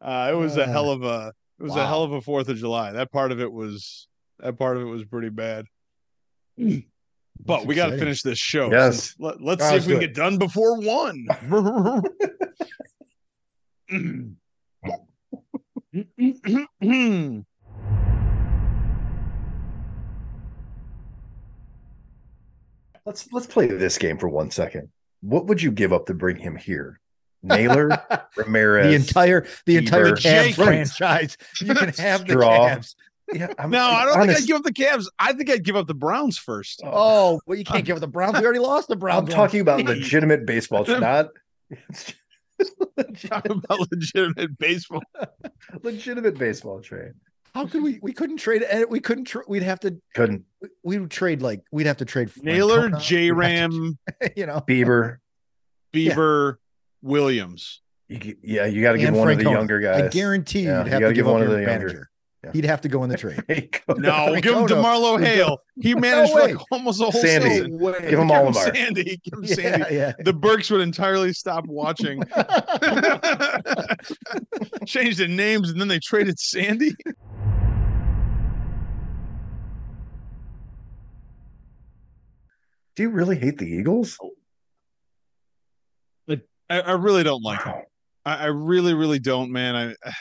uh, 0.00 0.28
it 0.30 0.36
was 0.36 0.56
a 0.56 0.66
hell 0.66 0.90
of 0.90 1.02
a 1.02 1.32
it 1.58 1.62
was 1.62 1.72
wow. 1.72 1.84
a 1.84 1.86
hell 1.86 2.02
of 2.02 2.12
a 2.12 2.20
Fourth 2.20 2.48
of 2.48 2.56
July. 2.56 2.92
That 2.92 3.12
part 3.12 3.30
of 3.30 3.40
it 3.40 3.52
was 3.52 4.08
that 4.38 4.58
part 4.58 4.76
of 4.76 4.82
it 4.82 4.86
was 4.86 5.04
pretty 5.04 5.30
bad. 5.30 5.66
But 7.44 7.56
That's 7.56 7.66
we 7.66 7.74
got 7.74 7.88
to 7.88 7.98
finish 7.98 8.22
this 8.22 8.38
show. 8.38 8.70
Yes. 8.70 8.94
since- 8.94 9.16
Let, 9.18 9.42
let's 9.42 9.64
All 9.64 9.70
see 9.70 9.76
if 9.76 9.86
we 9.86 9.94
can 9.94 10.00
get 10.00 10.14
done 10.14 10.38
before 10.38 10.78
one. 10.78 11.26
Let's 23.04 23.32
let's 23.32 23.46
play 23.46 23.66
this 23.66 23.98
game 23.98 24.18
for 24.18 24.28
one 24.28 24.50
second. 24.50 24.88
What 25.22 25.46
would 25.46 25.62
you 25.62 25.70
give 25.72 25.92
up 25.92 26.06
to 26.06 26.14
bring 26.14 26.36
him 26.36 26.56
here? 26.56 27.00
Naylor, 27.42 27.90
Ramirez, 28.36 28.86
the 28.86 28.94
entire 28.94 29.46
the 29.66 29.76
entire 29.76 30.12
Cavs 30.12 30.54
franchise. 30.54 31.36
You 31.60 31.74
can 31.74 31.88
have 31.94 32.24
the 32.24 32.34
Straw. 32.34 32.68
Cavs. 32.68 32.94
Yeah, 33.32 33.52
I'm, 33.58 33.70
no, 33.70 33.80
I 33.80 34.04
don't 34.04 34.26
think 34.28 34.38
I'd 34.38 34.46
give 34.46 34.56
up 34.56 34.62
the 34.62 34.72
Cavs. 34.72 35.06
I 35.18 35.32
think 35.32 35.50
I'd 35.50 35.64
give 35.64 35.74
up 35.74 35.88
the 35.88 35.94
Browns 35.94 36.38
first. 36.38 36.82
Oh, 36.84 36.90
oh 36.92 37.40
well, 37.46 37.58
you 37.58 37.64
can't 37.64 37.84
give 37.84 37.96
up 37.96 38.00
the 38.00 38.06
Browns. 38.06 38.38
We 38.38 38.44
already 38.44 38.60
lost 38.60 38.86
the 38.86 38.94
Browns. 38.94 39.28
I'm 39.28 39.34
talking 39.34 39.60
about 39.60 39.82
legitimate 39.82 40.46
baseball, 40.46 40.84
not 40.86 41.30
Talk 43.28 43.46
about 43.48 43.90
legitimate 43.90 44.56
baseball. 44.58 45.02
legitimate 45.82 46.38
baseball 46.38 46.80
trade. 46.80 47.12
How 47.54 47.66
could 47.66 47.82
we? 47.82 47.98
We 48.02 48.12
couldn't 48.12 48.38
trade 48.38 48.62
it. 48.62 48.88
We 48.88 48.98
couldn't. 49.00 49.24
Tra- 49.26 49.44
we'd 49.46 49.62
have 49.62 49.80
to. 49.80 49.96
Couldn't 50.14 50.44
We 50.82 50.98
would 50.98 51.10
trade 51.10 51.42
like 51.42 51.60
we'd 51.70 51.86
have 51.86 51.98
to 51.98 52.04
trade 52.06 52.30
Naylor, 52.42 52.88
J 52.90 53.30
Ram, 53.30 53.98
You 54.36 54.46
know, 54.46 54.62
Bieber. 54.66 55.18
Bieber, 55.92 56.54
Williams. 57.02 57.82
You, 58.08 58.36
yeah, 58.42 58.66
you 58.66 58.82
got 58.82 58.92
to 58.92 58.98
give 58.98 59.08
And 59.08 59.16
one 59.18 59.30
of 59.30 59.38
the 59.38 59.44
Francona. 59.44 59.52
younger 59.52 59.80
guys. 59.80 60.02
I 60.02 60.08
guarantee 60.08 60.62
Yeah, 60.64 60.78
you'd 60.84 60.88
have 60.92 61.00
gotta 61.00 61.14
give 61.14 61.24
give, 61.24 61.32
one 61.32 61.42
of 61.42 61.48
your 61.48 61.56
the 61.58 61.62
younger- 61.66 61.78
manager. 61.86 62.08
Yeah. 62.44 62.50
He'd 62.54 62.64
have 62.64 62.80
to 62.80 62.88
go 62.88 63.04
in 63.04 63.08
the 63.10 63.16
trade. 63.16 63.36
No, 63.88 64.34
give 64.40 64.56
him 64.56 64.64
Francona. 64.64 64.68
DeMarlo 64.68 65.24
Hale. 65.24 65.58
He 65.80 65.94
managed 66.08 66.32
for 66.32 66.38
way. 66.38 66.54
like 66.54 66.62
almost 66.72 67.00
a 67.00 67.04
whole 67.04 67.12
Sandy. 67.12 67.50
season. 67.50 67.78
way. 67.78 67.92
Give 67.92 68.02
him 68.02 68.10
Give 68.10 68.18
him 68.18 68.28
Alomar. 68.30 68.74
Sandy. 68.74 69.20
Give 69.22 69.34
him 69.34 69.44
Yeah, 69.44 69.54
Sandy. 69.54 69.94
yeah. 69.94 70.12
The 70.18 70.32
Burks 70.32 70.68
would 70.70 70.80
entirely 70.80 71.32
stop 71.34 71.64
watching. 71.68 72.20
Changed 74.86 75.18
the 75.18 75.28
names 75.28 75.70
and 75.70 75.80
then 75.80 75.88
they 75.88 75.98
traded 76.00 76.38
Sandy. 76.38 76.96
Do 82.96 83.02
you 83.04 83.10
really 83.10 83.36
hate 83.36 83.58
the 83.58 83.66
Eagles? 83.66 84.18
I, 86.70 86.80
I 86.80 86.92
really 86.92 87.22
don't 87.22 87.42
like. 87.42 87.66
Wow. 87.66 87.82
I, 88.24 88.36
I 88.36 88.46
really, 88.46 88.94
really 88.94 89.18
don't, 89.18 89.50
man. 89.52 89.76
I 89.76 90.12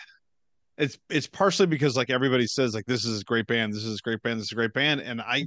it's 0.78 0.98
it's 1.10 1.28
partially 1.28 1.68
because 1.68 1.96
like 1.96 2.10
everybody 2.10 2.46
says 2.48 2.74
like 2.74 2.86
this 2.88 3.06
is 3.06 3.22
a 3.22 3.24
great 3.24 3.48
band, 3.48 3.72
this 3.72 3.84
is 3.86 4.00
a 4.00 4.02
great 4.02 4.22
band, 4.22 4.40
this 4.40 4.48
is 4.48 4.52
a 4.52 4.56
great 4.56 4.74
band, 4.74 5.00
and 5.00 5.22
I 5.22 5.46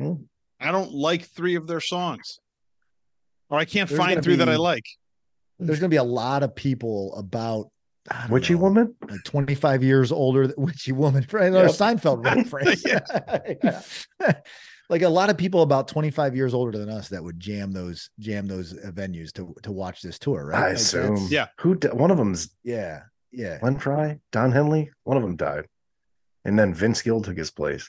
Hmm. 0.00 0.14
I 0.58 0.72
don't 0.72 0.92
like 0.92 1.26
three 1.26 1.56
of 1.56 1.66
their 1.66 1.80
songs. 1.80 2.38
Or 3.50 3.58
I 3.58 3.64
can't 3.64 3.88
There's 3.88 3.98
find 3.98 4.14
gonna 4.14 4.22
three 4.22 4.36
that 4.36 4.48
I 4.48 4.56
like. 4.56 4.84
There's 5.58 5.78
going 5.78 5.90
to 5.90 5.94
be 5.94 5.98
a 5.98 6.04
lot 6.04 6.42
of 6.42 6.54
people 6.54 7.14
about 7.16 7.66
Witchy 8.30 8.54
know, 8.54 8.60
woman? 8.60 8.94
like 9.08 9.22
25 9.24 9.82
years 9.82 10.10
older 10.10 10.46
than 10.46 10.56
Witchy 10.64 10.92
Woman. 10.92 11.26
Another 11.30 11.66
Yep. 11.66 11.74
Seinfeld 11.74 12.24
reference. 12.24 12.84
Yeah. 14.24 14.32
like 14.90 15.02
a 15.02 15.08
lot 15.08 15.30
of 15.30 15.38
people 15.38 15.62
about 15.62 15.88
25 15.88 16.36
years 16.36 16.52
older 16.52 16.76
than 16.76 16.90
us 16.90 17.08
that 17.08 17.24
would 17.24 17.40
jam 17.40 17.72
those 17.72 18.10
jam 18.18 18.46
those 18.46 18.74
uh, 18.76 18.90
venues 18.90 19.32
to 19.34 19.54
to 19.62 19.72
watch 19.72 20.02
this 20.02 20.18
tour, 20.18 20.46
right? 20.46 20.58
I 20.58 20.66
Like, 20.68 20.76
assume. 20.76 21.28
Yeah. 21.30 21.46
Who? 21.60 21.76
di- 21.76 21.88
One 21.88 22.10
of 22.10 22.18
them's 22.18 22.50
Yeah. 22.62 23.04
Yeah. 23.32 23.58
Glenn 23.60 23.78
Frey, 23.78 24.20
Don 24.32 24.52
Henley. 24.52 24.90
One 25.04 25.16
of 25.16 25.22
them 25.22 25.36
died, 25.36 25.66
and 26.44 26.58
then 26.58 26.74
Vince 26.74 27.00
Gill 27.00 27.22
took 27.22 27.38
his 27.38 27.50
place. 27.50 27.88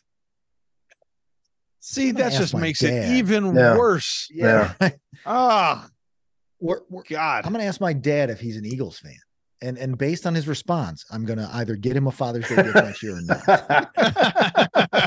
See, 1.79 2.11
that 2.11 2.31
just 2.33 2.53
makes 2.55 2.79
dad. 2.79 3.05
it 3.09 3.17
even 3.17 3.55
Yeah. 3.55 3.75
worse. 3.77 4.27
Yeah. 4.31 4.73
Ah, 5.25 5.87
We're- 6.59 6.81
we're- 6.89 7.05
God. 7.09 7.45
I'm 7.45 7.51
gonna 7.51 7.63
ask 7.65 7.81
my 7.81 7.93
dad 7.93 8.29
if 8.29 8.39
he's 8.39 8.55
an 8.57 8.65
Eagles 8.65 8.97
fan. 8.99 9.15
And 9.63 9.77
and 9.77 9.95
based 9.97 10.25
on 10.25 10.33
his 10.33 10.47
response, 10.47 11.05
I'm 11.11 11.25
gonna 11.25 11.47
either 11.53 11.75
get 11.75 11.95
him 11.95 12.07
a 12.07 12.11
Father's 12.11 12.47
Day 12.49 12.55
gift 12.55 12.75
next 12.75 13.03
year 13.03 13.17
or 13.17 13.21
not. 13.21 13.91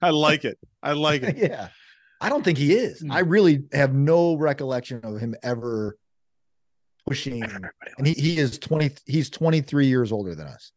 I 0.00 0.10
like 0.10 0.44
it. 0.44 0.58
I 0.82 0.92
like 0.92 1.22
it. 1.22 1.36
yeah. 1.50 1.68
I 2.20 2.28
don't 2.28 2.44
think 2.44 2.58
he 2.58 2.74
is. 2.74 3.00
Hmm. 3.00 3.12
I 3.12 3.20
really 3.20 3.64
have 3.72 3.94
no 3.94 4.36
recollection 4.36 5.00
of 5.02 5.18
him 5.18 5.34
ever 5.42 5.96
pushing 7.06 7.42
Everybody 7.42 7.70
and 7.98 8.06
he, 8.06 8.12
he 8.12 8.38
is 8.38 8.60
20 8.60 8.92
he's 9.06 9.28
23 9.28 9.86
years 9.86 10.12
older 10.12 10.34
than 10.34 10.46
us. 10.46 10.72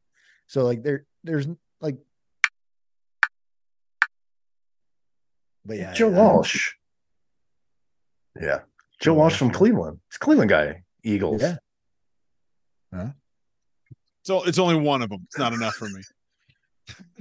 So 0.47 0.63
like 0.63 0.81
there 0.81 1.05
there's 1.23 1.47
like 1.81 1.97
but 5.65 5.77
yeah. 5.77 5.93
Joe 5.93 6.09
Walsh. 6.09 6.73
Yeah, 8.39 8.59
Joe 8.59 8.61
Joe 8.99 9.13
Walsh 9.13 9.31
Walsh, 9.31 9.37
from 9.37 9.47
yeah. 9.47 9.53
Cleveland. 9.53 9.99
He's 10.09 10.17
a 10.17 10.19
Cleveland 10.19 10.49
guy. 10.49 10.83
Eagles. 11.03 11.41
Yeah. 11.41 11.57
So 14.25 14.43
it's 14.43 14.57
only 14.57 14.75
one 14.75 15.03
of 15.03 15.09
them. 15.09 15.21
It's 15.25 15.37
not 15.37 15.53
enough 15.53 15.75
for 15.75 15.87
me. 15.87 16.01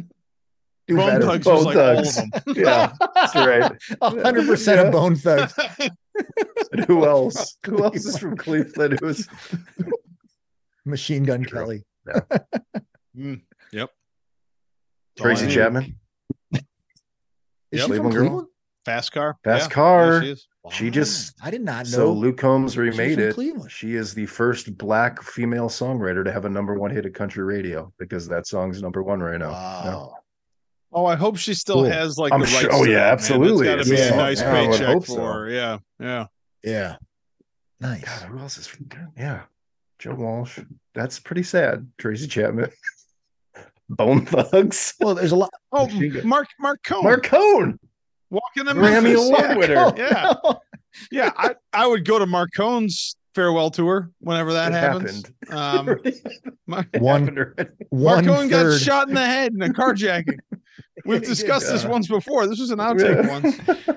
do 0.86 0.96
Bone 0.96 1.06
better. 1.06 1.24
Thugs 1.26 1.44
Bone 1.44 1.56
was 1.56 1.64
like 1.64 1.76
all 1.76 1.98
of 1.98 2.14
them. 2.14 2.30
Yeah, 2.56 2.92
that's 3.14 3.34
right. 3.34 3.72
hundred 4.02 4.46
percent 4.46 4.80
Yeah. 4.80 4.86
of 4.86 4.92
Bone 4.92 5.16
Thugs. 5.16 5.54
And 6.72 6.84
who 6.86 7.04
else? 7.06 7.56
Who 7.66 7.82
else 7.84 8.04
is 8.04 8.18
from 8.18 8.36
Cleveland? 8.36 8.98
Who's 9.00 9.28
Machine 10.84 11.24
Gun 11.24 11.42
True. 11.42 11.58
Kelly. 11.60 11.84
Mm, 13.16 13.40
yep. 13.72 13.90
Tracy 15.18 15.48
Chapman? 15.48 15.96
Is 16.52 16.60
Yep. 17.80 17.88
she 17.88 17.96
from 17.96 18.10
Cleveland? 18.10 18.46
Fast 18.84 19.12
car. 19.12 19.36
Fast 19.44 19.70
Yeah, 19.70 19.74
car. 19.74 20.12
yeah, 20.14 20.20
she 20.20 20.28
is. 20.30 20.46
She 20.70 20.90
just- 20.90 21.34
I 21.42 21.50
did 21.50 21.62
not 21.62 21.86
know. 21.86 21.90
So 21.90 22.12
Luke 22.12 22.36
Combs 22.38 22.76
remade 22.76 23.18
it. 23.18 23.34
Cleveland. 23.34 23.70
She 23.70 23.94
is 23.94 24.12
the 24.14 24.26
first 24.26 24.76
black 24.76 25.22
female 25.22 25.68
songwriter 25.68 26.22
to 26.24 26.30
have 26.32 26.44
a 26.44 26.50
number 26.50 26.74
one 26.74 26.90
hit 26.90 27.06
at 27.06 27.14
country 27.14 27.42
radio 27.44 27.92
because 27.98 28.28
that 28.28 28.46
song's 28.46 28.82
number 28.82 29.02
one 29.02 29.20
right 29.20 29.38
now. 29.38 29.50
Wow. 29.52 30.14
Oh, 30.94 31.06
I 31.06 31.16
hope 31.16 31.36
she 31.36 31.54
still 31.54 31.76
Cool. 31.82 31.84
has 31.90 32.16
like 32.18 32.32
I'm 32.32 32.40
the 32.40 32.46
sure- 32.46 32.62
rights. 32.70 32.74
oh, 32.80 32.84
to 32.84 32.90
yeah, 32.90 32.96
that, 32.98 33.04
man. 33.04 33.12
absolutely. 33.12 33.66
That's 33.66 33.76
got 33.78 33.84
to 33.84 33.90
be 33.90 33.96
It's 33.96 34.10
a 34.10 34.14
a 34.14 34.16
nice. 34.16 34.40
Yeah, 34.40 34.52
paycheck 34.52 34.86
hope 34.86 35.06
for 35.06 35.32
her. 35.32 35.50
Yeah, 35.50 35.78
yeah. 35.98 36.26
Yeah. 36.62 36.96
Nice. 37.80 38.04
God, 38.04 38.28
who 38.30 38.38
else 38.38 38.56
is 38.58 38.66
from 38.66 38.88
Yeah. 39.16 39.42
Joe 39.98 40.14
Walsh. 40.14 40.58
That's 40.94 41.18
pretty 41.18 41.42
sad. 41.42 41.90
Tracy 41.98 42.26
Chapman. 42.28 42.70
Bone 43.88 44.24
Thugs. 44.24 44.94
Well, 45.00 45.14
there's 45.16 45.32
a 45.32 45.36
lot. 45.36 45.50
Oh, 45.72 45.88
Mark 46.24 46.48
Marc 46.58 46.82
Cohn 46.82 47.04
Marc 47.04 47.24
Cohn. 47.24 47.78
walking 48.30 48.64
the 48.64 48.72
Grammy 48.72 49.14
Award 49.14 49.40
yeah. 49.40 49.56
winner. 49.56 49.92
Yeah, 49.96 50.34
yeah. 51.10 51.30
I, 51.36 51.54
I 51.72 51.86
would 51.86 52.04
go 52.04 52.18
to 52.18 52.26
Marc 52.26 52.50
Cohn's 52.56 53.16
farewell 53.34 53.70
tour 53.70 54.10
whenever 54.20 54.52
that 54.52 54.72
It 54.72 54.74
happens. 54.76 55.24
Um, 55.50 55.86
Mark, 56.66 56.86
One 56.98 57.26
Happened. 57.26 57.68
one 57.90 58.24
Marc 58.24 58.24
Cohn 58.26 58.48
got 58.48 58.78
shot 58.80 59.08
in 59.08 59.14
the 59.14 59.24
head 59.24 59.52
in 59.52 59.62
a 59.62 59.68
carjacking. 59.68 60.38
We've 61.04 61.22
Yeah. 61.22 61.28
discussed 61.28 61.70
this 61.70 61.84
once 61.84 62.08
before. 62.08 62.46
This 62.46 62.60
was 62.60 62.70
an 62.70 62.78
outtake 62.78 63.28
once. 63.28 63.90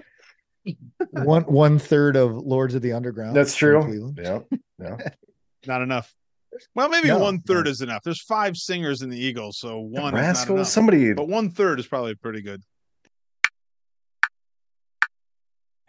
one 1.26 1.44
one 1.44 1.80
third 1.80 2.16
of 2.16 2.36
Lords 2.36 2.76
of 2.76 2.82
the 2.82 2.92
Underground. 2.94 3.36
That's 3.36 3.56
true. 3.56 4.14
Yeah. 4.18 4.40
Yeah. 4.80 4.98
Not 5.66 5.82
enough. 5.82 6.14
Well, 6.74 6.90
maybe 6.90 7.10
No, 7.10 7.20
one 7.20 7.42
third 7.42 7.66
no. 7.66 7.72
is 7.72 7.82
enough. 7.82 8.02
There's 8.04 8.22
five 8.24 8.58
singers 8.58 9.04
in 9.04 9.10
the 9.10 9.20
Eagles, 9.20 9.60
so 9.60 9.80
one 9.80 10.08
is 10.08 10.12
not 10.12 10.14
Rascals. 10.14 10.72
Somebody 10.72 11.14
But 11.14 11.28
one 11.28 11.52
third 11.52 11.80
is 11.80 11.86
probably 11.88 12.16
pretty 12.16 12.42
good. 12.42 12.62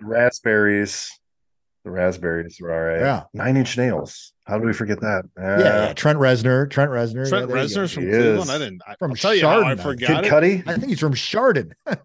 raspberries. 0.01 1.17
The 1.89 1.95
raspberries 1.95 2.59
were 2.61 2.70
all 2.72 2.80
right. 2.95 3.01
Yeah. 3.01 3.22
Nine 3.32 3.57
inch 3.57 3.78
nails. 3.78 4.34
How 4.45 4.59
do 4.59 4.66
we 4.66 4.74
forget 4.74 5.01
that? 5.01 5.22
Yeah, 5.39 5.43
uh, 5.55 5.59
yeah. 5.86 5.93
Trent 5.95 6.18
Reznor. 6.18 6.70
Trent 6.70 6.91
Reznor. 6.91 7.26
Trent 7.28 7.49
yeah, 7.49 7.55
there 7.55 7.64
you 7.64 7.74
go. 7.74 7.80
Reznor's 7.80 7.93
from 7.95 8.03
He 8.05 8.11
Cleveland. 8.11 8.41
is. 8.41 8.51
I 8.51 8.59
didn't. 8.59 8.82
I, 8.86 8.95
From 8.99 9.11
I'll 9.12 9.16
tell 9.16 9.34
you 9.34 9.41
how 9.47 9.61
I 9.61 9.74
Chardon, 9.74 9.78
forgot 9.84 10.24
Kid 10.24 10.24
it. 10.24 10.30
Cudi. 10.64 10.68
I 10.68 10.74
think 10.74 10.89
he's 10.89 11.01
from 11.01 11.14
Chardon. 11.14 11.74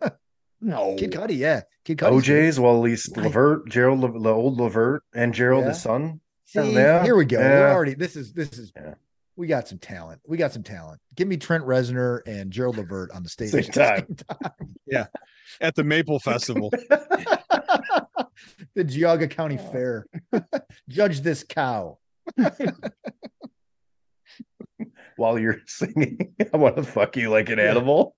No, 0.65 0.95
Kid 0.97 1.11
Cudi, 1.11 1.37
yeah. 1.37 1.63
Kid 1.83 1.97
Cudi. 1.97 2.09
O'Jays. 2.09 2.57
Well, 2.57 2.77
at 2.77 2.81
least 2.81 3.17
Right. 3.17 3.25
Levert, 3.25 3.67
Gerald, 3.67 3.99
Le, 3.99 4.17
the 4.17 4.29
old 4.29 4.57
Levert, 4.57 5.03
and 5.13 5.33
Gerald, 5.33 5.63
Yeah. 5.65 5.69
his 5.71 5.81
son. 5.81 6.21
See, 6.45 6.71
Yeah, 6.73 7.03
here 7.03 7.17
we 7.17 7.25
go. 7.25 7.37
yeah. 7.37 7.49
We're 7.49 7.71
already. 7.73 7.95
This 7.95 8.15
is 8.15 8.31
this 8.31 8.57
is. 8.57 8.71
Yeah. 8.73 8.93
We 9.35 9.47
got 9.47 9.67
some 9.67 9.79
talent. 9.79 10.21
We 10.25 10.37
got 10.37 10.53
some 10.53 10.63
talent. 10.63 11.01
Give 11.15 11.27
me 11.27 11.35
Trent 11.35 11.65
Reznor 11.65 12.21
and 12.27 12.49
Gerald 12.49 12.77
Levert 12.77 13.11
on 13.11 13.23
the 13.23 13.29
stage. 13.29 13.49
Same 13.49 13.59
at 13.81 14.07
the 14.07 14.23
time. 14.23 14.67
at 15.61 15.75
the 15.75 15.83
Maple 15.83 16.19
Festival. 16.19 16.69
the 18.75 18.83
Geauga 18.83 19.29
County 19.29 19.57
Oh. 19.59 19.71
Fair. 19.71 20.05
Judge 20.89 21.21
this 21.21 21.43
cow. 21.43 21.97
While 25.15 25.37
you're 25.37 25.59
singing, 25.67 26.33
I 26.53 26.57
want 26.57 26.75
to 26.77 26.83
fuck 26.83 27.15
you 27.17 27.29
like 27.29 27.49
an 27.49 27.59
animal. 27.59 28.15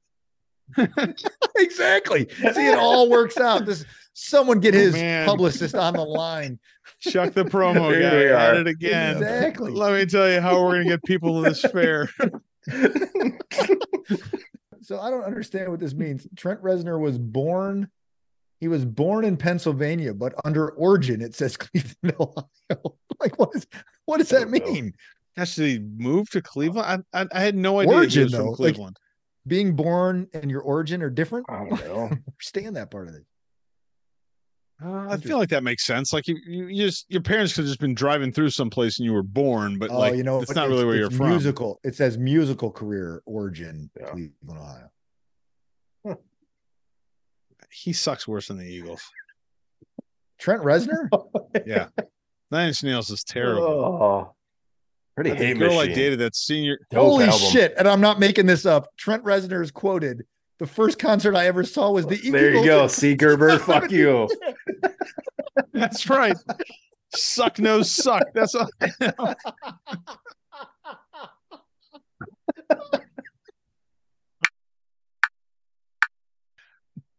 exactly. 1.57 2.28
See, 2.53 2.67
it 2.67 2.78
all 2.80 3.09
works 3.09 3.38
out. 3.38 3.65
This 3.65 3.84
someone 4.13 4.59
get 4.61 4.73
Oh, 4.73 4.80
his 4.80 4.93
man. 4.93 5.26
publicist 5.28 5.76
on 5.76 5.93
the 5.93 6.03
line. 6.05 6.57
Chuck 7.01 7.34
the 7.34 7.43
promo 7.43 7.91
Here 7.91 8.01
guy 8.09 8.15
we 8.17 8.28
at 8.30 8.55
are. 8.55 8.61
it 8.61 8.67
again. 8.67 9.17
Exactly. 9.17 9.71
Let 9.71 9.93
me 9.93 10.05
tell 10.05 10.32
you 10.32 10.39
how 10.41 10.63
we're 10.63 10.78
gonna 10.78 10.86
get 10.86 11.03
people 11.03 11.43
to 11.43 11.49
this 11.49 11.61
fair. 11.61 12.09
So 14.86 14.99
I 14.99 15.09
don't 15.09 15.23
understand 15.23 15.71
what 15.71 15.79
this 15.79 15.93
means. 15.93 16.27
Trent 16.36 16.61
Reznor 16.61 16.99
was 16.99 17.17
born 17.17 17.89
He 18.59 18.67
was 18.67 18.86
born 18.86 19.25
in 19.25 19.36
Pennsylvania, 19.36 20.13
but 20.13 20.33
under 20.45 20.69
origin 20.69 21.21
it 21.21 21.33
says 21.36 21.57
Cleveland, 21.63 22.15
Ohio. 22.19 22.95
like 23.19 23.38
what 23.39 23.49
is 23.55 23.65
what 24.05 24.17
does 24.19 24.29
that 24.29 24.49
mean? 24.49 24.93
Actually, 25.38 25.79
moved 25.79 26.31
to 26.31 26.41
Cleveland. 26.41 27.03
I, 27.13 27.21
I, 27.21 27.25
I 27.33 27.41
had 27.41 27.55
no 27.55 27.79
idea 27.79 27.95
Origin, 27.95 28.19
he 28.19 28.23
was 28.25 28.31
though, 28.31 28.38
from 28.38 28.47
like- 28.47 28.57
Cleveland. 28.57 28.97
Being 29.47 29.75
born 29.75 30.27
and 30.33 30.49
your 30.49 30.61
origin 30.61 31.03
are 31.03 31.09
different. 31.11 31.45
I 31.49 31.53
I 31.55 31.57
don't 31.57 31.69
know. 31.71 31.77
don't 31.88 32.23
understand 32.29 32.75
that 32.77 32.89
part 32.89 33.09
of 33.09 33.15
it. 33.15 33.25
Uh, 34.84 35.07
I 35.09 35.17
feel 35.17 35.38
like 35.38 35.49
that 35.49 35.63
makes 35.63 35.86
sense. 35.86 36.11
Like 36.11 36.28
you, 36.28 36.38
you, 36.45 36.67
you 36.67 36.86
just 36.86 37.05
your 37.09 37.21
parents 37.21 37.53
could 37.53 37.61
have 37.61 37.69
just 37.69 37.80
been 37.80 37.95
driving 37.95 38.32
through 38.34 38.49
someplace 38.49 38.99
and 38.99 39.05
you 39.05 39.13
were 39.13 39.23
born, 39.23 39.80
but 39.80 39.89
oh, 39.89 39.97
like 39.99 40.15
you 40.15 40.23
know, 40.23 40.39
it's 40.41 40.49
what? 40.49 40.57
not 40.57 40.67
really 40.67 40.84
where 40.84 40.95
you're 40.95 41.07
it's 41.07 41.15
from. 41.15 41.30
Musical. 41.30 41.80
It 41.86 41.95
says 41.95 42.17
musical 42.17 42.69
career 42.71 43.21
origin, 43.26 43.89
Yeah. 43.99 44.07
Cleveland, 44.07 44.59
Ohio. 44.59 44.89
He 47.71 47.93
sucks 47.93 48.28
worse 48.28 48.47
than 48.47 48.57
the 48.57 48.65
Eagles. 48.65 49.01
Trent 50.39 50.61
Reznor. 50.61 51.09
Yeah, 51.65 51.88
Nine 52.51 52.67
Inch 52.67 52.84
Nails 52.84 53.09
is 53.09 53.23
terrible. 53.23 53.63
Oh, 53.63 54.36
pretty 55.15 55.32
hate 55.34 55.57
girl 55.57 55.76
machine. 55.76 55.91
I 55.91 55.95
dated 55.95 56.19
that 56.19 56.36
senior. 56.36 56.78
Dope 56.91 57.01
Holy 57.01 57.26
album. 57.26 57.39
shit! 57.39 57.73
And 57.78 57.88
I'm 57.88 58.01
not 58.01 58.19
making 58.19 58.45
this 58.45 58.65
up. 58.65 58.88
Trent 58.97 59.23
Reznor 59.23 59.63
is 59.63 59.71
quoted. 59.71 60.23
The 60.60 60.68
first 60.68 60.99
concert 60.99 61.36
I 61.36 61.47
ever 61.47 61.64
saw 61.64 61.91
was 61.91 62.06
the 62.08 62.16
Eagles. 62.16 62.32
There 62.32 62.53
you 62.56 62.66
go. 62.66 62.88
See, 62.88 63.14
Gerber, 63.16 63.60
fuck 63.60 63.91
you. 63.91 64.30
That's 65.74 66.10
right. 66.10 66.36
suck 67.14 67.60
no 67.60 67.82
suck. 67.82 68.24
That's 68.34 68.56
all. 68.56 68.70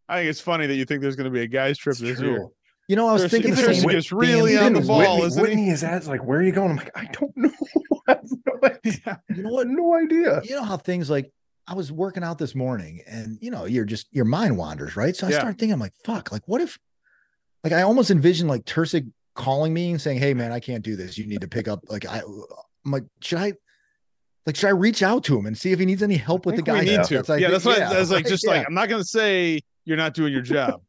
I 0.09 0.19
think 0.19 0.31
it's 0.31 0.41
funny 0.41 0.67
that 0.67 0.75
you 0.75 0.85
think 0.85 1.03
there's 1.03 1.17
going 1.17 1.25
to 1.25 1.31
be 1.31 1.43
a 1.43 1.47
guys 1.49 1.79
trip 1.79 1.95
It's 1.95 2.01
this 2.01 2.19
true. 2.19 2.31
year. 2.31 2.47
You 2.89 2.95
know, 2.95 3.09
I 3.09 3.13
was 3.15 3.23
Chris- 3.23 3.33
thinking 3.33 3.55
the 3.57 3.63
Chris 3.63 3.81
same. 3.81 3.91
is 3.91 4.13
really 4.13 4.53
Damn, 4.53 4.67
on 4.67 4.73
the 4.75 4.81
ball, 4.83 4.99
Whitney, 5.01 5.27
isn't 5.27 5.45
he? 5.45 5.51
Whitney 5.51 5.71
is 5.71 5.83
at 5.83 6.07
like, 6.07 6.25
where 6.25 6.39
are 6.39 6.43
you 6.43 6.53
going? 6.53 6.71
I'm 6.71 6.77
like, 6.77 6.93
I 6.95 7.07
don't 7.13 7.37
know. 7.37 7.51
I 8.09 8.13
have 8.13 8.31
no 8.47 8.61
idea. 8.63 9.01
Yeah. 9.05 9.17
You 9.37 9.43
know 9.43 9.51
what? 9.51 9.67
no 9.67 9.95
idea. 9.97 10.41
You 10.45 10.55
know 10.55 10.63
how 10.63 10.77
things 10.77 11.11
like 11.11 11.33
I 11.69 11.75
was 11.75 11.91
working 11.91 12.23
out 12.23 12.39
this 12.39 12.55
morning, 12.55 13.03
and 13.09 13.39
you 13.41 13.51
know, 13.51 13.65
you're 13.65 13.85
just 13.85 14.07
your 14.13 14.25
mind 14.25 14.57
wanders, 14.57 14.97
right? 14.97 15.17
So 15.17 15.27
I 15.27 15.31
Yeah. 15.31 15.39
started 15.39 15.59
thinking, 15.59 15.73
I'm 15.75 15.81
like, 15.81 15.95
fuck, 16.05 16.31
like 16.33 16.43
what 16.47 16.61
if, 16.61 16.79
like 17.65 17.73
I 17.73 17.83
almost 17.83 18.11
envisioned 18.11 18.49
like 18.49 18.65
Tursik 18.65 19.11
calling 19.35 19.75
me 19.75 19.91
and 19.91 20.01
saying, 20.01 20.19
"Hey, 20.19 20.33
man, 20.35 20.53
I 20.53 20.61
can't 20.61 20.85
do 20.85 20.97
this. 20.97 21.19
You 21.19 21.27
need 21.27 21.41
to 21.41 21.49
pick 21.49 21.67
up." 21.69 21.81
Like 21.89 22.07
I, 22.07 22.21
I'm 22.85 22.91
like, 22.93 23.05
should 23.21 23.39
I? 23.39 23.53
Like, 24.47 24.55
should 24.55 24.69
I 24.69 24.71
reach 24.71 25.03
out 25.03 25.25
to 25.25 25.37
him 25.37 25.47
and 25.47 25.59
see 25.59 25.73
if 25.73 25.81
he 25.81 25.87
needs 25.87 26.05
any 26.05 26.17
help 26.17 26.47
with 26.47 26.55
the 26.55 26.63
guy? 26.63 26.83
need 26.85 27.03
to. 27.03 27.15
That's 27.17 27.29
like, 27.29 27.41
yeah, 27.41 27.51
that's 27.51 27.65
what. 27.65 27.79
yeah, 27.79 27.93
that's 27.93 28.11
like 28.11 28.27
just 28.29 28.45
yeah. 28.45 28.51
like 28.53 28.67
I'm 28.69 28.75
not 28.75 28.89
going 28.89 29.03
to 29.03 29.09
say 29.09 29.61
you're 29.85 29.97
not 29.97 30.15
doing 30.15 30.33
your 30.33 30.43
job, 30.43 30.83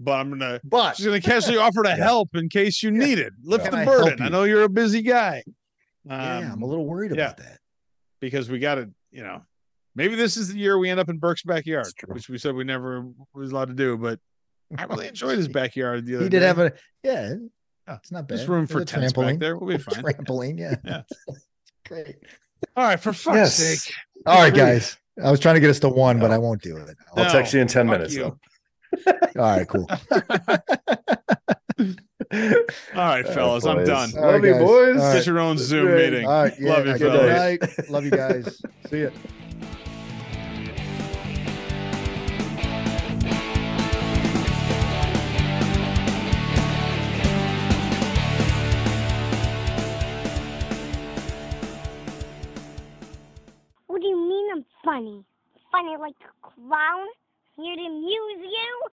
but 0.00 0.12
I'm 0.12 0.30
gonna 0.30 0.60
But 0.64 0.96
just 0.96 1.04
gonna 1.04 1.20
casually 1.20 1.58
offer 1.58 1.82
to 1.82 1.88
Yeah. 1.96 1.96
help 1.96 2.30
in 2.34 2.48
case 2.48 2.82
you 2.82 2.90
need 2.90 3.18
it. 3.18 3.34
Lift 3.42 3.64
Can 3.64 3.72
the 3.74 3.80
I 3.80 3.84
burden. 3.84 4.22
I 4.22 4.24
you? 4.24 4.30
know 4.30 4.44
you're 4.44 4.62
a 4.62 4.68
busy 4.70 5.02
guy. 5.02 5.42
Um, 6.08 6.20
yeah, 6.20 6.52
I'm 6.52 6.62
a 6.62 6.66
little 6.66 6.86
worried 6.86 7.10
yeah. 7.14 7.24
about 7.24 7.36
that. 7.36 7.58
because 8.20 8.48
we 8.48 8.58
got 8.58 8.76
to, 8.76 8.88
you 9.10 9.22
know, 9.22 9.42
maybe 9.94 10.14
this 10.14 10.36
is 10.36 10.48
the 10.52 10.58
year 10.58 10.78
we 10.78 10.90
end 10.90 11.00
up 11.00 11.08
in 11.08 11.18
Burke's 11.18 11.42
backyard, 11.42 11.86
which 12.06 12.28
we 12.28 12.38
said 12.38 12.54
we 12.54 12.64
never 12.64 13.06
was 13.34 13.52
allowed 13.52 13.68
to 13.68 13.74
do. 13.74 13.96
But 13.96 14.18
I 14.76 14.84
really 14.84 15.08
enjoyed 15.08 15.38
his 15.38 15.48
backyard 15.48 16.06
the 16.06 16.16
other 16.16 16.24
He 16.24 16.30
did 16.30 16.40
day. 16.40 16.46
have 16.46 16.58
a 16.58 16.72
yeah. 17.02 17.34
Yeah. 17.88 17.94
It's 17.96 18.12
not 18.12 18.28
bad. 18.28 18.38
There's 18.38 18.48
room 18.48 18.66
There's 18.66 18.70
for 18.72 18.82
a 18.82 18.84
tents 18.84 19.12
back 19.12 19.24
trampoline. 19.24 19.40
there. 19.40 19.56
We'll 19.56 19.76
be 19.76 19.82
fine. 19.82 20.02
Trampoline, 20.04 20.58
yeah. 20.58 20.76
Yeah. 20.84 21.02
Great. 21.88 22.16
All 22.76 22.84
right, 22.84 23.00
for 23.00 23.12
fuck's 23.12 23.36
Yes. 23.36 23.56
sake. 23.56 23.94
All 24.24 24.40
right, 24.40 24.54
guys. 24.54 24.96
I 25.22 25.30
was 25.30 25.40
trying 25.40 25.56
to 25.56 25.60
get 25.60 25.68
us 25.68 25.80
to 25.80 25.88
one, 25.88 26.18
but 26.20 26.30
I 26.30 26.38
won't 26.38 26.62
do 26.62 26.76
it. 26.76 26.96
I'll 27.16 27.24
No, 27.24 27.30
text 27.30 27.52
you 27.52 27.60
in 27.60 27.66
10 27.66 27.86
fuck 27.88 27.92
minutes. 27.98 28.14
you. 28.14 28.38
though. 29.04 29.12
All 29.36 29.56
right, 29.56 29.68
cool. 29.68 29.86
All 29.90 29.98
right, 32.94 33.26
Oh, 33.26 33.32
fellas, 33.34 33.66
I'm 33.66 33.84
done. 33.84 34.12
All 34.16 34.22
right, 34.24 34.32
Love 34.34 34.44
you, 34.44 34.52
guys. 34.52 34.60
boys. 34.62 35.00
All 35.00 35.12
Get 35.12 35.14
right. 35.18 35.26
your 35.26 35.38
own 35.40 35.58
Zoom 35.58 35.94
meeting. 35.96 36.24
All 36.26 36.44
right. 36.44 36.60
Love 36.60 36.86
you, 36.86 36.98
good 36.98 37.12
fellas. 37.12 37.60
night. 37.78 37.90
Love 37.90 38.04
you 38.04 38.10
guys. 38.10 38.62
See 38.88 39.02
ya. 39.02 39.10
You 39.10 39.41
funny? 54.84 55.24
Funny 55.70 55.96
like 55.96 56.14
a 56.22 56.46
clown? 56.46 57.06
Here 57.56 57.76
to 57.76 57.82
amuse 57.82 58.40
you? 58.40 58.82